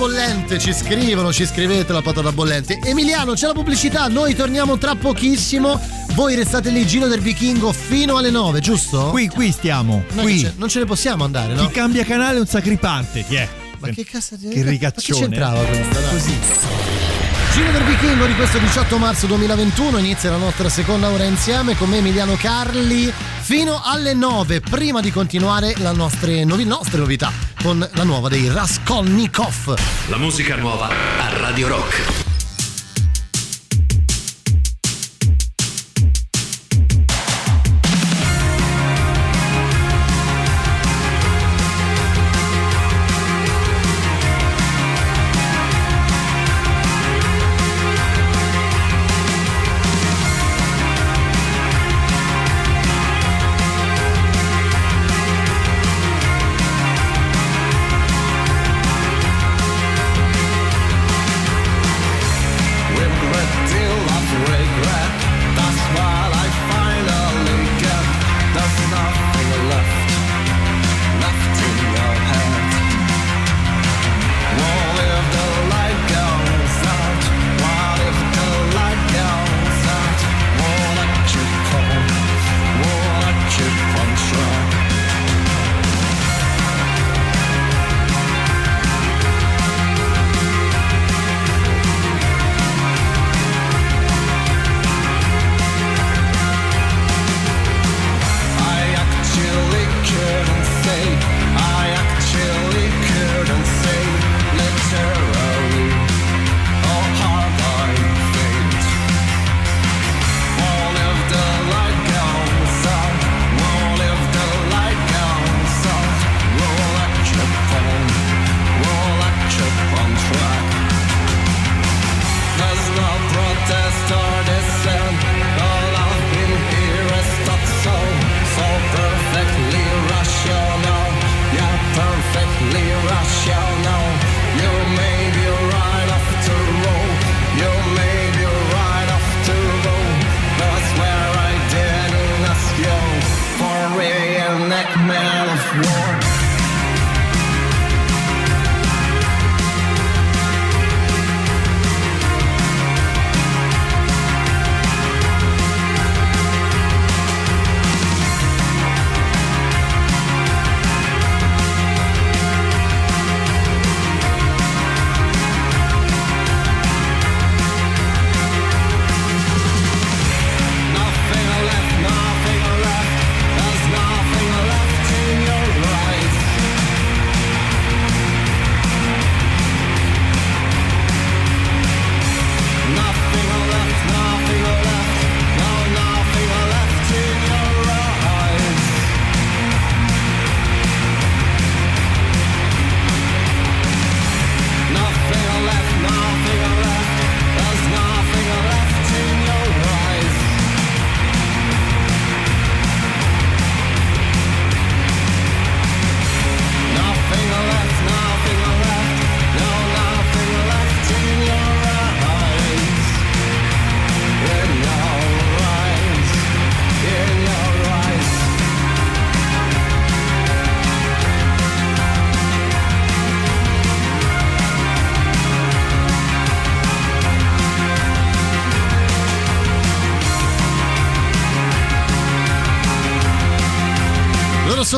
bollente, 0.00 0.58
ci 0.58 0.72
scrivono, 0.72 1.30
ci 1.30 1.44
scrivete 1.44 1.92
la 1.92 2.00
patata 2.00 2.32
bollente. 2.32 2.78
Emiliano, 2.82 3.34
c'è 3.34 3.48
la 3.48 3.52
pubblicità, 3.52 4.08
noi 4.08 4.34
torniamo 4.34 4.78
tra 4.78 4.94
pochissimo. 4.94 5.78
Voi 6.14 6.34
restate 6.34 6.70
lì, 6.70 6.86
giro 6.86 7.06
del 7.06 7.20
vichingo 7.20 7.70
fino 7.70 8.16
alle 8.16 8.30
9, 8.30 8.60
giusto? 8.60 9.10
Qui, 9.10 9.28
qui 9.28 9.52
stiamo. 9.52 10.04
Noi 10.12 10.40
qui. 10.40 10.52
Non, 10.56 10.70
ce 10.70 10.78
ne 10.78 10.84
possiamo 10.86 11.24
andare, 11.24 11.52
no? 11.52 11.66
Chi 11.66 11.72
cambia 11.74 12.02
canale 12.06 12.38
è 12.38 12.40
un 12.40 12.46
sacripante, 12.46 13.26
ti 13.26 13.34
è. 13.34 13.46
Ma 13.78 13.88
che 13.88 14.06
cazzo 14.06 14.36
di. 14.36 14.48
Che 14.48 14.62
ricaccione. 14.62 15.20
Ma 15.20 15.36
che 15.36 15.36
c'entrava 15.36 15.64
questa? 15.64 16.00
Dai. 16.00 16.10
Così. 16.10 16.38
Giro 17.52 17.72
del 17.72 17.84
Vichingo 17.84 18.24
di 18.24 18.34
questo 18.36 18.58
18 18.58 18.96
marzo 18.96 19.26
2021 19.26 19.98
inizia 19.98 20.30
la 20.30 20.36
nostra 20.38 20.70
seconda 20.70 21.10
ora 21.10 21.24
insieme 21.24 21.76
con 21.76 21.90
me 21.90 21.98
Emiliano 21.98 22.36
Carli 22.36 23.12
fino 23.40 23.82
alle 23.84 24.14
9 24.14 24.60
prima 24.60 25.00
di 25.00 25.10
continuare 25.10 25.74
le 25.76 25.92
nostre, 25.92 26.44
novi- 26.44 26.64
nostre 26.64 26.98
novità 26.98 27.32
con 27.60 27.86
la 27.92 28.04
nuova 28.04 28.28
dei 28.28 28.48
Rascal. 28.48 28.79
Raskolnikov. 28.90 29.76
La 30.08 30.16
musica 30.16 30.56
nuova 30.56 30.88
a 30.88 31.38
Radio 31.38 31.68
Rock. 31.68 32.19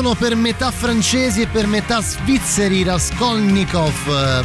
Sono 0.03 0.15
per 0.15 0.35
metà 0.35 0.69
francesi 0.69 1.43
e 1.43 1.47
per 1.47 1.65
metà 1.65 2.01
svizzeri 2.01 2.83
Raskolnikov 2.83 3.93
eh, 4.09 4.43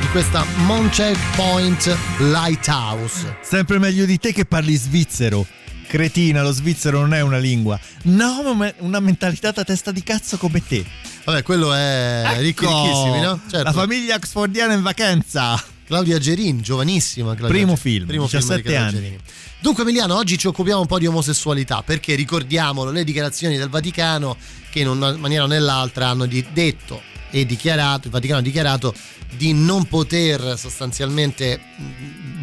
di 0.00 0.08
questa 0.08 0.44
Moncheck 0.64 1.16
Point 1.36 1.96
Lighthouse. 2.18 3.36
Sempre 3.40 3.78
meglio 3.78 4.04
di 4.04 4.18
te 4.18 4.32
che 4.32 4.46
parli 4.46 4.74
svizzero. 4.74 5.46
Cretina, 5.86 6.42
lo 6.42 6.50
svizzero 6.50 6.98
non 6.98 7.14
è 7.14 7.20
una 7.20 7.38
lingua. 7.38 7.78
No, 8.02 8.52
ma 8.52 8.72
una 8.78 8.98
mentalità 8.98 9.52
da 9.52 9.62
testa 9.62 9.92
di 9.92 10.02
cazzo 10.02 10.38
come 10.38 10.60
te. 10.66 10.84
Vabbè, 11.22 11.44
quello 11.44 11.72
è 11.72 12.38
ricchi 12.38 12.64
Ecco, 12.64 12.82
ricchissimi, 12.82 13.20
no? 13.20 13.40
Certo. 13.48 13.62
La 13.62 13.72
famiglia 13.72 14.16
oxfordiana 14.16 14.72
in 14.72 14.82
vacanza. 14.82 15.62
Claudia 15.86 16.18
Gerin, 16.18 16.60
giovanissima. 16.60 17.34
Claudia 17.34 17.48
Primo 17.48 17.74
Gerin. 17.74 17.80
film, 17.80 18.06
Primo 18.06 18.26
film 18.26 18.40
17 18.40 18.62
di 18.68 18.74
Claudia 18.74 18.88
anni. 18.88 19.00
Gerin. 19.04 19.20
Dunque 19.60 19.82
Emiliano, 19.82 20.16
oggi 20.16 20.36
ci 20.38 20.46
occupiamo 20.46 20.80
un 20.80 20.86
po' 20.86 20.98
di 20.98 21.06
omosessualità 21.06 21.82
perché 21.82 22.14
ricordiamolo, 22.14 22.90
le 22.90 23.04
dichiarazioni 23.04 23.56
del 23.56 23.68
Vaticano 23.68 24.36
che 24.70 24.80
in 24.80 24.88
una 24.88 25.16
maniera 25.16 25.44
o 25.44 25.46
nell'altra 25.46 26.08
hanno 26.08 26.26
detto 26.26 27.00
e 27.30 27.46
dichiarato, 27.46 28.06
il 28.06 28.12
Vaticano 28.12 28.40
ha 28.40 28.42
dichiarato 28.42 28.94
di 29.36 29.52
non 29.52 29.84
poter 29.86 30.56
sostanzialmente 30.58 31.60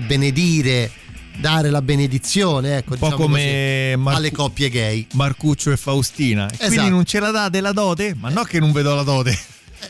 benedire, 0.08 0.92
dare 1.38 1.70
la 1.70 1.82
benedizione, 1.82 2.78
ecco, 2.78 2.94
Un 2.94 3.00
po' 3.00 3.06
diciamo 3.08 3.24
come 3.24 3.96
Marcu- 3.98 4.18
alle 4.18 4.32
coppie 4.32 4.70
gay. 4.70 5.08
Marcuccio 5.14 5.72
e 5.72 5.78
Faustina. 5.78 6.46
E 6.50 6.58
Quindi 6.58 6.76
Esatto. 6.76 6.90
non 6.90 7.06
ce 7.06 7.20
la 7.20 7.32
date 7.32 7.62
la 7.62 7.72
dote? 7.72 8.16
Ma 8.20 8.30
no 8.30 8.44
che 8.44 8.60
non 8.60 8.72
vedo 8.72 8.94
la 8.96 9.04
dote. 9.04 9.38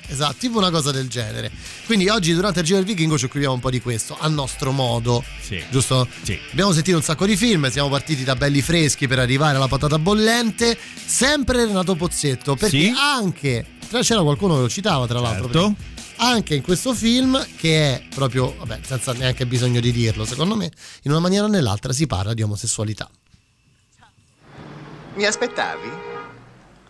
Esatto, 0.08 0.36
tipo 0.40 0.58
una 0.58 0.70
cosa 0.70 0.92
del 0.92 1.08
genere. 1.08 1.52
Quindi 1.86 2.10
oggi 2.10 2.34
durante 2.34 2.60
il 2.60 2.66
Giro 2.66 2.78
del 2.78 2.88
Vichingo 2.88 3.18
ci 3.18 3.26
occupiamo 3.26 3.54
un 3.54 3.60
po' 3.60 3.70
di 3.70 3.82
questo, 3.82 4.18
a 4.20 4.28
nostro 4.28 4.72
modo. 4.72 5.24
Sì. 5.42 5.64
Giusto? 5.70 6.08
Sì. 6.22 6.40
Abbiamo 6.52 6.72
sentito 6.74 6.98
un 6.98 7.04
sacco 7.04 7.26
di 7.26 7.36
film, 7.36 7.70
siamo 7.70 7.90
partiti 7.90 8.24
da 8.24 8.36
belli 8.36 8.62
freschi 8.62 9.08
per 9.08 9.20
arrivare 9.20 9.56
alla 9.58 9.68
patata 9.68 10.00
bollente. 10.00 10.78
Sempre 11.06 11.66
Renato 11.66 11.96
Pozzetto, 11.96 12.56
perché 12.56 12.78
Sì. 12.78 12.94
anche, 12.96 13.66
tra- 13.90 14.02
c'era 14.02 14.22
qualcuno 14.22 14.56
che 14.56 14.62
lo 14.62 14.70
citava 14.70 15.06
tra 15.08 15.20
l'altro. 15.20 15.44
Certo. 15.52 15.68
perché 15.76 15.92
Anche 16.18 16.56
in 16.56 16.62
questo 16.62 16.94
film, 16.94 17.44
che 17.58 17.96
è 17.96 18.04
proprio, 18.14 18.56
vabbè, 18.58 18.80
senza 18.86 19.14
neanche 19.14 19.46
bisogno 19.48 19.80
di 19.80 19.92
dirlo, 19.92 20.26
secondo 20.26 20.56
me, 20.56 20.72
in 21.02 21.12
una 21.12 21.20
maniera 21.20 21.46
o 21.46 21.48
nell'altra 21.50 21.92
si 21.92 22.06
parla 22.08 22.34
di 22.34 22.42
omosessualità. 22.44 23.10
Mi 25.16 25.26
aspettavi? 25.26 25.90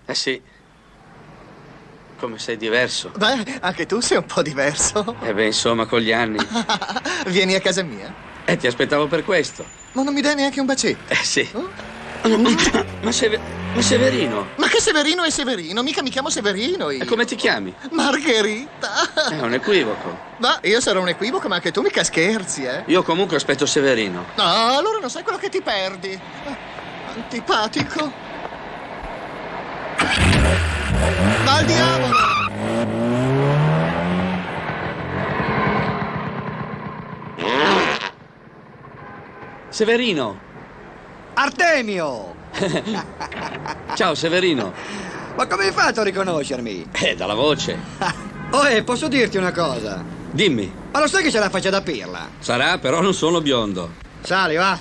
Eh 0.05 0.13
sì. 0.15 0.41
Come 2.23 2.39
sei 2.39 2.55
diverso. 2.55 3.11
Beh, 3.17 3.57
anche 3.59 3.85
tu 3.85 3.99
sei 3.99 4.15
un 4.15 4.25
po' 4.25 4.41
diverso. 4.41 5.17
Eh 5.23 5.33
beh, 5.33 5.47
insomma, 5.47 5.85
con 5.85 5.99
gli 5.99 6.13
anni. 6.13 6.37
Vieni 7.27 7.53
a 7.53 7.59
casa 7.59 7.83
mia. 7.83 8.13
Eh, 8.45 8.55
ti 8.55 8.65
aspettavo 8.65 9.07
per 9.07 9.25
questo. 9.25 9.65
Ma 9.91 10.03
non 10.03 10.13
mi 10.13 10.21
dai 10.21 10.33
neanche 10.33 10.61
un 10.61 10.65
bacetto? 10.65 11.11
Eh 11.11 11.17
sì. 11.21 11.49
Ma, 11.51 13.11
Seve- 13.11 13.39
ma 13.73 13.81
Severino, 13.81 14.47
Ma 14.55 14.69
che 14.69 14.79
Severino 14.79 15.23
è 15.23 15.29
Severino? 15.29 15.83
Mica 15.83 16.01
mi 16.01 16.09
chiamo 16.09 16.29
Severino 16.29 16.91
io. 16.91 17.03
e 17.03 17.05
come 17.05 17.25
ti 17.25 17.35
chiami? 17.35 17.73
Margherita. 17.91 19.27
È 19.29 19.41
un 19.41 19.53
equivoco. 19.55 20.17
Ma 20.37 20.59
io 20.61 20.79
sarò 20.79 21.01
un 21.01 21.09
equivoco, 21.09 21.49
ma 21.49 21.55
anche 21.55 21.71
tu 21.71 21.81
mica 21.81 22.05
scherzi, 22.05 22.63
eh? 22.63 22.83
Io 22.85 23.03
comunque 23.03 23.35
aspetto 23.35 23.65
Severino. 23.65 24.27
No, 24.35 24.43
allora 24.77 24.99
non 25.01 25.09
sai 25.09 25.23
quello 25.23 25.37
che 25.37 25.49
ti 25.49 25.61
perdi. 25.61 26.11
Eh, 26.11 26.55
Antipatico. 27.15 28.11
Ma 31.45 31.57
al 31.57 31.65
diavolo! 31.65 32.21
Severino! 39.69 40.39
Artemio! 41.33 42.35
Ciao 43.95 44.13
Severino! 44.15 44.71
Ma 45.35 45.47
come 45.47 45.65
hai 45.65 45.71
fatto 45.71 46.01
a 46.01 46.03
riconoscermi? 46.03 46.89
Eh, 46.91 47.15
dalla 47.15 47.33
voce. 47.35 47.77
Oh, 48.53 48.67
eh, 48.67 48.83
posso 48.83 49.07
dirti 49.07 49.37
una 49.37 49.51
cosa? 49.51 50.03
Dimmi, 50.29 50.71
Ma 50.91 50.99
lo 50.99 51.07
sai 51.07 51.23
che 51.23 51.31
c'è 51.31 51.39
la 51.39 51.49
faccia 51.49 51.71
da 51.71 51.81
pirla? 51.81 52.29
sarà 52.37 52.77
però 52.77 53.01
non 53.01 53.15
sono 53.15 53.41
biondo. 53.41 53.93
Sali, 54.21 54.55
va. 54.57 54.77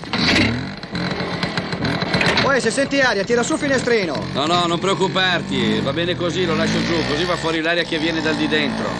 Poi 2.42 2.60
se 2.60 2.70
senti 2.72 3.00
aria, 3.00 3.22
tira 3.22 3.44
su 3.44 3.52
il 3.52 3.58
finestrino. 3.60 4.26
No, 4.32 4.46
no, 4.46 4.66
non 4.66 4.80
preoccuparti, 4.80 5.80
va 5.80 5.92
bene 5.92 6.16
così, 6.16 6.44
lo 6.44 6.56
lascio 6.56 6.82
giù, 6.84 6.94
così 7.06 7.24
va 7.24 7.36
fuori 7.36 7.60
l'aria 7.60 7.84
che 7.84 7.98
viene 7.98 8.20
dal 8.20 8.34
di 8.34 8.48
dentro. 8.48 8.90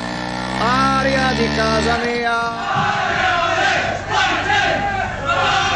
Aria 0.61 1.33
di 1.33 1.49
casa 1.57 1.97
mia. 2.05 2.41
President! 4.07 5.72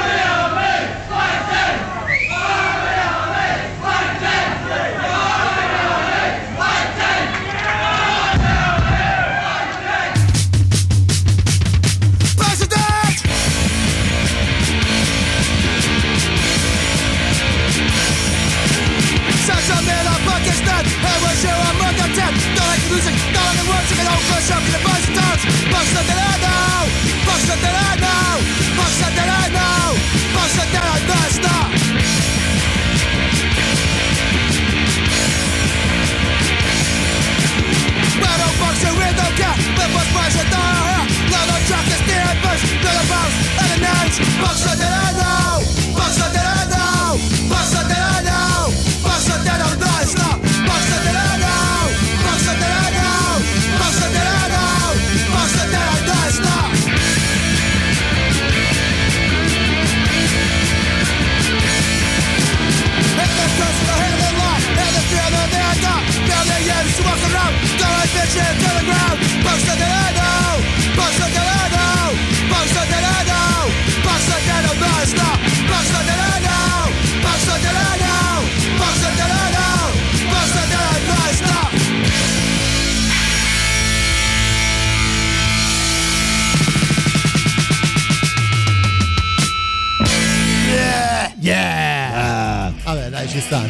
Patrzę 44.16 44.85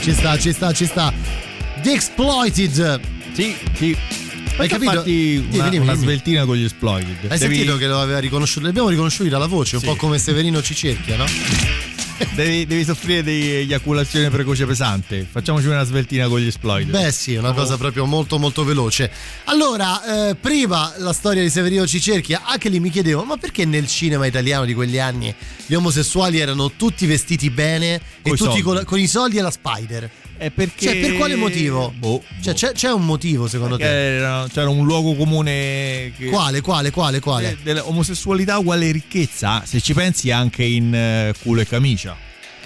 ci 0.06 0.12
sta, 0.12 0.38
ci 0.38 0.52
sta, 0.52 0.72
ci 0.72 0.86
sta. 0.86 1.12
The 1.82 1.90
Exploited. 1.92 3.00
Sì, 3.32 3.56
sì. 3.74 3.96
Hai 4.56 4.68
capito? 4.68 4.92
Fatti 4.92 5.44
una, 5.50 5.68
dimmi, 5.68 5.82
una 5.82 5.92
dimmi. 5.94 6.04
sveltina 6.04 6.44
con 6.44 6.54
gli 6.54 6.62
Exploited. 6.62 7.28
Hai 7.28 7.38
Devi- 7.38 7.54
sentito 7.56 7.76
che 7.76 7.88
lo 7.88 8.00
aveva 8.00 8.20
riconosciuto? 8.20 8.66
L'abbiamo 8.66 8.88
riconosciuti 8.88 9.28
dalla 9.28 9.46
voce, 9.46 9.74
un 9.76 9.82
Sì. 9.82 9.88
po' 9.88 9.96
come 9.96 10.18
Severino 10.18 10.62
ci 10.62 10.76
cerchia, 10.76 11.16
no? 11.16 11.24
Devi, 12.34 12.66
devi 12.66 12.84
soffrire 12.84 13.22
di 13.22 13.50
eiaculazione 13.50 14.30
precoce 14.30 14.64
pesante. 14.64 15.26
Facciamoci 15.30 15.66
una 15.66 15.82
sveltina 15.84 16.28
con 16.28 16.40
gli 16.40 16.46
Exploited. 16.46 16.90
Beh 16.90 17.12
sì, 17.12 17.34
è 17.34 17.38
una 17.38 17.52
cosa 17.52 17.76
proprio 17.76 18.06
molto 18.06 18.38
molto 18.38 18.64
veloce. 18.64 19.10
Allora, 19.44 20.28
eh, 20.30 20.34
prima 20.34 20.92
la 20.98 21.12
storia 21.12 21.42
di 21.42 21.50
Severino 21.50 21.86
Cicerchia, 21.86 22.42
anche 22.44 22.68
lì 22.70 22.80
mi 22.80 22.90
chiedevo, 22.90 23.24
ma 23.24 23.36
perché 23.36 23.64
nel 23.64 23.86
cinema 23.86 24.26
italiano 24.26 24.64
di 24.64 24.72
quegli 24.74 24.98
anni 24.98 25.34
gli 25.66 25.74
omosessuali 25.74 26.38
erano 26.38 26.72
tutti 26.72 27.04
vestiti 27.06 27.50
bene 27.50 27.94
e 27.94 28.00
Coi 28.22 28.36
tutti 28.36 28.44
soldi. 28.44 28.62
con, 28.62 28.84
con 28.84 28.98
i 28.98 29.06
soldi 29.06 29.36
e 29.36 29.42
la 29.42 29.50
spider? 29.50 30.10
È 30.38 30.50
perché... 30.50 30.86
Cioè, 30.86 30.96
per 31.00 31.14
quale 31.16 31.34
motivo? 31.34 31.92
Boh, 31.96 32.22
Cioè, 32.42 32.54
c'è, 32.54 32.72
c'è 32.72 32.90
un 32.92 33.04
motivo 33.04 33.48
secondo 33.48 33.76
Perché 33.76 33.90
te? 33.92 34.16
era- 34.16 34.46
c'era 34.52 34.68
un 34.68 34.84
luogo 34.84 35.14
comune 35.14 36.12
che- 36.16 36.28
Quale, 36.30 36.60
quale, 36.60 36.90
quale, 36.90 37.20
quale? 37.20 37.56
de- 37.62 37.72
dell'omosessualità 37.74 38.58
uguale 38.58 38.90
ricchezza 38.92 39.62
se 39.64 39.80
ci 39.80 39.94
pensi 39.94 40.30
anche 40.30 40.62
in 40.64 40.94
eh, 40.94 41.32
culo 41.42 41.60
e 41.62 41.66
camicia 41.66 42.16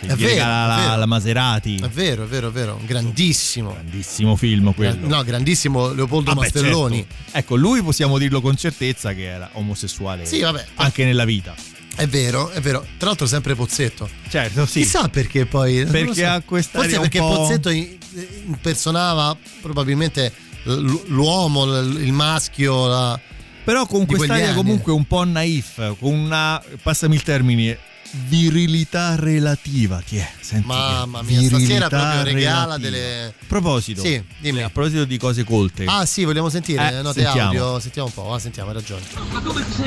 che 0.01 0.07
È 0.07 0.15
vero, 0.17 0.29
regala 0.31 0.65
è 0.65 0.67
la, 0.79 0.87
vero. 0.87 0.97
la 1.01 1.07
Maserati 1.07 1.77
È 1.77 1.89
vero, 1.89 2.25
è 2.25 2.27
vero, 2.27 2.49
è 2.49 2.51
vero, 2.51 2.81
grandissimo. 2.87 3.73
grandissimo 3.73 4.35
film 4.35 4.73
quello 4.75 5.07
No, 5.07 5.23
grandissimo 5.23 5.93
Leopoldo 5.93 6.31
Ah, 6.31 6.35
beh, 6.35 6.41
Mastelloni. 6.41 6.97
certo. 7.07 7.37
ecco 7.39 7.55
lui 7.57 7.83
possiamo 7.83 8.17
dirlo 8.19 8.41
con 8.41 8.57
certezza 8.57 9.13
che 9.13 9.25
era 9.25 9.49
omosessuale 9.53 10.25
Sì, 10.25 10.41
vabbè. 10.41 10.65
anche 10.77 11.05
nella 11.05 11.25
vita 11.25 11.55
È 11.95 12.07
vero, 12.07 12.51
è 12.51 12.61
vero. 12.61 12.87
Tra 12.97 13.09
l'altro 13.09 13.27
sempre 13.27 13.55
Pozzetto. 13.55 14.09
certo 14.29 14.65
sì 14.67 14.81
Chissà 14.81 15.09
perché 15.09 15.47
poi. 15.47 15.85
Perché 15.85 16.05
lo 16.05 16.15
so. 16.15 16.27
ha 16.27 16.43
questa 16.45 16.81
Forse 16.81 16.99
perché 16.99 17.19
po'- 17.19 17.35
Pozzetto 17.35 17.69
impersonava 17.71 19.37
probabilmente 19.61 20.33
l'uomo, 20.65 21.79
il 21.79 22.13
maschio. 22.13 22.87
La... 22.87 23.21
però 23.65 23.87
con 23.87 24.07
quest'aria 24.07 24.55
comunque 24.55 24.93
un 24.93 25.05
po' 25.05 25.25
naif 25.25 25.97
con 25.99 26.13
una 26.15 26.63
passami 26.83 27.15
il 27.17 27.23
termine 27.23 27.79
virilità 28.29 29.15
relativa 29.17 30.03
ti 30.05 30.17
è 30.17 30.29
senti 30.41 30.67
Mamma 30.67 31.23
mia, 31.23 31.39
stasera 31.41 31.57
virilità 31.59 31.89
proprio 31.89 32.23
regala 32.25 32.61
relativa. 32.77 32.79
delle. 32.79 33.25
a 33.27 33.33
proposito 33.47 34.01
Sì, 34.03 34.23
dimmi. 34.39 34.63
a 34.63 34.71
proposito 34.71 35.05
di 35.05 35.17
cose 35.19 35.45
colte 35.45 35.85
Ah, 35.87 36.05
sì, 36.07 36.25
vogliamo 36.25 36.49
sentire 36.49 36.99
Eh, 36.99 37.03
note 37.03 37.23
sentiamo. 37.23 37.49
audio. 37.49 37.81
Sentiamo 37.81 38.09
un 38.09 38.15
po', 38.15 38.35
ah, 38.35 38.39
sentiamo, 38.39 38.71
hai 38.71 38.75
ragione. 38.75 39.03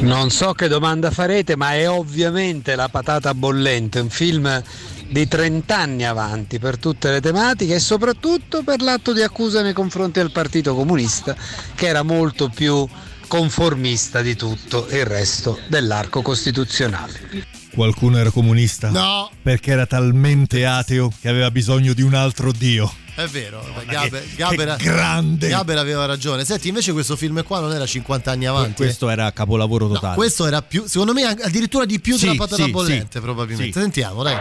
Non 0.01 0.29
so 0.29 0.53
che 0.53 0.67
domanda 0.67 1.11
farete, 1.11 1.55
ma 1.55 1.73
è 1.73 1.89
ovviamente 1.89 2.75
La 2.75 2.87
patata 2.89 3.33
bollente, 3.33 3.99
un 3.99 4.09
film 4.09 4.61
di 5.09 5.27
30 5.27 5.77
anni 5.77 6.05
avanti 6.05 6.59
per 6.59 6.77
tutte 6.77 7.11
le 7.11 7.21
tematiche 7.21 7.75
e 7.75 7.79
soprattutto 7.79 8.63
per 8.63 8.81
l'atto 8.81 9.13
di 9.13 9.21
accusa 9.21 9.61
nei 9.61 9.73
confronti 9.73 10.19
del 10.19 10.31
Partito 10.31 10.73
Comunista, 10.75 11.35
che 11.75 11.87
era 11.87 12.03
molto 12.03 12.49
più 12.49 12.87
conformista 13.27 14.21
di 14.21 14.35
tutto 14.35 14.87
il 14.91 15.05
resto 15.05 15.59
dell'arco 15.67 16.21
costituzionale. 16.21 17.61
Qualcuno 17.73 18.17
era 18.17 18.29
comunista? 18.29 18.89
No. 18.89 19.29
Perché 19.41 19.71
era 19.71 19.85
talmente 19.87 20.65
ateo 20.65 21.11
che 21.19 21.27
aveva 21.27 21.49
bisogno 21.49 21.93
di 21.93 22.01
un 22.03 22.13
altro 22.13 22.51
dio. 22.51 22.91
È 23.15 23.25
vero, 23.25 23.63
Gaber, 23.87 24.21
che- 24.27 24.35
Gaber- 24.35 24.75
che 24.77 24.83
grande! 24.83 25.47
Gaber 25.47 25.77
aveva 25.77 26.05
ragione. 26.05 26.45
Senti, 26.45 26.67
invece 26.69 26.91
questo 26.93 27.15
film 27.15 27.43
qua 27.43 27.59
non 27.59 27.71
era 27.71 27.85
50 27.85 28.31
anni 28.31 28.45
avanti. 28.45 28.73
Questo 28.75 29.09
era 29.09 29.31
capolavoro 29.31 29.87
No, 29.87 29.93
totale. 29.95 30.15
questo 30.15 30.45
era 30.47 30.61
più, 30.61 30.85
secondo 30.87 31.13
me, 31.13 31.23
addirittura 31.23 31.85
di 31.85 31.99
più 31.99 32.15
Sì, 32.15 32.25
della 32.25 32.37
patata 32.37 32.63
sì, 32.63 32.71
bollente, 32.71 33.17
sì. 33.17 33.19
probabilmente. 33.19 33.73
Sì. 33.73 33.79
Sentiamo, 33.79 34.23
dai. 34.23 34.35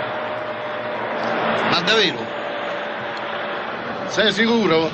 Ma 1.70 1.80
davvero? 1.80 2.24
Sei 4.10 4.32
sicuro? 4.32 4.90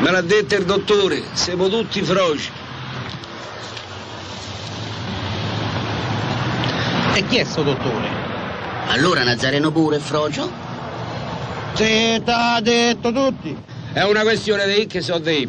Me 0.00 0.10
l'ha 0.10 0.20
detto 0.20 0.54
il 0.56 0.64
dottore, 0.66 1.22
siamo 1.32 1.68
tutti 1.68 2.02
froci. 2.02 2.50
E 7.16 7.26
chi 7.28 7.38
è 7.38 7.44
sto 7.44 7.62
dottore? 7.62 8.06
Allora 8.88 9.24
Nazareno 9.24 9.70
pure 9.70 9.96
è 9.96 10.00
frocio? 10.00 10.52
Se 11.72 12.20
t'ha 12.22 12.60
detto 12.60 13.10
tutti. 13.10 13.56
È 13.94 14.02
una 14.02 14.20
questione 14.20 14.66
di 14.66 14.86
X 14.86 15.08
o 15.08 15.18
di 15.18 15.30
Y. 15.30 15.48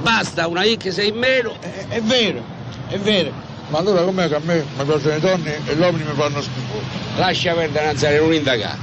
Basta 0.00 0.48
una 0.48 0.64
X 0.64 1.00
in 1.06 1.14
meno. 1.14 1.54
È, 1.60 1.86
è 1.90 2.00
vero, 2.00 2.42
è 2.88 2.98
vero. 2.98 3.30
Ma 3.68 3.78
allora 3.78 4.02
com'è 4.02 4.26
che 4.26 4.34
a 4.34 4.40
me 4.42 4.64
mi 4.76 4.84
piacciono 4.84 5.14
le 5.14 5.20
donne 5.20 5.60
e 5.64 5.74
gli 5.76 5.78
uomini 5.78 6.08
mi 6.08 6.14
fanno 6.16 6.42
schifo? 6.42 6.82
Lascia 7.18 7.54
perdere 7.54 7.92
Nazareno, 7.92 8.24
non 8.24 8.34
indagare. 8.34 8.78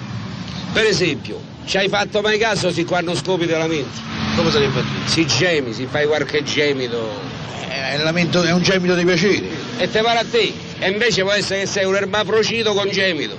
Per 0.72 0.86
esempio, 0.86 1.42
ci 1.66 1.76
hai 1.76 1.90
fatto 1.90 2.22
mai 2.22 2.38
caso 2.38 2.72
si 2.72 2.86
quando 2.86 3.14
scopi 3.16 3.46
della 3.46 3.68
mente? 3.68 4.00
Come 4.38 4.50
sarebbe 4.50 4.80
a 4.80 4.84
dire? 4.84 5.10
Si 5.10 5.28
gemi, 5.28 5.74
si 5.74 5.86
fai 5.88 6.08
qualche 6.08 6.42
gemito. 6.44 7.06
È, 7.68 7.96
un 7.98 8.04
lamento- 8.06 8.44
è 8.44 8.54
un 8.54 8.62
gemito 8.62 8.96
di 8.96 9.04
piacere. 9.04 9.50
E 9.78 9.92
te 9.92 10.02
pare 10.02 10.20
a 10.20 10.26
te. 10.32 10.70
E 10.84 10.90
invece 10.90 11.22
può 11.22 11.32
essere 11.32 11.60
che 11.60 11.66
sei 11.68 11.86
un 11.86 11.96
ermafrocito 11.96 12.74
con 12.74 12.90
gemito. 12.90 13.38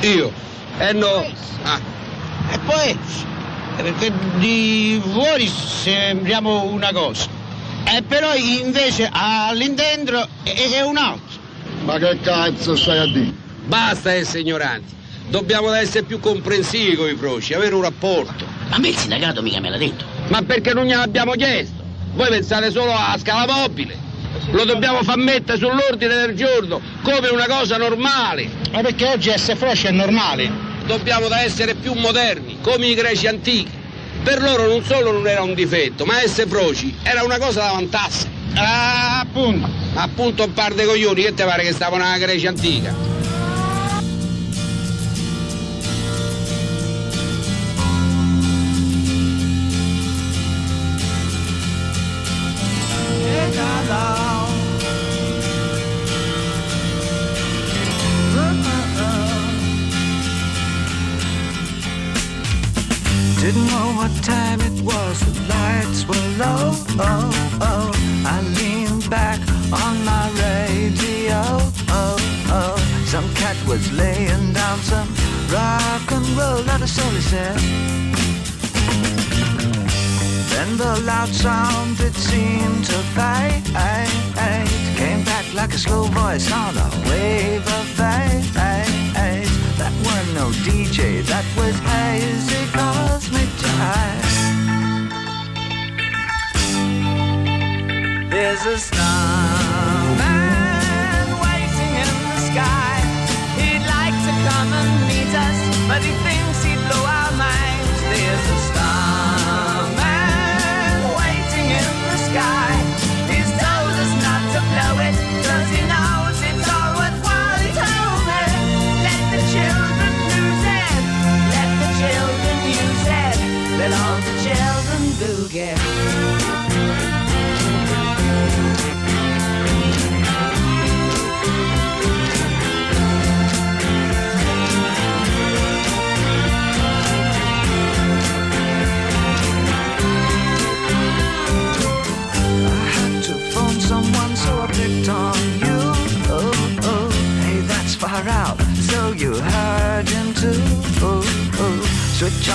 Io? 0.00 0.32
Eh 0.76 0.92
no. 0.92 1.24
Ah. 1.62 1.80
E 2.50 2.58
poi, 2.66 2.98
perché 3.76 4.12
di 4.38 5.00
fuori 5.04 5.46
sembriamo 5.46 6.64
una 6.64 6.90
cosa. 6.90 7.28
E 7.84 8.02
però 8.02 8.34
invece 8.34 9.08
all'interno 9.12 10.26
è, 10.42 10.70
è 10.72 10.80
un 10.80 10.96
altro. 10.96 11.40
Ma 11.84 11.98
che 11.98 12.18
cazzo 12.20 12.74
stai 12.74 12.98
a 12.98 13.06
dire? 13.06 13.32
Basta 13.64 14.12
essere 14.12 14.40
ignoranti. 14.40 14.92
Dobbiamo 15.28 15.72
essere 15.72 16.02
più 16.02 16.18
comprensivi 16.18 16.96
con 16.96 17.08
i 17.08 17.14
froci, 17.14 17.54
avere 17.54 17.76
un 17.76 17.82
rapporto. 17.82 18.44
A 18.70 18.78
me 18.80 18.88
il 18.88 18.96
sindacato 18.96 19.42
mica 19.42 19.60
me 19.60 19.70
l'ha 19.70 19.78
detto. 19.78 20.04
Ma 20.26 20.42
perché 20.42 20.74
non 20.74 20.86
gliel'abbiamo 20.86 21.34
chiesto? 21.34 21.84
Voi 22.14 22.30
pensate 22.30 22.72
solo 22.72 22.92
a 22.92 23.16
scala 23.16 23.46
mobile. 23.46 24.01
Lo 24.50 24.64
dobbiamo 24.64 25.02
far 25.02 25.16
mettere 25.16 25.58
sull'ordine 25.58 26.14
del 26.14 26.34
giorno 26.34 26.80
come 27.02 27.28
una 27.28 27.46
cosa 27.46 27.76
normale. 27.76 28.48
Ma 28.70 28.80
perché 28.80 29.06
oggi 29.06 29.30
essere 29.30 29.56
froci 29.56 29.86
è 29.86 29.90
normale? 29.90 30.50
Dobbiamo 30.86 31.28
da 31.28 31.42
essere 31.42 31.74
più 31.74 31.92
moderni, 31.94 32.58
come 32.60 32.86
i 32.86 32.94
greci 32.94 33.26
antichi. 33.26 33.80
Per 34.22 34.40
loro 34.40 34.66
non 34.66 34.84
solo 34.84 35.12
non 35.12 35.26
era 35.26 35.42
un 35.42 35.54
difetto, 35.54 36.04
ma 36.04 36.20
essere 36.22 36.48
froci 36.48 36.94
era 37.02 37.22
una 37.22 37.38
cosa 37.38 37.62
da 37.62 37.72
vantarsi. 37.72 38.26
Ah, 38.54 39.20
appunto. 39.20 39.68
Appunto 39.94 40.44
un 40.44 40.52
par 40.52 40.74
de 40.74 40.84
coglioni, 40.84 41.22
che 41.22 41.34
te 41.34 41.44
pare 41.44 41.62
che 41.62 41.72
stavano 41.72 42.04
nella 42.04 42.18
Grecia 42.18 42.48
antica? 42.48 43.21
Loud 81.22 81.34
sound 81.34 82.00
it 82.00 82.14
seemed 82.14 82.84
to 82.84 82.98
fade. 83.14 83.62
Came 84.96 85.22
back 85.22 85.44
like 85.54 85.72
a 85.72 85.78
slow 85.78 86.02
voice 86.02 86.50
on 86.50 86.76
a 86.76 86.88
wave 87.08 87.64
of 87.64 87.86
fate. 87.94 88.50
That 89.78 89.92
were 90.04 90.26
no 90.34 90.50
DJ, 90.66 91.24
that 91.26 91.44
was 91.56 91.91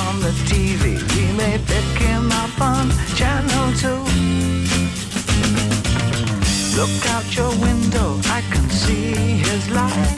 on 0.06 0.20
the 0.20 0.32
TV. 0.50 0.84
We 1.16 1.26
may 1.38 1.58
pick 1.58 1.90
him 2.02 2.32
up 2.32 2.62
on 2.62 2.90
channel 3.16 3.68
two. 3.82 4.04
Look 6.78 7.06
out 7.16 7.28
your 7.36 7.54
window, 7.68 8.20
I 8.38 8.42
can 8.52 8.70
see 8.70 9.14
his 9.48 9.70
light. 9.72 10.18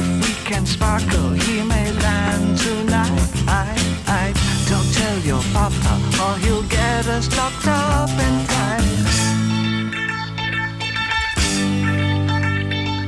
If 0.00 0.06
we 0.22 0.32
can 0.44 0.64
sparkle, 0.64 1.30
he 1.30 1.62
may 1.62 1.90
land 1.92 2.58
tonight. 2.58 3.28
Don't 4.68 4.90
tell 4.94 5.18
your 5.30 5.42
papa, 5.52 5.94
or 6.22 6.34
he'll 6.44 6.62
get 6.64 7.06
us 7.08 7.26
locked 7.36 7.66
up 7.66 8.10
in 8.10 8.46
time. 8.46 8.86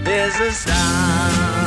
There's 0.03 0.41
a 0.41 0.51
starman 0.53 1.59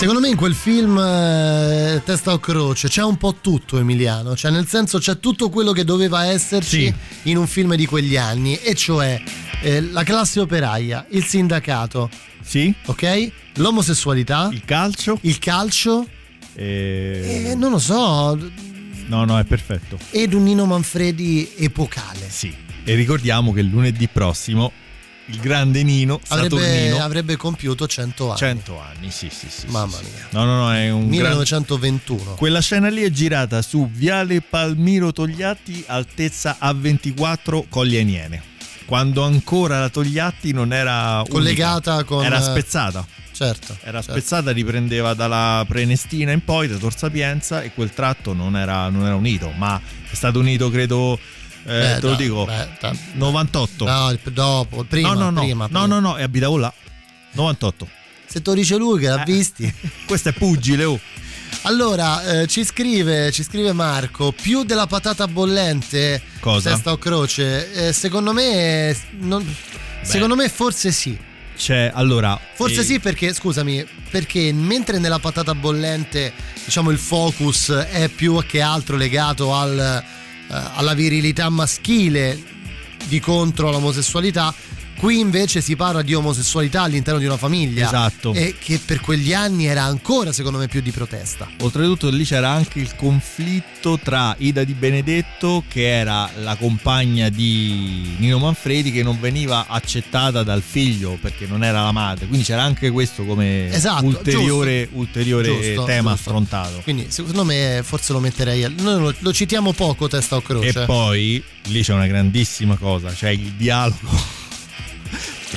Secondo 0.00 0.20
me 0.20 0.28
in 0.28 0.36
quel 0.36 0.54
film 0.54 0.96
eh, 0.96 2.00
Testa 2.02 2.32
o 2.32 2.38
Croce 2.38 2.88
c'è 2.88 3.02
un 3.02 3.18
po' 3.18 3.34
tutto 3.42 3.78
Emiliano, 3.78 4.34
cioè 4.34 4.50
nel 4.50 4.66
senso 4.66 4.98
c'è 4.98 5.20
tutto 5.20 5.50
quello 5.50 5.72
che 5.72 5.84
doveva 5.84 6.24
esserci 6.24 6.90
in 7.24 7.36
un 7.36 7.46
film 7.46 7.74
di 7.74 7.84
quegli 7.84 8.16
anni, 8.16 8.56
e 8.56 8.72
cioè 8.72 9.22
eh, 9.60 9.82
la 9.82 10.02
classe 10.02 10.40
operaia, 10.40 11.04
il 11.10 11.22
sindacato, 11.22 12.08
sì. 12.40 12.72
ok? 12.86 13.30
L'omosessualità, 13.56 14.48
il 14.50 14.64
calcio, 14.64 15.18
il 15.20 15.38
calcio, 15.38 16.08
e... 16.54 17.42
e 17.48 17.54
non 17.54 17.70
lo 17.70 17.78
so, 17.78 18.38
No, 19.06 19.24
no, 19.26 19.38
è 19.38 19.44
perfetto. 19.44 19.98
ed 20.12 20.32
un 20.32 20.44
Nino 20.44 20.64
Manfredi 20.64 21.52
epocale. 21.58 22.26
Sì. 22.26 22.50
E 22.84 22.94
ricordiamo 22.94 23.52
che 23.52 23.60
lunedì 23.60 24.08
prossimo 24.08 24.72
il 25.30 25.38
grande 25.40 25.82
Nino 25.82 26.20
Avrebbe, 26.28 26.98
avrebbe 26.98 27.36
compiuto 27.36 27.86
100 27.86 28.28
anni. 28.28 28.38
100 28.38 28.80
anni, 28.80 29.10
sì, 29.10 29.28
sì, 29.30 29.46
sì. 29.48 29.66
Mamma 29.68 29.96
sì, 29.96 30.04
sì. 30.04 30.10
mia. 30.12 30.26
No, 30.30 30.44
no, 30.44 30.56
no, 30.56 30.72
è 30.74 30.90
un 30.90 31.00
gran- 31.00 31.10
1921. 31.10 32.34
Quella 32.34 32.60
scena 32.60 32.88
lì 32.88 33.02
è 33.02 33.10
girata 33.10 33.62
su 33.62 33.88
Viale 33.90 34.40
Palmiro 34.40 35.12
Togliatti, 35.12 35.84
altezza 35.86 36.58
A24 36.60 37.64
Coglie 37.68 38.00
Aniene. 38.00 38.42
Quando 38.84 39.22
ancora 39.22 39.78
la 39.78 39.88
Togliatti 39.88 40.52
non 40.52 40.72
era 40.72 41.18
unica. 41.18 41.30
Collegata 41.30 42.04
con- 42.04 42.24
Era 42.24 42.40
spezzata. 42.40 43.06
Certo. 43.32 43.76
Era 43.82 44.02
certo. 44.02 44.12
spezzata, 44.18 44.50
riprendeva 44.50 45.14
dalla 45.14 45.64
Prenestina 45.66 46.32
in 46.32 46.44
poi, 46.44 46.68
da 46.68 46.76
Tor 46.76 46.94
Sapienza, 46.94 47.62
e 47.62 47.72
quel 47.72 47.90
tratto 47.94 48.34
non 48.34 48.56
era, 48.56 48.88
non 48.90 49.06
era 49.06 49.14
unito, 49.14 49.50
ma 49.56 49.80
è 50.10 50.14
stato 50.14 50.40
unito, 50.40 50.68
credo. 50.70 51.18
Eh, 51.64 51.80
Beh, 51.80 51.94
te 51.96 52.00
lo 52.00 52.10
no, 52.10 52.16
dico, 52.16 52.44
beh, 52.44 52.68
ta- 52.78 52.94
98. 53.14 53.84
No, 53.84 54.18
dopo, 54.32 54.84
prima, 54.84 55.08
no, 55.14 55.14
no, 55.14 55.30
no, 55.30 55.40
prima, 55.40 55.66
no, 55.70 55.86
no, 55.86 56.00
no, 56.00 56.16
e 56.16 56.22
abitavo 56.22 56.56
là. 56.56 56.72
98. 57.32 57.88
Se 58.26 58.42
te 58.42 58.50
lo 58.50 58.56
dice 58.56 58.76
lui 58.76 58.98
che 59.00 59.08
l'ha 59.08 59.22
visti. 59.24 59.72
Questo 60.06 60.30
è 60.30 60.32
pugile, 60.32 60.84
oh. 60.84 60.98
Allora, 61.62 62.42
eh, 62.42 62.46
ci 62.46 62.64
scrive, 62.64 63.30
ci 63.32 63.42
scrive 63.42 63.72
Marco, 63.72 64.32
più 64.32 64.62
della 64.62 64.86
patata 64.86 65.26
bollente, 65.26 66.22
Cosa? 66.40 66.70
testa 66.70 66.92
o 66.92 66.96
croce, 66.96 67.88
eh, 67.88 67.92
secondo 67.92 68.32
me, 68.32 68.96
non- 69.18 69.44
secondo 70.02 70.36
me 70.36 70.48
forse 70.48 70.90
sì. 70.92 71.18
C'è, 71.56 71.90
allora... 71.92 72.38
Forse 72.54 72.80
eh, 72.80 72.84
sì 72.84 73.00
perché, 73.00 73.34
scusami, 73.34 73.84
perché 74.10 74.50
mentre 74.52 74.98
nella 74.98 75.18
patata 75.18 75.54
bollente, 75.54 76.32
diciamo, 76.64 76.90
il 76.90 76.98
focus 76.98 77.70
è 77.72 78.08
più 78.08 78.42
che 78.46 78.62
altro 78.62 78.96
legato 78.96 79.54
al, 79.54 79.78
eh, 79.78 80.19
alla 80.50 80.94
virilità 80.94 81.48
maschile 81.48 82.38
di 83.06 83.20
contro 83.20 83.68
all'omosessualità, 83.68 84.54
qui 85.00 85.18
invece 85.18 85.62
si 85.62 85.76
parla 85.76 86.02
di 86.02 86.12
omosessualità 86.12 86.82
all'interno 86.82 87.18
di 87.18 87.24
una 87.24 87.38
famiglia. 87.38 87.86
Esatto. 87.86 88.34
E 88.34 88.56
che 88.58 88.78
per 88.84 89.00
quegli 89.00 89.32
anni 89.32 89.64
era 89.64 89.82
ancora, 89.82 90.30
secondo 90.30 90.58
me, 90.58 90.68
più 90.68 90.82
di 90.82 90.90
protesta. 90.90 91.48
Oltretutto 91.60 92.10
lì 92.10 92.22
c'era 92.22 92.50
anche 92.50 92.80
il 92.80 92.94
conflitto 92.96 93.98
tra 93.98 94.34
Ida 94.36 94.62
Di 94.62 94.74
Benedetto, 94.74 95.64
che 95.66 95.88
era 95.88 96.30
la 96.42 96.54
compagna 96.56 97.30
di 97.30 98.14
Nino 98.18 98.38
Manfredi, 98.38 98.92
che 98.92 99.02
non 99.02 99.18
veniva 99.18 99.64
accettata 99.68 100.42
dal 100.42 100.60
figlio 100.60 101.16
perché 101.18 101.46
non 101.46 101.64
era 101.64 101.82
la 101.82 101.92
madre. 101.92 102.26
Quindi 102.26 102.44
c'era 102.44 102.62
anche 102.62 102.90
questo 102.90 103.24
come 103.24 103.72
Esatto, 103.72 104.04
ulteriore, 104.04 104.82
giusto. 104.82 104.98
ulteriore 104.98 105.48
Giusto, 105.48 105.84
tema 105.84 106.10
giusto. 106.10 106.28
affrontato. 106.28 106.80
Quindi 106.82 107.06
secondo 107.08 107.44
me 107.44 107.80
forse 107.82 108.12
lo 108.12 108.20
metterei. 108.20 108.66
Noi 108.76 109.00
lo, 109.00 109.14
lo 109.18 109.32
citiamo 109.32 109.72
poco, 109.72 110.08
testa 110.08 110.36
o 110.36 110.42
croce. 110.42 110.82
E 110.82 110.84
poi 110.84 111.42
lì 111.68 111.82
c'è 111.82 111.94
una 111.94 112.06
grandissima 112.06 112.76
cosa, 112.76 113.14
cioè 113.14 113.30
il 113.30 113.52
dialogo 113.56 114.38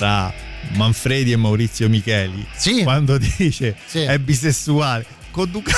tra 0.04 0.34
Manfredi 0.74 1.32
e 1.32 1.38
Maurizio 1.38 1.88
Micheli. 1.88 2.45
Quando 2.84 3.18
dice 3.18 3.78
è 3.93 4.18
bisessuale. 4.20 5.06
Con 5.32 5.49
Duca- 5.49 5.72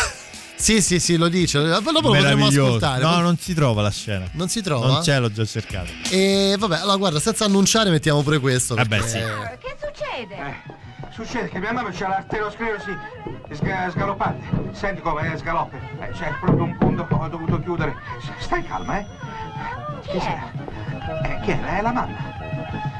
Sì, 0.57 0.81
sì, 0.81 0.99
sì, 0.99 1.15
lo 1.17 1.27
dice. 1.27 1.61
Dopo 1.63 1.91
lo 1.91 2.01
potremmo 2.01 2.23
Meraviglioso. 2.35 2.65
ascoltare. 2.77 3.01
No, 3.03 3.19
non 3.19 3.37
si 3.37 3.53
trova 3.53 3.81
la 3.83 3.91
scena. 3.91 4.25
Non 4.31 4.47
si 4.49 4.61
trova? 4.63 4.87
Non 4.87 5.01
c'è, 5.01 5.19
l'ho 5.19 5.31
già 5.31 5.45
cercato. 5.45 5.91
E 6.09 6.55
vabbè, 6.57 6.77
allora 6.79 6.95
guarda, 6.97 7.19
senza 7.19 7.45
annunciare 7.45 7.89
mettiamo 7.91 8.23
pure 8.23 8.39
questo. 8.39 8.73
Vabbè, 8.73 8.87
perché- 8.87 9.07
sì. 9.09 9.17
Che 9.19 9.75
succede? 9.79 10.83
succede 11.11 11.49
che 11.49 11.59
mia 11.59 11.71
mamma 11.71 11.91
c'ha 11.91 12.07
l'arteriosclerosi 12.07 12.97
sga- 13.51 13.89
sgaloppante. 13.91 14.73
Senti 14.73 15.01
come 15.01 15.31
è 15.33 15.37
sgaloppa. 15.37 15.77
Eh, 16.01 16.09
c'è 16.17 16.33
proprio 16.39 16.63
un 16.63 16.77
punto, 16.77 17.05
ho 17.09 17.27
dovuto 17.27 17.59
chiudere. 17.61 17.93
Stai 18.39 18.65
calma, 18.65 18.99
eh? 18.99 19.05
Chi 20.09 20.19
sarà? 20.19 20.51
Eh, 21.23 21.39
chi 21.43 21.51
era? 21.51 21.77
È 21.77 21.81
la 21.81 21.91
mamma. 21.91 22.33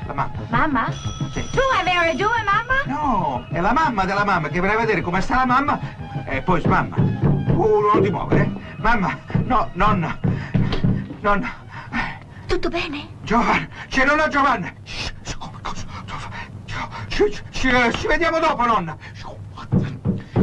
La 0.08 0.14
mamma. 0.14 0.32
Mamma? 0.50 0.86
Tu 1.34 1.60
avevi 1.80 2.16
due 2.18 2.44
mamma? 2.44 2.84
No, 2.86 3.46
è 3.52 3.60
la 3.60 3.74
mamma 3.74 4.06
della 4.06 4.24
mamma 4.24 4.48
che 4.50 4.60
a 4.74 4.78
vedere 4.78 5.02
come 5.02 5.22
sta 5.22 5.36
la 5.38 5.46
mamma 5.46 5.80
e 6.26 6.42
poi 6.42 6.62
smamma. 6.62 6.96
Uh, 6.98 7.92
non 7.94 8.02
ti 8.04 8.10
muovere, 8.10 8.42
eh? 8.44 8.52
Mamma, 8.78 9.18
no, 9.46 9.70
nonna. 9.74 10.20
Nonna. 11.22 11.50
Tutto 12.46 12.70
bene? 12.70 13.08
Giovanna, 13.24 13.68
c'è 13.88 14.06
nonna 14.06 14.28
Giovanna. 14.28 14.72
Ci, 17.08 17.32
ci- 17.32 17.44
ci- 17.52 17.92
ci 17.98 18.08
vediamo 18.08 18.40
dopo, 18.40 18.66
nonna. 18.66 18.96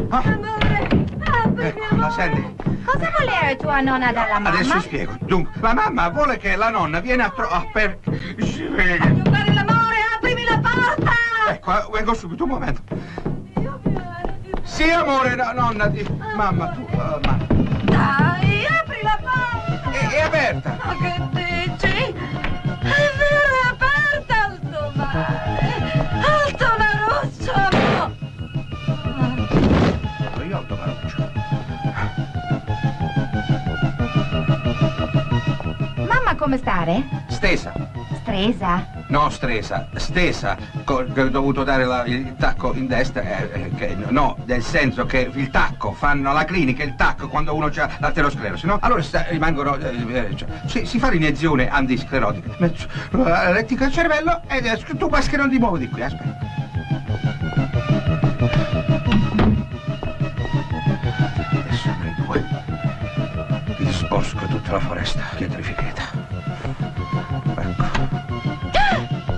Ah. 0.08 0.22
Ecco, 1.58 1.96
la 1.96 2.10
senti? 2.10 2.54
Cosa 2.84 3.12
voleva 3.18 3.56
tua 3.56 3.80
nonna 3.80 4.12
dalla 4.12 4.38
mamma? 4.38 4.48
Adesso 4.56 4.80
spiego. 4.80 5.16
Dunque, 5.20 5.52
la 5.60 5.74
mamma 5.74 6.08
vuole 6.08 6.36
che 6.38 6.56
la 6.56 6.70
nonna 6.70 7.00
viene 7.00 7.22
a 7.24 7.30
trovare 7.30 7.68
per... 7.72 7.98
Vede. 8.04 9.08
Per 9.22 9.54
l'amore, 9.54 9.96
aprimi 10.16 10.44
la 10.44 10.58
porta! 10.58 11.12
Ecco, 11.48 11.78
eh, 11.78 11.90
vengo 11.92 12.14
subito, 12.14 12.44
un 12.44 12.50
momento. 12.50 12.82
Sì, 14.62 14.90
amore, 14.90 15.34
no, 15.34 15.52
nonna, 15.52 15.86
di... 15.86 16.06
mamma, 16.34 16.68
tu, 16.68 16.86
eh, 16.90 16.96
mamma. 16.96 17.46
Dai, 17.82 18.66
apri 18.66 19.02
la 19.02 19.18
porta! 19.20 19.90
È, 19.90 20.08
è 20.08 20.20
aperta. 20.22 20.78
Ma 20.84 20.96
che 20.96 21.22
dici? 21.32 21.51
Come 36.42 36.56
stare? 36.56 37.04
Stesa. 37.28 37.72
Stresa? 38.22 38.84
No, 39.08 39.28
stresa, 39.30 39.88
stesa, 39.94 40.56
che 40.84 40.92
ho 40.92 41.28
dovuto 41.28 41.62
dare 41.62 41.84
la- 41.84 42.04
il 42.04 42.34
tacco 42.36 42.72
in 42.74 42.88
destra, 42.88 43.22
eh, 43.22 43.48
eh, 43.52 43.70
che- 43.76 43.96
no, 44.08 44.36
nel 44.46 44.62
senso 44.64 45.06
che 45.06 45.30
il 45.32 45.50
tacco, 45.50 45.92
fanno 45.92 46.30
alla 46.30 46.44
clinica 46.44 46.82
il 46.82 46.96
tacco 46.96 47.28
quando 47.28 47.54
uno 47.54 47.66
ha 47.66 47.90
l'arteriosclerosi, 47.98 48.66
no? 48.66 48.78
Allora 48.80 49.02
sta- 49.02 49.26
rimangono, 49.28 49.76
eh, 49.76 50.04
eh, 50.30 50.36
cioè, 50.36 50.48
si, 50.66 50.84
si 50.84 50.98
fa 50.98 51.10
l'iniezione 51.10 51.68
antisclerotica, 51.70 52.54
Met- 52.58 52.88
la 53.12 53.48
elettrica 53.50 53.84
al 53.84 53.92
cervello 53.92 54.40
e 54.48 54.56
adesso 54.56 54.84
tu 54.96 55.08
basta 55.08 55.30
che 55.30 55.36
non 55.36 55.48
ti 55.48 55.58
muovi 55.58 55.78
di 55.78 55.88
qui, 55.88 56.02
aspetta. 56.02 56.38
Adesso 61.54 61.94
noi 61.98 62.14
due 62.26 62.44
vi 63.78 64.46
tutta 64.48 64.72
la 64.72 64.80
foresta 64.80 65.20
pietrificata. 65.36 66.21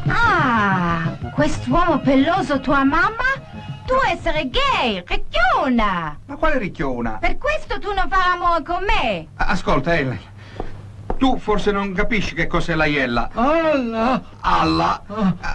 Ah, 0.07 1.17
quest'uomo 1.33 1.99
pelloso 2.01 2.61
tua 2.61 2.85
mamma? 2.85 3.43
Tu 3.87 3.95
essere 4.11 4.49
gay, 4.49 5.03
ricchiona! 5.07 6.19
Ma 6.25 6.37
quale 6.37 6.59
ricchiona? 6.59 7.19
Per 7.21 7.37
questo 7.37 7.79
tu 7.79 7.93
non 7.93 8.09
fai 8.09 8.19
l'amore 8.31 8.63
con 8.63 8.83
me! 8.85 9.27
Ascolta, 9.37 9.95
Ellen. 9.97 10.19
Tu 11.19 11.39
forse 11.39 11.71
non 11.71 11.93
capisci 11.93 12.35
che 12.35 12.47
cos'è 12.47 12.75
la 12.75 12.87
iella. 12.87 13.31
Allah! 13.35 14.23
Alla. 14.41 15.03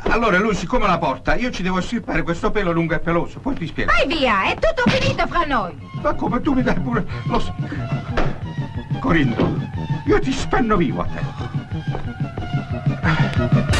Allora 0.09 0.37
lui 0.37 0.55
siccome 0.55 0.87
la 0.87 0.97
porta, 0.97 1.35
io 1.35 1.49
ci 1.51 1.63
devo 1.63 1.81
stirpare 1.81 2.21
questo 2.21 2.51
pelo 2.51 2.71
lungo 2.71 2.93
e 2.93 2.99
peloso, 2.99 3.39
poi 3.39 3.55
ti 3.55 3.67
spiego. 3.67 3.91
Vai 3.91 4.07
via, 4.07 4.43
è 4.43 4.53
tutto 4.53 4.89
finito 4.89 5.27
fra 5.27 5.45
noi! 5.45 5.75
Ma 6.01 6.13
come 6.13 6.39
tu 6.41 6.53
mi 6.53 6.61
dai 6.61 6.79
pure 6.79 7.05
lo 7.25 7.41
Corindo, 8.99 9.57
io 10.05 10.19
ti 10.19 10.31
spenno 10.31 10.75
vivo 10.75 11.01
a 11.01 11.05
te. 11.05 12.38
Thank 13.09 13.73
you. 13.73 13.78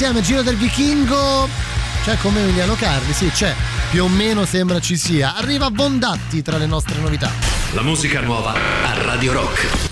Insieme, 0.00 0.22
Giro 0.22 0.40
del 0.40 0.56
Vichingo. 0.56 1.46
C'è 2.02 2.16
come 2.22 2.40
Emiliano 2.40 2.74
Carli, 2.74 3.12
sì, 3.12 3.28
c'è. 3.28 3.54
Più 3.90 4.04
o 4.04 4.08
meno 4.08 4.46
sembra 4.46 4.80
ci 4.80 4.96
sia. 4.96 5.34
Arriva 5.36 5.70
Bondatti 5.70 6.40
tra 6.40 6.56
le 6.56 6.64
nostre 6.64 6.98
novità. 7.00 7.30
La 7.74 7.82
musica 7.82 8.22
nuova 8.22 8.54
a 8.54 9.02
Radio 9.02 9.32
Rock. 9.32 9.89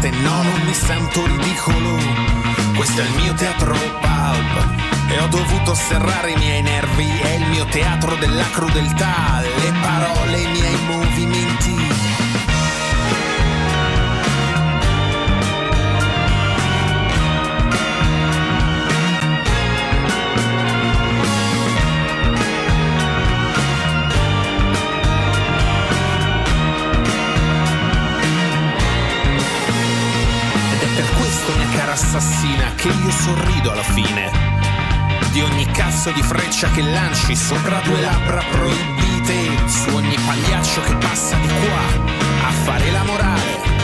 Dell'arte 0.00 0.10
no, 0.10 0.42
non 0.42 0.60
mi 0.64 0.74
sento 0.74 1.26
ridicolo. 1.26 1.96
Questo 2.76 3.00
è 3.00 3.04
il 3.04 3.14
mio 3.22 3.34
teatro 3.34 3.72
pulp 3.72 5.10
e 5.10 5.18
ho 5.20 5.26
dovuto 5.28 5.74
serrare 5.74 6.32
i 6.32 6.36
miei 6.36 6.62
nervi. 6.62 7.08
È 7.20 7.34
il 7.34 7.46
mio 7.48 7.64
teatro 7.66 8.14
della 8.16 8.48
crudeltà, 8.50 9.40
le 9.40 9.72
parole, 9.80 10.40
i 10.40 10.50
miei 10.50 10.76
movimenti. 10.86 12.15
Assassina, 32.06 32.72
che 32.76 32.88
io 32.88 33.10
sorrido 33.10 33.72
alla 33.72 33.82
fine. 33.82 34.30
Di 35.32 35.42
ogni 35.42 35.66
cazzo 35.72 36.10
di 36.12 36.22
freccia 36.22 36.70
che 36.70 36.82
lanci 36.82 37.34
sopra 37.34 37.80
due 37.80 38.00
labbra 38.00 38.42
proibite, 38.50 39.68
su 39.68 39.94
ogni 39.94 40.16
pagliaccio 40.24 40.80
che 40.82 40.94
passa 40.96 41.36
di 41.36 41.48
qua 41.48 42.46
a 42.46 42.50
fare 42.64 42.90
la 42.92 43.02
morale. 43.02 43.74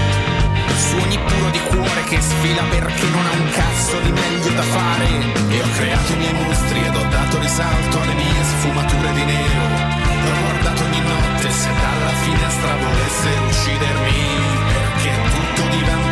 Su 0.76 0.96
ogni 0.96 1.18
puro 1.18 1.50
di 1.50 1.60
cuore 1.68 2.04
che 2.04 2.20
sfila 2.20 2.62
perché 2.70 3.06
non 3.08 3.26
ha 3.26 3.32
un 3.32 3.50
cazzo 3.50 3.98
di 4.00 4.12
meglio 4.12 4.52
da 4.54 4.62
fare. 4.62 5.08
E 5.48 5.60
ho 5.60 5.70
creato 5.76 6.12
i 6.12 6.16
miei 6.16 6.32
mostri 6.32 6.84
ed 6.84 6.94
ho 6.94 7.04
dato 7.10 7.38
risalto 7.40 8.00
alle 8.00 8.14
mie 8.14 8.44
sfumature 8.44 9.12
di 9.12 9.24
nero. 9.24 9.66
E 10.22 10.30
ho 10.30 10.40
guardato 10.40 10.84
ogni 10.84 11.00
notte 11.00 11.50
se 11.50 11.68
dalla 11.68 12.14
finestra 12.22 12.76
volesse 12.76 13.28
uccidermi. 13.48 14.30
Perché 14.72 15.12
tutto 15.34 15.68
diventa 15.68 16.11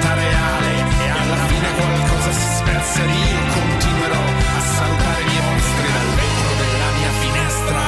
ed 2.83 3.11
io 3.11 3.41
continuerò 3.53 4.17
a 4.17 4.61
salutare 4.61 5.23
i 5.23 5.41
mostri 5.43 5.93
dal 5.93 6.11
vetro 6.17 6.51
della 6.57 6.91
mia 6.97 7.11
finestra. 7.21 7.81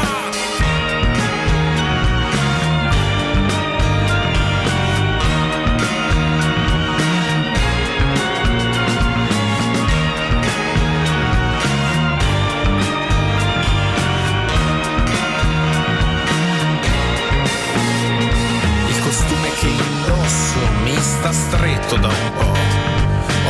Il 18.89 19.01
costume 19.02 19.48
che 19.59 19.66
indosso 19.69 20.59
mi 20.85 20.97
sta 21.01 21.32
stretto 21.32 21.97
da 21.97 22.09
un 22.09 22.32
po'. 22.36 22.61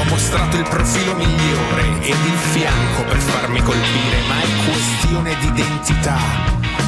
Ho 0.03 0.05
mostrato 0.09 0.57
il 0.57 0.65
profilo 0.65 1.15
migliore 1.15 2.01
ed 2.01 2.17
il 2.25 2.39
fianco 2.51 3.05
per 3.05 3.19
farmi 3.19 3.63
colpire, 3.63 4.21
ma 4.27 4.43
è 4.43 4.65
questione 4.69 5.37
di 5.39 5.47
identità, 5.47 6.19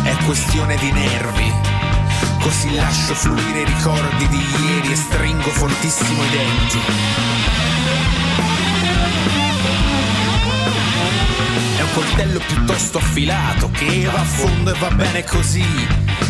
è 0.02 0.16
questione 0.24 0.76
di 0.78 0.90
nervi. 0.90 1.52
Così 2.40 2.74
lascio 2.74 3.14
fluire 3.14 3.60
i 3.60 3.64
ricordi 3.64 4.26
di 4.26 4.44
ieri 4.66 4.92
e 4.92 4.96
stringo 4.96 5.48
fortissimo 5.50 6.24
i 6.24 6.28
denti. 6.28 6.78
È 11.76 11.82
un 11.82 11.92
coltello 11.94 12.40
piuttosto 12.40 12.98
affilato 12.98 13.70
che 13.70 14.08
va 14.10 14.20
a 14.20 14.24
fondo 14.24 14.74
e 14.74 14.78
va 14.78 14.90
bene 14.90 15.22
così. 15.22 15.64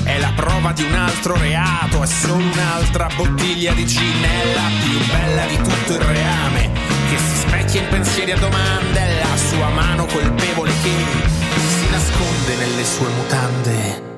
È 0.02 0.18
la 0.18 0.32
prova 0.36 0.72
di 0.72 0.82
un 0.82 0.94
altro 0.94 1.34
reato, 1.38 2.02
è 2.02 2.06
solo 2.06 2.44
un'altra 2.44 3.08
bottiglia 3.16 3.72
di 3.72 3.86
gin, 3.86 4.22
è 4.22 4.54
la 4.54 4.70
più 4.82 4.98
bella 5.06 5.46
di 5.46 5.56
tutto 5.56 5.92
il 5.94 6.00
reame. 6.00 6.73
Che 7.14 7.20
si 7.20 7.36
specchia 7.36 7.80
in 7.80 7.88
pensieri 7.90 8.32
a 8.32 8.36
domande, 8.36 9.20
la 9.22 9.36
sua 9.36 9.68
mano 9.68 10.04
colpevole 10.06 10.72
che 10.82 10.90
si 11.68 11.88
nasconde 11.88 12.56
nelle 12.56 12.84
sue 12.84 13.08
mutande. 13.10 14.13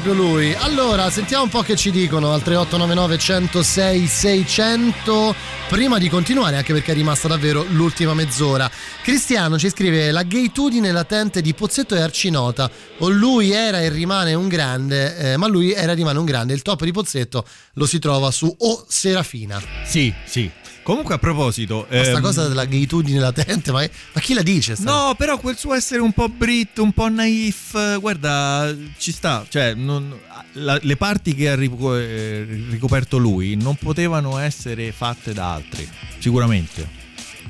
Proprio 0.00 0.12
lui. 0.12 0.52
Allora, 0.52 1.08
sentiamo 1.08 1.44
un 1.44 1.48
po' 1.48 1.62
che 1.62 1.74
ci 1.74 1.90
dicono 1.90 2.32
al 2.32 2.42
3899 2.42 3.18
106 3.18 4.06
600 4.06 5.34
prima 5.68 5.96
di 5.98 6.10
continuare, 6.10 6.56
anche 6.56 6.74
perché 6.74 6.92
è 6.92 6.94
rimasta 6.94 7.28
davvero 7.28 7.64
l'ultima 7.70 8.12
mezz'ora. 8.12 8.70
Cristiano 9.02 9.58
ci 9.58 9.70
scrive 9.70 10.10
la 10.10 10.22
gaytudine 10.22 10.92
latente 10.92 11.40
di 11.40 11.54
Pozzetto 11.54 11.94
è 11.94 12.00
arcinota. 12.00 12.70
O 12.98 13.08
lui 13.08 13.52
era 13.52 13.80
e 13.80 13.88
rimane 13.88 14.34
un 14.34 14.48
grande, 14.48 15.16
eh, 15.16 15.36
ma 15.38 15.46
lui 15.46 15.72
era 15.72 15.92
e 15.92 15.94
rimane 15.94 16.18
un 16.18 16.26
grande. 16.26 16.52
Il 16.52 16.62
top 16.62 16.84
di 16.84 16.92
Pozzetto 16.92 17.46
lo 17.74 17.86
si 17.86 17.98
trova 17.98 18.30
su 18.30 18.54
O 18.58 18.84
Serafina. 18.86 19.62
Sì, 19.86 20.12
sì. 20.26 20.50
Comunque 20.86 21.16
a 21.16 21.18
proposito... 21.18 21.84
Questa 21.88 22.18
ehm, 22.18 22.20
cosa 22.20 22.46
della 22.46 22.64
gaytudine 22.64 23.18
latente, 23.18 23.72
ma, 23.72 23.80
ma 24.12 24.20
chi 24.20 24.34
la 24.34 24.42
dice? 24.42 24.76
sta- 24.76 24.88
No, 24.88 25.14
però 25.16 25.36
quel 25.36 25.56
suo 25.56 25.74
essere 25.74 26.00
un 26.00 26.12
po' 26.12 26.28
brit, 26.28 26.78
un 26.78 26.92
po' 26.92 27.08
naif, 27.08 27.98
guarda, 27.98 28.72
ci 28.96 29.10
sta. 29.10 29.44
Cioè, 29.48 29.74
non- 29.74 30.16
la- 30.52 30.78
le 30.80 30.96
parti 30.96 31.34
che 31.34 31.50
ha 31.50 31.54
eh, 31.60 32.46
ricoperto 32.70 33.16
lui 33.16 33.56
non 33.56 33.74
potevano 33.74 34.38
essere 34.38 34.92
fatte 34.92 35.32
da 35.32 35.54
altri, 35.54 35.88
sicuramente. 36.20 36.88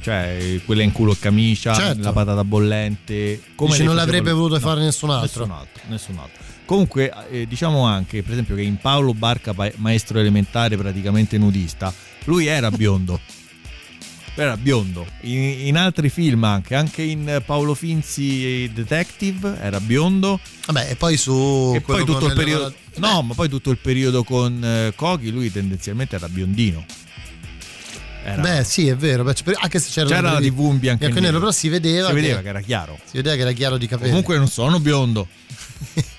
Cioè, 0.00 0.62
quella 0.64 0.82
in 0.82 0.92
culo 0.92 1.12
e 1.12 1.18
camicia, 1.18 1.74
Certo. 1.74 2.00
la 2.00 2.12
patata 2.14 2.42
bollente. 2.42 3.42
Come 3.54 3.72
Dici, 3.72 3.82
le 3.82 3.86
non 3.88 3.96
l'avrebbe 3.96 4.32
voluto 4.32 4.54
No, 4.54 4.60
fare 4.60 4.80
nessun 4.80 5.10
altro. 5.10 5.44
Nessun 5.44 5.58
altro, 5.58 5.82
nessun 5.88 6.18
altro. 6.18 6.42
Comunque, 6.64 7.12
eh, 7.30 7.46
diciamo 7.46 7.84
anche, 7.84 8.22
per 8.22 8.32
esempio, 8.32 8.54
che 8.54 8.62
in 8.62 8.78
Paolo 8.78 9.12
Barca, 9.12 9.54
maestro 9.76 10.18
elementare 10.18 10.76
praticamente 10.76 11.36
nudista, 11.38 11.92
lui 12.26 12.46
era 12.46 12.70
biondo. 12.70 13.18
Era 14.38 14.56
biondo. 14.58 15.06
In, 15.22 15.40
in 15.66 15.76
altri 15.78 16.10
film 16.10 16.44
anche, 16.44 16.74
anche 16.74 17.00
in 17.02 17.42
Paolo 17.46 17.72
Finzi 17.74 18.70
Detective 18.74 19.58
era 19.60 19.80
biondo. 19.80 20.38
Vabbè, 20.66 20.90
e 20.90 20.96
poi 20.96 21.16
su 21.16 21.72
E 21.74 21.80
poi 21.80 22.04
tutto 22.04 22.26
il 22.26 22.34
periodo. 22.34 22.66
le- 22.68 22.74
No, 22.98 23.22
ma 23.22 23.32
poi 23.34 23.48
tutto 23.48 23.70
il 23.70 23.78
periodo 23.78 24.24
con 24.24 24.62
eh, 24.62 24.92
Coghi, 24.94 25.30
lui 25.30 25.50
tendenzialmente 25.50 26.16
era 26.16 26.28
biondino. 26.28 26.84
Era- 28.24 28.42
Beh, 28.42 28.64
sì, 28.64 28.88
è 28.88 28.96
vero. 28.96 29.24
anche 29.60 29.78
se 29.78 29.88
c'era, 29.90 30.08
C'era 30.08 30.32
la 30.32 30.40
TV 30.40 30.58
in 30.70 30.78
bianco 30.80 31.04
e 31.04 31.08
nero. 31.20 31.38
però 31.38 31.50
si 31.52 31.68
vedeva, 31.70 32.08
Si 32.08 32.14
vedeva 32.14 32.40
che 32.42 32.48
era 32.48 32.60
chiaro. 32.60 32.98
Si 33.04 33.16
vedeva 33.16 33.36
che 33.36 33.40
era 33.40 33.52
chiaro 33.52 33.78
di 33.78 33.86
capelli. 33.86 34.10
Comunque 34.10 34.36
non 34.36 34.48
sono 34.48 34.80
biondo. 34.80 35.26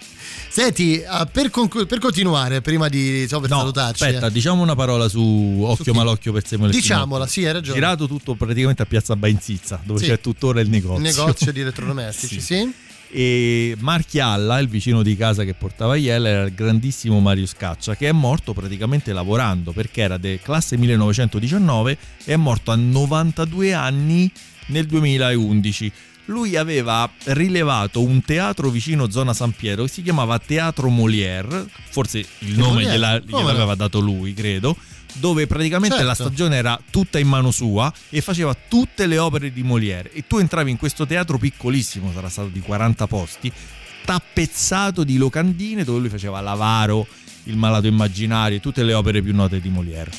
Senti, 0.58 1.04
ah, 1.06 1.28
per, 1.28 1.52
conclu- 1.52 1.86
per 1.86 2.00
continuare, 2.00 2.62
prima 2.62 2.90
di 2.90 3.22
insomma, 3.22 3.42
per 3.42 3.56
salutarci, 3.56 4.04
Aspetta, 4.04 4.26
eh. 4.26 4.32
diciamo 4.32 4.64
una 4.64 4.74
parola 4.74 5.08
su 5.08 5.62
Occhio 5.64 5.94
Malocchio 5.94 6.32
per 6.32 6.48
Samuel 6.48 6.72
Diciamola, 6.72 7.28
sì, 7.28 7.46
hai 7.46 7.54
ragione. 7.54 7.76
Girato 7.76 8.08
tutto 8.08 8.34
praticamente 8.34 8.82
a 8.82 8.86
Piazza 8.88 9.16
Bainzizza, 9.16 9.80
dove 9.84 10.00
Sì. 10.00 10.08
c'è 10.08 10.20
tuttora 10.20 10.60
il 10.60 10.68
negozio. 10.68 10.96
Il 10.96 11.04
negozio 11.04 11.52
di 11.52 11.60
elettrodomestici, 11.60 12.42
sì. 12.42 12.74
E 13.12 13.76
Marchialla, 13.78 14.58
il 14.58 14.68
vicino 14.68 15.04
di 15.04 15.16
casa 15.16 15.44
che 15.44 15.54
portava 15.54 15.96
Iella, 15.96 16.28
era 16.28 16.44
il 16.46 16.56
grandissimo 16.56 17.20
Mario 17.20 17.46
Scaccia, 17.46 17.96
che 17.96 18.10
è 18.10 18.12
morto 18.12 18.54
praticamente 18.54 19.14
lavorando 19.14 19.74
perché 19.74 20.02
era 20.02 20.18
de 20.18 20.40
classe 20.42 20.76
1919 20.76 21.98
e 22.26 22.34
è 22.34 22.36
morto 22.36 22.72
a 22.72 22.76
92 22.76 23.74
anni 23.76 24.32
nel 24.70 24.88
2011. 24.88 25.92
Lui 26.30 26.56
aveva 26.58 27.10
rilevato 27.26 28.02
un 28.04 28.22
teatro 28.22 28.70
vicino 28.70 29.10
zona 29.10 29.34
San 29.34 29.52
Piero 29.52 29.84
che 29.84 29.90
si 29.90 30.02
chiamava 30.02 30.38
Teatro 30.40 30.90
Molière, 30.90 31.66
forse 31.90 32.20
il 32.40 32.58
nome 32.58 32.84
Molière? 32.84 32.92
gliela- 32.92 33.20
gliel'aveva 33.20 33.76
dato 33.76 34.00
lui, 34.00 34.34
credo, 34.34 34.76
dove 35.14 35.48
praticamente 35.48 36.04
la 36.04 36.14
Certo. 36.14 36.24
stagione 36.26 36.58
era 36.58 36.80
tutta 36.92 37.18
in 37.18 37.28
mano 37.30 37.50
sua 37.52 37.92
e 38.10 38.20
faceva 38.22 38.56
tutte 38.68 39.06
le 39.08 39.18
opere 39.18 39.54
di 39.54 39.64
Molière. 39.64 40.12
E 40.12 40.26
tu 40.28 40.38
entravi 40.38 40.70
in 40.70 40.78
questo 40.78 41.06
teatro 41.06 41.38
piccolissimo, 41.38 42.12
sarà 42.14 42.28
stato 42.28 42.50
di 42.50 42.60
40 42.60 43.08
posti, 43.08 43.52
tappezzato 44.04 45.04
di 45.06 45.18
locandine 45.18 45.84
dove 45.86 46.00
lui 46.00 46.10
faceva 46.10 46.42
l'avaro, 46.42 47.08
il 47.44 47.56
malato 47.56 47.88
immaginario 47.88 48.58
e 48.58 48.60
tutte 48.60 48.84
le 48.84 48.94
opere 48.94 49.22
più 49.22 49.34
note 49.34 49.62
di 49.62 49.70
Molière. 49.70 50.12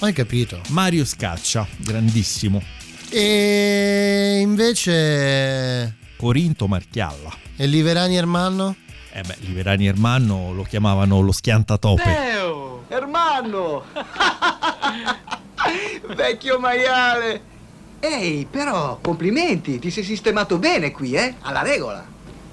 Hai 0.00 0.12
capito. 0.14 0.60
Mario 0.68 1.04
Scaccia, 1.04 1.66
grandissimo. 1.76 2.62
E 3.10 4.38
invece. 4.40 5.96
Corinto 6.16 6.66
Marchialla. 6.66 7.32
E 7.56 7.66
Liverani 7.66 8.16
Ermanno? 8.16 8.74
Eh 9.12 9.22
beh, 9.22 9.36
Liverani 9.40 9.86
Ermanno 9.86 10.52
lo 10.52 10.62
chiamavano 10.62 11.20
lo 11.20 11.32
schiantatope. 11.32 12.02
Teo! 12.02 12.84
Ermanno! 12.88 13.84
Vecchio 16.14 16.58
maiale! 16.58 17.54
Ehi, 18.00 18.46
però, 18.50 18.98
complimenti, 19.00 19.78
ti 19.78 19.90
sei 19.90 20.04
sistemato 20.04 20.58
bene 20.58 20.90
qui, 20.90 21.14
eh? 21.14 21.34
Alla 21.40 21.62
regola. 21.62 22.04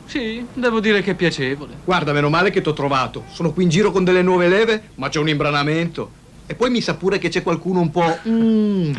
Sì, 0.05 0.45
devo 0.53 0.79
dire 0.79 1.01
che 1.01 1.11
è 1.11 1.15
piacevole. 1.15 1.73
Guarda, 1.83 2.13
meno 2.13 2.29
male 2.29 2.49
che 2.49 2.61
t'ho 2.61 2.73
trovato. 2.73 3.25
Sono 3.31 3.51
qui 3.51 3.63
in 3.63 3.69
giro 3.69 3.91
con 3.91 4.03
delle 4.03 4.21
nuove 4.21 4.47
leve, 4.47 4.89
ma 4.95 5.09
c'è 5.09 5.19
un 5.19 5.29
imbranamento. 5.29 6.21
E 6.45 6.55
poi 6.55 6.69
mi 6.69 6.81
sa 6.81 6.95
pure 6.95 7.17
che 7.17 7.29
c'è 7.29 7.43
qualcuno 7.43 7.81
un 7.81 7.91
po'... 7.91 8.19
mm, 8.27 8.93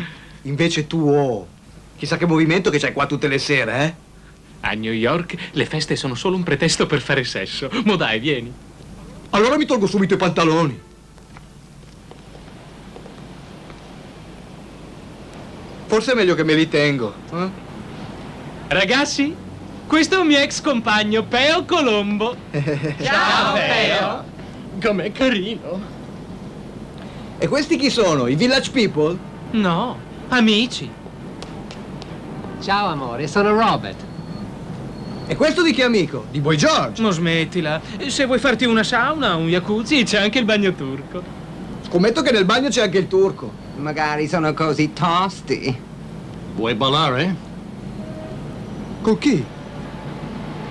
invece 0.45 0.87
tu, 0.87 1.07
oh, 1.07 1.47
chissà 1.97 2.17
che 2.17 2.25
movimento 2.25 2.69
che 2.69 2.79
c'hai 2.79 2.93
qua 2.93 3.05
tutte 3.05 3.27
le 3.27 3.37
sere, 3.37 3.83
eh? 3.83 3.93
A 4.61 4.73
New 4.73 4.91
York 4.93 5.35
le 5.51 5.65
feste 5.65 5.95
sono 5.95 6.15
solo 6.15 6.35
un 6.35 6.43
pretesto 6.43 6.87
per 6.87 6.99
fare 7.01 7.23
sesso. 7.23 7.69
Mo 7.83 7.95
dai, 7.95 8.19
vieni. 8.19 8.51
Allora 9.31 9.57
mi 9.57 9.65
tolgo 9.65 9.85
subito 9.85 10.15
i 10.15 10.17
pantaloni. 10.17 10.79
Forse 15.87 16.11
è 16.13 16.15
meglio 16.15 16.35
che 16.35 16.43
me 16.43 16.55
li 16.55 16.67
tengo. 16.67 17.13
eh? 17.31 17.49
Ragazzi, 18.67 19.35
questo 19.85 20.15
è 20.15 20.19
un 20.19 20.27
mio 20.27 20.39
ex 20.39 20.61
compagno, 20.61 21.23
Peo 21.23 21.63
Colombo. 21.65 22.35
Ciao, 23.01 23.53
Peo. 23.53 24.23
Com'è 24.81 25.11
carino. 25.11 25.93
E 27.37 27.47
questi 27.47 27.77
chi 27.77 27.89
sono? 27.91 28.27
I 28.27 28.35
Village 28.35 28.71
People? 28.71 29.17
No, 29.51 29.97
amici. 30.29 30.89
Ciao 32.61 32.87
amore, 32.87 33.27
sono 33.27 33.51
Robert. 33.51 34.03
E 35.27 35.35
questo 35.35 35.63
di 35.63 35.71
che 35.71 35.83
amico? 35.83 36.25
Di 36.29 36.39
Boy 36.39 36.55
George? 36.55 37.01
Non 37.01 37.11
smettila. 37.11 37.81
Se 38.07 38.25
vuoi 38.25 38.39
farti 38.39 38.65
una 38.65 38.83
sauna, 38.83 39.35
un 39.35 39.47
jacuzzi, 39.47 40.03
c'è 40.03 40.19
anche 40.21 40.39
il 40.39 40.45
bagno 40.45 40.73
turco. 40.73 41.21
Scommetto 41.87 42.21
che 42.21 42.31
nel 42.31 42.45
bagno 42.45 42.69
c'è 42.69 42.83
anche 42.83 42.99
il 42.99 43.07
turco. 43.07 43.51
Magari 43.77 44.27
sono 44.27 44.53
così 44.53 44.93
tosti. 44.93 45.75
Vuoi 46.55 46.75
ballare? 46.75 47.35
Con 49.01 49.17
chi? 49.17 49.43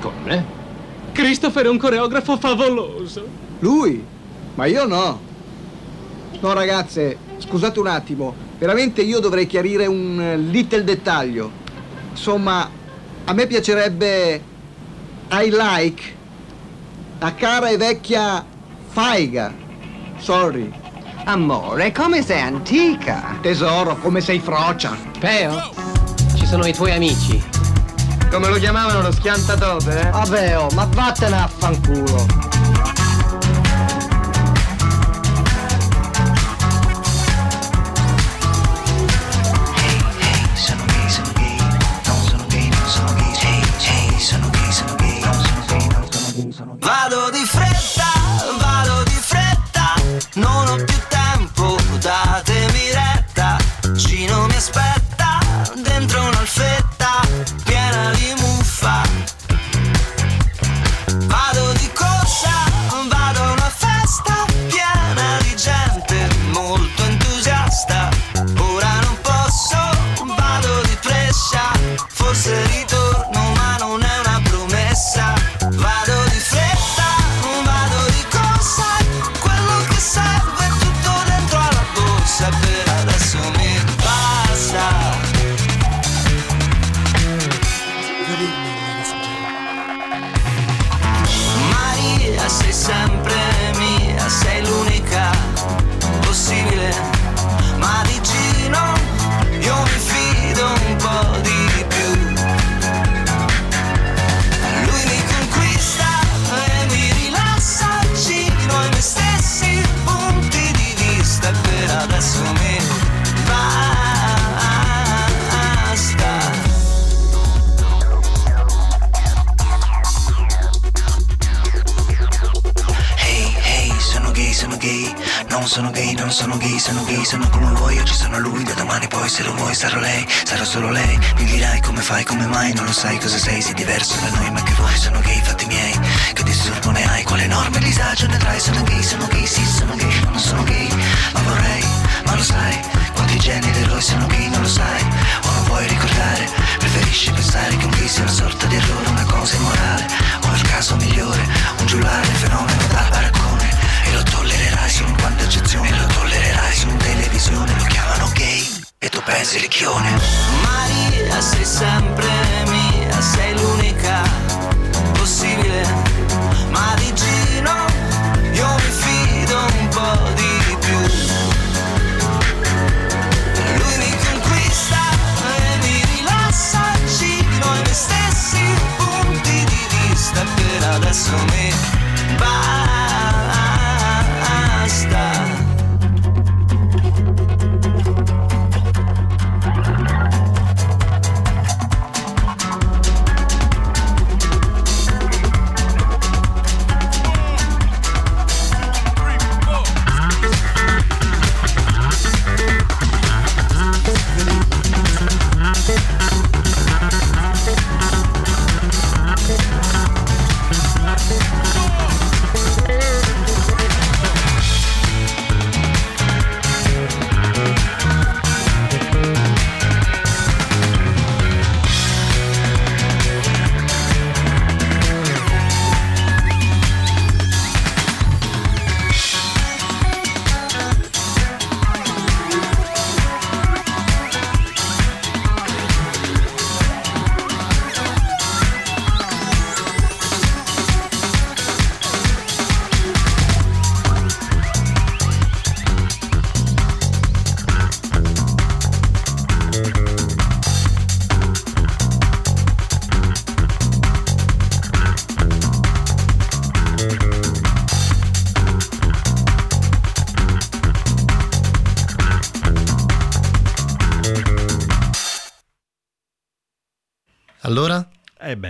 Con 0.01 0.12
me? 0.24 0.44
Christopher 1.12 1.66
è 1.66 1.68
un 1.68 1.78
coreografo 1.78 2.36
favoloso. 2.36 3.26
Lui? 3.60 4.05
Ma 4.55 4.66
io 4.66 4.86
no. 4.86 5.20
No 6.40 6.52
ragazze, 6.52 7.16
scusate 7.39 7.78
un 7.78 7.86
attimo. 7.86 8.44
Veramente 8.59 9.02
io 9.02 9.20
dovrei 9.20 9.47
chiarire 9.47 9.86
un 9.86 10.20
eh, 10.20 10.36
little 10.36 10.85
dettaglio. 10.85 11.51
Insomma, 12.10 12.68
a 13.24 13.32
me 13.32 13.47
piacerebbe 13.47 14.43
I 15.31 15.51
like 15.51 16.02
la 17.18 17.35
cara 17.35 17.70
e 17.70 17.76
vecchia 17.76 18.44
Faiga. 18.89 19.52
Sorry. 20.18 20.72
Amore, 21.24 21.90
come 21.90 22.22
sei 22.22 22.43
antica. 22.43 23.39
Tesoro, 23.40 23.97
come 23.97 24.20
sei 24.20 24.40
frocia. 24.40 24.97
Peo, 25.18 25.70
ci 26.36 26.47
sono 26.47 26.66
i 26.66 26.72
tuoi 26.72 26.93
amici. 26.93 27.43
Come 28.31 28.48
lo 28.48 28.56
chiamavano 28.56 29.01
lo 29.01 29.12
schiantatope, 29.12 30.01
eh? 30.01 30.10
Vabbè, 30.10 30.59
oh, 30.59 30.68
ma 30.74 30.86
vattene 30.93 31.36
a 31.36 31.48
fanculo. 31.48 32.53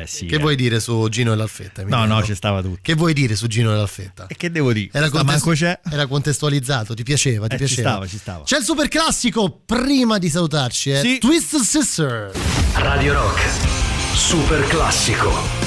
Eh 0.05 0.07
sì. 0.07 0.27
Che 0.27 0.35
eh. 0.35 0.39
vuoi 0.39 0.55
dire 0.55 0.81
su 0.81 1.09
Gino 1.09 1.33
e 1.33 1.37
l'Alfetta? 1.37 1.83
No, 1.85 2.05
no, 2.05 2.23
ci 2.23 2.35
stava 2.35 2.61
tutto. 2.61 2.79
Che 2.83 2.95
vuoi 2.95 3.15
dire 3.15 3.35
su 3.35 3.47
Gino 3.47 3.73
e 3.73 3.77
l'Alfetta? 3.77 4.27
E 4.27 4.37
che 4.37 4.51
devo 4.51 4.73
dire? 4.73 4.91
Era, 4.93 5.09
c'è. 5.09 5.81
era 5.91 6.07
contestualizzato, 6.07 6.95
ti 6.95 7.03
piaceva, 7.03 7.47
ti 7.47 7.55
Eh, 7.55 7.59
ci 7.59 7.65
piaceva. 7.65 7.89
stava, 7.91 8.07
ci 8.07 8.19
stava. 8.19 8.45
C'è 8.45 8.59
il 8.59 8.65
super 8.65 8.89
classico 8.89 9.63
prima 9.65 10.19
di 10.19 10.29
salutarci, 10.29 10.91
eh? 10.91 11.01
Sì. 11.01 11.19
Twisted 11.19 11.61
Sister. 11.61 12.31
Radio 12.75 13.15
Rock. 13.15 13.41
Super 14.15 14.67
classico. 14.67 15.64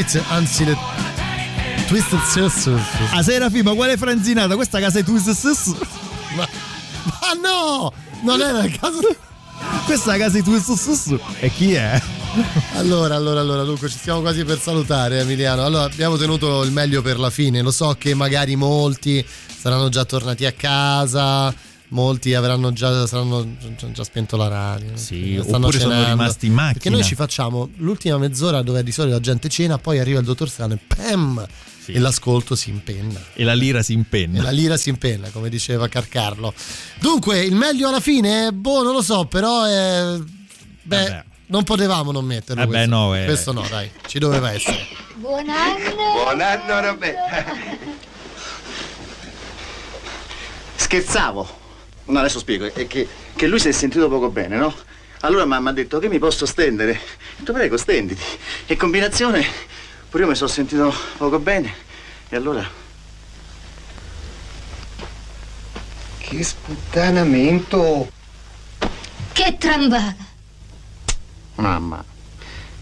It, 0.00 0.18
anzi 0.28 0.64
le 0.64 0.74
Twisted 1.86 2.22
Sister. 2.22 2.80
A 3.12 3.22
Serafi, 3.22 3.62
ma 3.62 3.74
quale 3.74 3.98
franzinata? 3.98 4.54
Questa 4.54 4.80
casa 4.80 4.98
è 4.98 5.04
Twisted 5.04 5.34
Sister? 5.34 5.76
Ma, 6.36 6.48
ma 7.20 7.32
no! 7.42 7.92
Non 8.22 8.40
era 8.40 8.64
il 8.64 8.78
caso. 8.78 9.00
Questa 9.84 10.16
casa 10.16 10.38
è 10.38 10.42
Twisted 10.42 10.76
Sister. 10.76 11.20
E 11.40 11.50
chi 11.50 11.74
è? 11.74 12.00
Allora, 12.76 13.14
allora, 13.14 13.40
allora, 13.40 13.62
Luca, 13.62 13.88
ci 13.88 13.98
stiamo 13.98 14.20
quasi 14.20 14.42
per 14.44 14.58
salutare, 14.58 15.20
Emiliano. 15.20 15.64
Allora, 15.64 15.84
abbiamo 15.84 16.16
tenuto 16.16 16.62
il 16.62 16.72
meglio 16.72 17.02
per 17.02 17.18
la 17.18 17.28
fine. 17.28 17.60
Lo 17.60 17.70
so 17.70 17.94
che 17.98 18.14
magari 18.14 18.56
molti 18.56 19.22
saranno 19.60 19.90
già 19.90 20.06
tornati 20.06 20.46
a 20.46 20.52
casa, 20.52 21.52
molti 21.90 22.34
avranno 22.34 22.72
già, 22.72 23.06
saranno 23.06 23.46
già, 23.76 23.90
già 23.92 24.04
spento 24.04 24.36
la 24.36 24.48
radio. 24.48 24.96
Sì, 24.96 25.38
stanno 25.42 25.66
oppure 25.66 25.78
sono 25.78 25.92
cenando. 25.92 26.10
rimasti 26.10 26.46
in 26.46 26.52
macchina. 26.52 26.72
Perché 26.72 26.90
noi 26.90 27.04
ci 27.04 27.14
facciamo 27.14 27.70
l'ultima 27.76 28.18
mezz'ora 28.18 28.62
dove 28.62 28.82
di 28.82 28.92
solito 28.92 29.14
la 29.14 29.20
gente 29.20 29.48
cena, 29.48 29.78
poi 29.78 29.98
arriva 29.98 30.18
il 30.18 30.24
dottor 30.24 30.48
Strano 30.48 30.74
e 30.74 30.78
pam! 30.86 31.46
E 31.86 31.98
l'ascolto 31.98 32.54
si 32.54 32.70
impenna. 32.70 33.20
E 33.34 33.42
la 33.42 33.54
lira 33.54 33.82
si 33.82 33.92
E 33.92 33.94
impenna. 33.96 34.42
la 34.42 34.50
lira 34.50 34.76
si 34.76 34.90
impenna, 34.90 35.28
come 35.30 35.48
diceva 35.48 35.88
Carcarlo. 35.88 36.54
Dunque, 37.00 37.40
il 37.40 37.54
meglio 37.56 37.88
alla 37.88 37.98
fine? 37.98 38.52
Boh, 38.52 38.82
non 38.84 38.92
lo 38.92 39.02
so, 39.02 39.24
però 39.24 39.64
è... 39.64 40.16
Beh, 40.82 40.96
Vabbè. 41.02 41.24
non 41.46 41.64
potevamo 41.64 42.12
non 42.12 42.24
metterlo. 42.24 42.62
Eh 42.62 42.66
beh, 42.66 42.72
questo. 42.72 42.90
no, 42.94 43.14
eh. 43.16 43.24
questo 43.24 43.52
no, 43.52 43.66
dai, 43.68 43.90
ci 44.06 44.20
doveva 44.20 44.52
essere. 44.52 44.86
Buon 45.16 45.48
anno! 45.48 46.12
Buon 46.22 46.40
anno, 46.40 46.80
Roberta. 46.80 47.44
Scherzavo. 50.76 51.58
No, 52.10 52.18
adesso 52.18 52.40
spiego. 52.40 52.66
È 52.72 52.86
che, 52.86 53.08
che 53.36 53.46
lui 53.46 53.60
si 53.60 53.68
è 53.68 53.72
sentito 53.72 54.08
poco 54.08 54.30
bene, 54.30 54.56
no? 54.56 54.74
Allora 55.20 55.44
mi 55.44 55.68
ha 55.68 55.72
detto 55.72 55.98
che 56.00 56.08
mi 56.08 56.18
posso 56.18 56.44
stendere. 56.44 56.92
Ho 56.92 57.36
detto, 57.38 57.52
prego, 57.52 57.76
stenditi. 57.76 58.22
E 58.66 58.76
combinazione, 58.76 59.44
pure 60.08 60.24
io 60.24 60.28
mi 60.28 60.34
sono 60.34 60.50
sentito 60.50 60.92
poco 61.16 61.38
bene. 61.38 61.72
E 62.28 62.36
allora? 62.36 62.68
Che 66.18 66.42
sputtanamento! 66.42 68.10
Che 69.32 69.56
trambata! 69.56 70.28
Mamma, 71.56 72.04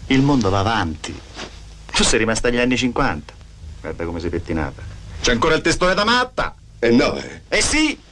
il 0.07 0.21
mondo 0.21 0.49
va 0.49 0.59
avanti. 0.59 1.17
Tu 1.91 2.03
sei 2.03 2.19
rimasta 2.19 2.49
negli 2.49 2.59
anni 2.59 2.77
50. 2.77 3.33
Guarda 3.81 4.05
come 4.05 4.19
sei 4.19 4.29
pettinata. 4.29 4.81
C'è 5.21 5.31
ancora 5.31 5.55
il 5.55 5.61
testone 5.61 5.93
da 5.93 6.03
matta. 6.03 6.55
Eh 6.79 6.91
no, 6.91 7.15
eh. 7.15 7.41
Eh 7.49 7.61
sì! 7.61 8.07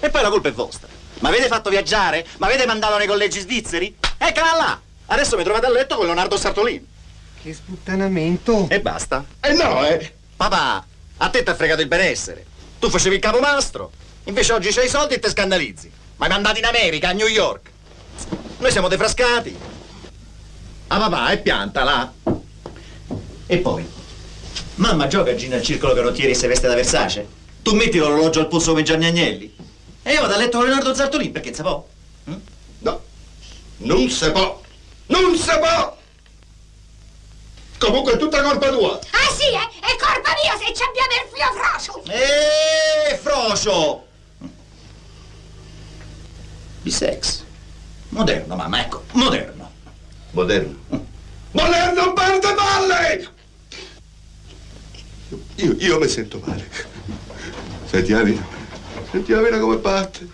E 0.00 0.08
poi 0.08 0.22
la 0.22 0.30
colpa 0.30 0.48
è 0.48 0.52
vostra. 0.52 0.88
Mi 1.20 1.28
avete 1.28 1.46
fatto 1.46 1.68
viaggiare? 1.68 2.26
Mi 2.38 2.46
avete 2.46 2.64
mandato 2.64 2.96
nei 2.96 3.06
collegi 3.06 3.40
svizzeri? 3.40 3.94
Eccola 4.16 4.54
là! 4.56 4.80
Adesso 5.06 5.36
mi 5.36 5.44
trovate 5.44 5.66
a 5.66 5.70
letto 5.70 5.96
con 5.96 6.06
Leonardo 6.06 6.38
Sartolini. 6.38 6.86
Che 7.42 7.52
sputtanamento! 7.52 8.66
E 8.70 8.80
basta. 8.80 9.24
E 9.40 9.52
no, 9.52 9.84
eh! 9.84 10.14
Papà, 10.36 10.86
a 11.18 11.28
te 11.28 11.42
ti 11.42 11.50
ha 11.50 11.54
fregato 11.54 11.82
il 11.82 11.88
benessere. 11.88 12.46
Tu 12.78 12.88
facevi 12.88 13.16
il 13.16 13.20
capomastro, 13.20 13.90
invece 14.24 14.54
oggi 14.54 14.70
c'hai 14.70 14.86
i 14.86 14.88
soldi 14.88 15.14
e 15.14 15.18
te 15.18 15.28
scandalizzi. 15.28 15.90
Ma 16.16 16.24
hai 16.24 16.32
mandato 16.32 16.58
in 16.58 16.64
America, 16.64 17.10
a 17.10 17.12
New 17.12 17.26
York. 17.26 17.70
Noi 18.58 18.70
siamo 18.70 18.88
defrascati. 18.88 19.54
Ah 20.86 20.98
papà, 20.98 21.28
è 21.28 21.40
pianta 21.42 21.82
là. 21.82 22.12
E 23.46 23.58
poi, 23.58 23.86
mamma 24.76 25.06
gioca 25.08 25.34
Gina 25.34 25.56
al 25.56 25.62
circolo 25.62 25.92
canottieri 25.92 26.32
e 26.32 26.34
se 26.34 26.46
veste 26.46 26.68
da 26.68 26.74
Versace. 26.74 27.26
Tu 27.62 27.74
metti 27.74 27.98
l'orologio 27.98 28.40
al 28.40 28.48
polso 28.48 28.70
come 28.70 28.82
Gianni 28.82 29.06
Agnelli. 29.06 29.54
E 30.10 30.14
io 30.14 30.22
vado 30.22 30.34
a 30.34 30.38
letto 30.38 30.58
con 30.58 30.66
Leonardo 30.66 30.92
Zartolin 30.92 31.30
perché 31.30 31.54
se 31.54 31.62
può. 31.62 31.86
No, 32.78 33.02
non 33.76 34.10
si 34.10 34.28
può. 34.32 34.60
Non 35.06 35.36
si 35.36 35.56
può. 35.56 35.98
Comunque 37.78 38.14
è 38.14 38.16
tutta 38.16 38.42
colpa 38.42 38.70
tua. 38.70 38.98
Ah 38.98 39.32
sì, 39.32 39.44
eh? 39.44 39.68
è 39.78 39.96
colpa 39.96 40.34
mia 40.42 40.58
se 40.58 40.74
ci 40.74 40.82
abbiamo 40.82 41.12
il 41.14 41.28
filo 41.32 41.52
frocio! 41.54 42.02
Eeeh, 42.10 43.18
frocio! 43.18 44.06
Bisex. 46.82 47.44
Moderno, 48.08 48.56
mamma, 48.56 48.80
ecco, 48.80 49.04
moderno. 49.12 49.70
Moderno. 50.32 51.06
Moderno 51.52 52.08
un 52.08 52.14
par 52.14 52.38
de 52.40 52.54
palle! 52.54 53.28
Io, 55.54 55.76
io 55.78 55.98
mi 56.00 56.08
sento 56.08 56.42
male. 56.44 56.68
Senti 57.88 58.10
la 58.10 58.24
vena. 58.24 58.59
Senti 59.10 59.32
la 59.32 59.40
vena 59.40 59.58
come 59.58 59.76
batte. 59.76 60.28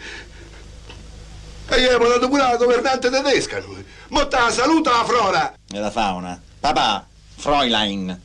E 1.69 1.81
io 1.81 1.87
abbiamo 1.87 2.09
dato 2.09 2.29
pure 2.29 2.43
la 2.43 2.57
governante 2.57 3.11
tedesca 3.11 3.59
noi. 3.61 3.85
Motta 4.09 4.51
saluta 4.51 4.91
la 4.91 5.05
Flora. 5.05 5.55
E 5.73 5.79
la 5.79 5.91
fauna. 5.91 6.41
Papà, 6.61 7.07
Fräulein. 7.37 8.21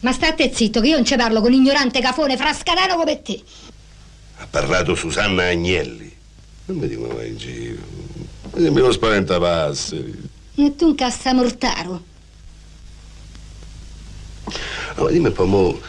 Ma 0.00 0.12
state 0.12 0.54
zitto 0.54 0.80
che 0.80 0.88
io 0.88 0.96
non 0.96 1.04
ci 1.04 1.16
parlo 1.16 1.40
con 1.40 1.52
ignorante 1.52 2.00
cafone 2.00 2.36
frascanano 2.36 2.96
come 2.96 3.22
te. 3.22 3.42
Ha 4.38 4.46
parlato 4.48 4.94
Susanna 4.94 5.44
Agnelli. 5.44 6.14
Non 6.66 6.76
mi 6.76 6.88
dicono 6.88 7.14
mai 7.14 7.28
in 7.28 7.38
giro. 7.38 7.82
Mi 8.52 8.62
sembra 8.62 8.82
uno 8.84 8.92
spaventapasseri. 8.92 10.28
E 10.56 10.76
tu 10.76 10.86
un 10.86 10.94
cassamortaro. 10.94 12.04
Ma 14.96 15.10
dimmi 15.10 15.26
un 15.26 15.32
po', 15.32 15.44
mo, 15.44 15.80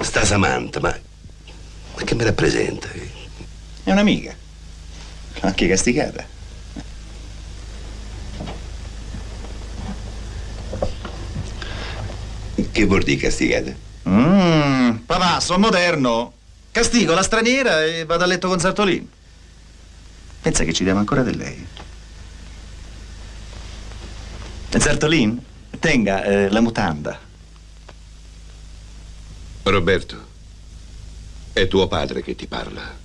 sta 0.00 0.24
Samantha, 0.24 0.80
ma, 0.80 0.96
ma 1.96 2.02
che 2.04 2.14
mi 2.14 2.24
rappresenta? 2.24 2.88
È 3.86 3.92
un'amica. 3.92 4.34
Anche 5.42 5.68
castigata. 5.68 6.26
Che 12.72 12.84
vuol 12.84 13.04
dire 13.04 13.20
castigata? 13.20 13.72
Mmm, 14.08 14.96
papà, 15.06 15.38
sono 15.38 15.60
moderno. 15.60 16.32
Castigo 16.72 17.14
la 17.14 17.22
straniera 17.22 17.84
e 17.84 18.04
vado 18.04 18.24
a 18.24 18.26
letto 18.26 18.48
con 18.48 18.58
Sartolin. 18.58 19.08
Pensa 20.42 20.64
che 20.64 20.72
ci 20.72 20.82
diamo 20.82 20.98
ancora 20.98 21.22
di 21.22 21.36
lei. 21.36 21.66
Sartolin, 24.76 25.40
tenga 25.78 26.24
eh, 26.24 26.50
la 26.50 26.60
mutanda. 26.60 27.20
Roberto, 29.62 30.26
è 31.52 31.68
tuo 31.68 31.86
padre 31.86 32.24
che 32.24 32.34
ti 32.34 32.48
parla. 32.48 33.04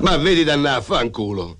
Ma 0.00 0.16
vedi 0.16 0.44
danna 0.44 0.76
a 0.76 0.80
fanculo. 0.80 1.56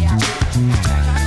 yeah. 0.00 1.19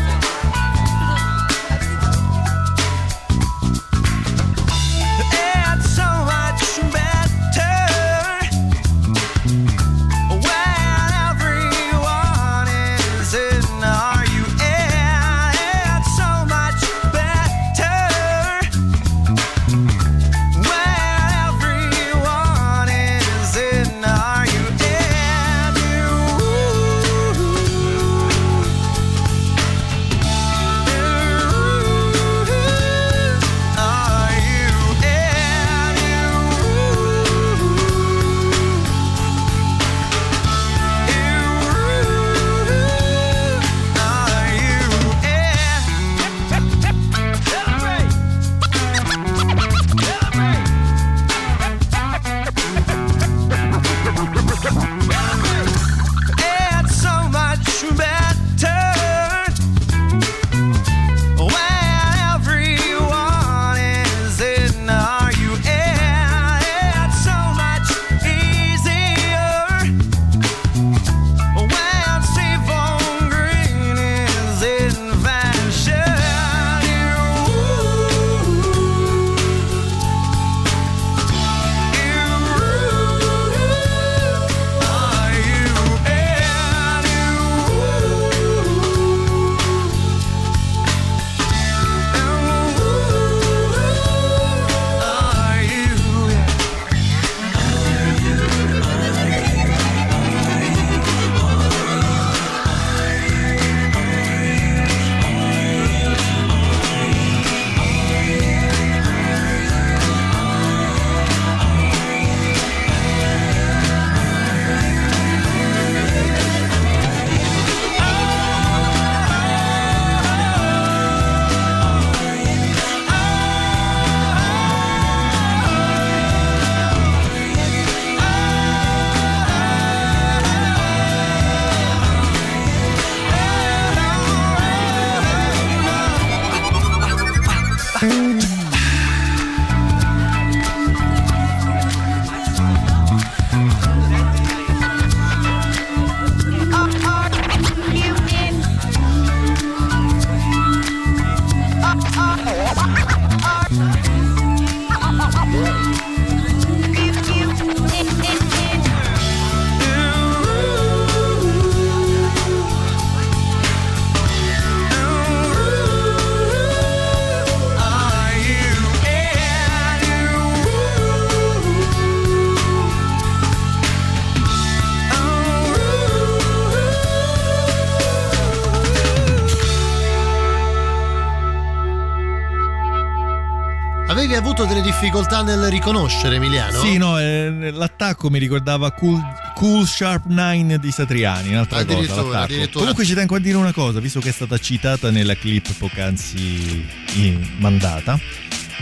Avevi 184.13 184.35
avuto 184.35 184.65
delle 184.65 184.81
difficoltà 184.81 185.41
nel 185.41 185.69
riconoscere 185.69 186.35
Emiliano? 186.35 186.79
Sì, 186.79 186.97
no, 186.97 187.19
eh, 187.19 187.71
l'attacco 187.71 188.29
mi 188.29 188.37
ricordava 188.37 188.91
Cool, 188.91 189.19
Cool 189.55 189.87
Sharp 189.87 190.25
9 190.27 190.77
di 190.77 190.91
Satriani, 190.91 191.49
un'altra 191.49 191.83
cosa. 191.83 191.93
Addirittura, 191.93 192.21
l'attacco. 192.21 192.43
addirittura. 192.43 192.79
Comunque 192.79 193.05
ci 193.05 193.13
tengo 193.15 193.35
a 193.35 193.39
dire 193.39 193.57
una 193.57 193.73
cosa, 193.73 193.99
visto 193.99 194.19
che 194.19 194.29
è 194.29 194.31
stata 194.31 194.59
citata 194.59 195.09
nella 195.09 195.35
clip 195.35 195.73
poc'anzi 195.77 196.87
in- 197.15 197.55
mandata, 197.57 198.19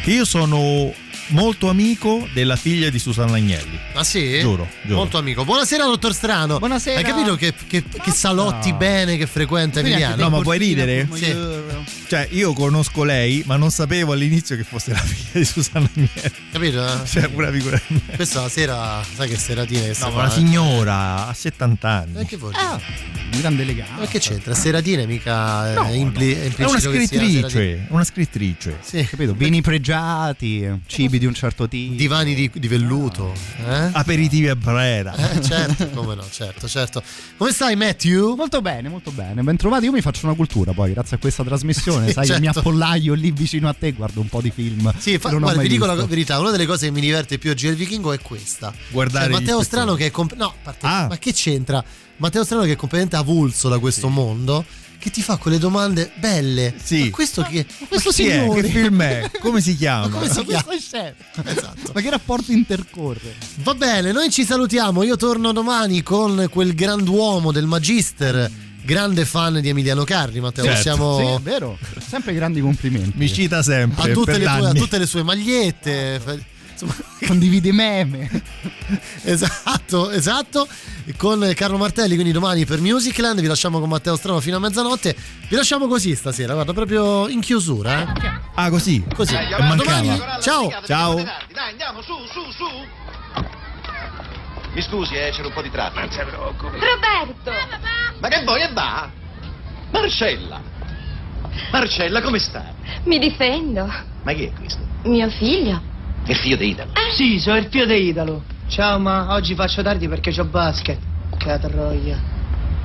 che 0.03 0.11
io 0.11 0.25
sono 0.25 0.93
molto 1.31 1.69
amico 1.69 2.27
della 2.33 2.55
figlia 2.55 2.89
di 2.89 2.99
Susanna 2.99 3.35
Agnelli. 3.35 3.77
Ah 3.93 4.03
sì? 4.03 4.39
Giuro, 4.39 4.67
giuro. 4.83 4.95
Molto 4.97 5.17
amico. 5.17 5.43
Buonasera, 5.43 5.83
dottor 5.85 6.13
Strano. 6.13 6.59
Buonasera. 6.59 6.97
Hai 6.99 7.03
capito 7.03 7.35
che, 7.35 7.53
che- 7.67 7.83
che 7.83 8.11
salotti 8.11 8.73
bene 8.73 9.17
che 9.17 9.27
frequenta 9.27 9.79
Emiliano? 9.79 10.15
No, 10.23 10.29
ma 10.29 10.41
puoi 10.41 10.57
ridere? 10.57 11.07
Sì. 11.13 11.35
Cioè, 12.07 12.27
io 12.31 12.51
conosco 12.53 13.03
lei, 13.03 13.43
ma 13.45 13.55
non 13.55 13.71
sapevo 13.71 14.11
all'inizio 14.13 14.55
che 14.57 14.63
fosse 14.63 14.91
la 14.91 14.97
figlia 14.99 15.29
di 15.39 15.45
Susanna 15.45 15.89
Agnelli. 15.95 16.09
Capito? 16.51 17.05
Cioè, 17.05 17.29
una 17.33 17.51
figura 17.51 17.81
di 17.87 17.93
me. 18.07 18.15
Questa 18.15 18.47
sera, 18.49 19.03
sai 19.15 19.29
che 19.29 19.37
seratina 19.37 19.81
che 19.81 19.95
No, 19.99 20.09
ma 20.09 20.13
una 20.23 20.27
eh? 20.27 20.31
signora 20.31 21.27
a 21.27 21.33
70 21.33 21.89
anni. 21.89 22.19
Eh, 22.21 22.25
che 22.25 22.35
vuol 22.37 22.53
Ah, 22.55 22.79
dire? 23.29 23.39
grande 23.39 23.61
eleganza. 23.63 23.93
Ma 23.97 24.07
che 24.07 24.19
c'entra? 24.19 24.53
Seratine 24.53 25.05
mica 25.05 25.71
eh, 25.71 25.73
No, 25.75 25.93
impli- 25.93 26.33
È 26.37 26.45
implicito 26.45 26.69
una 26.69 26.79
scrittrice, 26.79 27.85
una 27.89 28.03
scrittrice. 28.03 28.77
Sì, 28.81 29.05
Capito? 29.05 29.33
Vini 29.33 29.61
pregiati, 29.61 30.69
cibi 30.87 31.17
di 31.21 31.27
un 31.27 31.35
certo 31.35 31.67
tipo. 31.67 31.93
divani 31.93 32.33
di, 32.33 32.49
di 32.51 32.67
velluto. 32.67 33.31
Eh? 33.63 33.89
Aperitivi 33.91 34.49
a 34.49 34.55
Brera. 34.55 35.13
Eh, 35.15 35.39
certo, 35.41 35.87
come 35.89 36.15
no, 36.15 36.23
certo, 36.31 36.67
certo. 36.67 37.03
Come 37.37 37.51
stai, 37.51 37.75
Matthew? 37.75 38.33
Molto 38.35 38.59
bene, 38.61 38.89
molto 38.89 39.11
bene. 39.11 39.43
Ben 39.43 39.55
trovati. 39.55 39.85
Io 39.85 39.91
mi 39.91 40.01
faccio 40.01 40.25
una 40.25 40.33
cultura 40.35 40.73
poi, 40.73 40.93
grazie 40.93 41.17
a 41.17 41.19
questa 41.19 41.43
trasmissione. 41.43 42.07
Sì, 42.07 42.13
Sai 42.13 42.25
che 42.25 42.39
mi 42.39 42.45
certo. 42.45 42.59
appollaio 42.61 43.13
lì 43.13 43.29
vicino 43.31 43.69
a 43.69 43.73
te, 43.73 43.91
guardo 43.91 44.19
un 44.19 44.29
po' 44.29 44.41
di 44.41 44.49
film. 44.49 44.91
Sì, 44.97 45.19
fa- 45.19 45.29
guarda, 45.29 45.61
vi 45.61 45.67
dico 45.67 45.85
visto. 45.85 46.01
la 46.01 46.07
verità, 46.07 46.39
una 46.39 46.49
delle 46.49 46.65
cose 46.65 46.87
che 46.87 46.91
mi 46.91 47.01
diverte 47.01 47.37
più 47.37 47.51
oggi 47.51 47.67
del 47.67 47.75
vichingo 47.75 48.11
è 48.13 48.19
questa. 48.19 48.73
Guardare 48.89 49.31
Cioè, 49.31 49.39
Matteo. 49.41 49.61
Strano 49.61 49.93
che 49.93 50.07
è 50.07 50.11
comp- 50.11 50.33
no, 50.35 50.47
a 50.47 50.53
parte- 50.63 50.85
Ah. 50.87 51.05
ma 51.07 51.17
che 51.19 51.33
c'entra? 51.33 51.83
Matteo 52.17 52.43
Strano 52.43 52.63
che 52.63 52.71
è 52.71 52.75
completamente 52.75 53.15
avulso 53.15 53.69
da 53.69 53.77
questo 53.77 54.09
mondo 54.09 54.65
che 55.01 55.09
ti 55.09 55.21
fa 55.23 55.37
quelle 55.37 55.57
domande 55.57 56.11
belle. 56.15 56.73
Sì. 56.81 57.05
Ma 57.05 57.09
questo 57.09 57.41
che 57.41 57.65
Ma 57.79 57.87
questo 57.87 58.11
chi 58.11 58.27
è? 58.27 58.39
signore 58.39 58.61
Che 58.61 58.67
film 58.69 59.01
è? 59.01 59.31
Come 59.41 59.59
si 59.59 59.75
chiama? 59.75 60.07
Ma 60.07 60.13
come 60.13 60.29
si 60.29 60.37
Ma 60.37 60.43
chiama? 60.45 60.63
questo 60.63 60.95
è 60.95 61.13
chef. 61.33 61.47
Esatto. 61.57 61.91
Ma 61.93 62.01
che 62.01 62.09
rapporto 62.11 62.51
intercorre? 62.51 63.35
Va 63.63 63.73
bene, 63.73 64.11
noi 64.11 64.29
ci 64.29 64.45
salutiamo. 64.45 65.01
Io 65.03 65.15
torno 65.17 65.51
domani 65.51 66.03
con 66.03 66.47
quel 66.51 66.75
grand'uomo 66.75 67.51
del 67.51 67.65
Magister, 67.65 68.49
grande 68.83 69.25
fan 69.25 69.59
di 69.59 69.69
Emiliano 69.69 70.03
Carri. 70.03 70.39
Matteo, 70.39 70.63
Certo. 70.65 70.77
possiamo 70.77 71.17
Sì, 71.17 71.25
è 71.25 71.39
vero. 71.41 71.77
Sempre 72.07 72.33
grandi 72.33 72.61
complimenti. 72.61 73.13
Mi 73.15 73.27
cita 73.27 73.63
sempre 73.63 74.11
a 74.11 74.13
tutte, 74.13 74.31
per 74.33 74.39
le 74.39 74.45
tue, 74.57 74.67
a 74.69 74.73
tutte 74.73 74.97
le 74.99 75.05
sue 75.07 75.23
magliette. 75.23 76.21
Insomma, 76.85 76.95
Condivide 77.27 77.71
meme. 77.71 78.29
esatto, 79.23 80.09
esatto. 80.09 80.67
Con 81.17 81.51
Carlo 81.55 81.77
Martelli, 81.77 82.15
quindi 82.15 82.31
domani 82.31 82.65
per 82.65 82.81
Musicland. 82.81 83.39
Vi 83.39 83.47
lasciamo 83.47 83.79
con 83.79 83.89
Matteo 83.89 84.15
Strano 84.15 84.39
fino 84.39 84.57
a 84.57 84.59
mezzanotte. 84.59 85.15
Vi 85.47 85.55
lasciamo 85.55 85.87
così 85.87 86.15
stasera, 86.15 86.53
guarda, 86.53 86.73
proprio 86.73 87.27
in 87.27 87.41
chiusura. 87.41 88.01
Eh? 88.01 88.31
Ah, 88.55 88.69
così? 88.69 89.03
Così. 89.13 89.35
E 89.35 89.49
mancava. 89.59 89.75
domani. 89.75 90.21
Ciao. 90.41 90.71
Ciao. 90.85 91.15
Dai, 91.15 91.69
andiamo, 91.69 92.01
su, 92.01 92.13
su, 92.31 92.51
su. 92.51 92.65
Mi 94.73 94.81
scusi, 94.81 95.15
eh, 95.15 95.31
c'era 95.31 95.47
un 95.47 95.53
po' 95.53 95.61
di 95.61 95.69
traffico. 95.69 95.99
Non 95.99 96.11
si 96.11 96.19
preoccupi. 96.23 96.77
Roberto! 96.79 97.51
Ma 98.19 98.27
che 98.27 98.43
vuoi 98.43 98.61
e 98.61 98.73
va? 98.73 99.09
Marcella. 99.91 100.61
Marcella, 101.71 102.21
come 102.21 102.39
sta? 102.39 102.73
Mi 103.03 103.19
difendo. 103.19 103.85
Ma 104.23 104.33
chi 104.33 104.45
è 104.45 104.53
questo? 104.53 104.79
Mio 105.03 105.29
figlio. 105.31 105.90
Il 106.25 106.35
figlio 106.35 106.55
di 106.55 106.69
Italo. 106.69 106.91
Sì, 107.15 107.39
sono 107.39 107.57
il 107.57 107.67
figlio 107.69 107.85
di 107.85 108.07
Italo. 108.09 108.43
Ciao, 108.67 108.99
ma 108.99 109.33
oggi 109.33 109.55
faccio 109.55 109.81
tardi 109.81 110.07
perché 110.07 110.31
c'ho 110.31 110.45
basket. 110.45 110.99
Che 111.37 111.59
troia. 111.59 112.19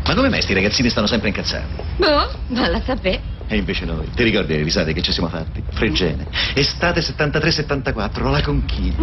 Ma 0.05 0.15
come 0.15 0.29
mai 0.29 0.41
sti 0.41 0.55
ragazzini 0.55 0.89
stanno 0.89 1.07
sempre 1.07 1.29
incazzati? 1.29 1.83
Boh, 1.97 2.31
valla 2.49 2.79
a 2.79 2.83
sapere. 2.83 3.36
E 3.49 3.57
invece 3.57 3.85
noi, 3.85 4.11
ti 4.11 4.25
ricordi 4.25 4.57
le 4.57 4.63
risate 4.65 4.93
che 4.93 5.03
ci 5.03 5.13
siamo 5.13 5.29
fatti? 5.29 5.63
Fregene. 5.71 6.27
Estate 6.55 7.01
73-74, 7.01 8.29
la 8.29 8.43
conchiglia. 8.43 8.97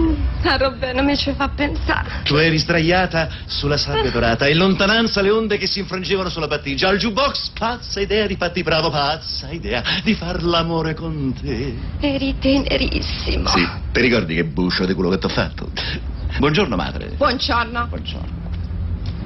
A 0.44 0.58
Robè 0.58 0.92
non 0.92 1.06
mi 1.06 1.16
ci 1.16 1.32
fa 1.32 1.48
pensare. 1.48 2.10
Tu 2.24 2.36
eri 2.36 2.58
sdraiata 2.58 3.30
sulla 3.46 3.78
sabbia 3.78 4.12
dorata 4.12 4.46
e 4.46 4.52
in 4.52 4.58
lontananza 4.58 5.22
le 5.22 5.30
onde 5.30 5.58
che 5.58 5.66
si 5.66 5.80
infrangevano 5.80 6.28
sulla 6.28 6.48
battigia. 6.48 6.90
Al 6.90 6.98
jukebox, 6.98 7.52
pazza 7.58 8.02
idea 8.02 8.28
di 8.28 8.36
fatti 8.36 8.64
bravo, 8.64 8.90
pazza 8.90 9.50
idea 9.50 9.82
di 10.04 10.14
far 10.14 10.44
l'amore 10.44 10.94
con 10.94 11.34
te. 11.40 11.78
Eri 12.00 12.38
tenerissimo. 12.38 13.48
Sì, 13.48 13.66
ti 13.94 14.02
ricordi 14.02 14.36
che 14.36 14.44
buscio 14.44 14.86
di 14.86 14.94
quello 14.94 15.10
che 15.10 15.20
t'ho 15.20 15.30
fatto? 15.30 15.72
Buongiorno, 16.38 16.76
madre. 16.76 17.14
Buongiorno. 17.16 17.88
Buongiorno. 17.88 18.43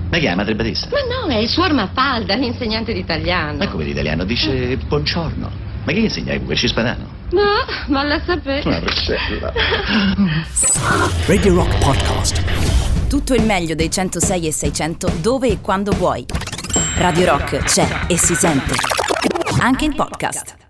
Ma 0.09 0.17
che 0.19 0.29
è, 0.29 0.35
madre 0.35 0.55
Badessa? 0.55 0.87
Ma 0.89 1.25
no, 1.25 1.33
è 1.33 1.37
il 1.37 1.49
suor 1.49 1.73
Mafalda, 1.73 2.35
l'insegnante 2.35 2.93
di 2.93 2.99
italiano. 2.99 3.57
Ma 3.57 3.67
come 3.67 3.83
l'italiano 3.83 4.23
dice 4.23 4.77
buongiorno. 4.77 5.65
Ma 5.83 5.91
che 5.91 5.99
insegna 5.99 6.37
pure 6.39 6.55
cispadano? 6.55 7.15
No, 7.31 7.43
valla 7.87 8.15
a 8.15 8.21
sapere. 8.25 8.67
Una 8.67 8.79
Marcella. 8.79 9.53
Radio 11.27 11.53
Rock 11.55 11.77
Podcast. 11.83 13.07
Tutto 13.09 13.33
il 13.33 13.43
meglio 13.43 13.75
dei 13.75 13.91
106 13.91 14.47
e 14.47 14.51
600 14.51 15.11
dove 15.21 15.47
e 15.49 15.61
quando 15.61 15.91
vuoi. 15.91 16.25
Radio 16.97 17.25
Rock 17.25 17.63
c'è 17.63 18.05
e 18.07 18.17
si 18.17 18.33
sente. 18.33 18.73
Anche 19.59 19.85
in 19.85 19.95
podcast. 19.95 20.66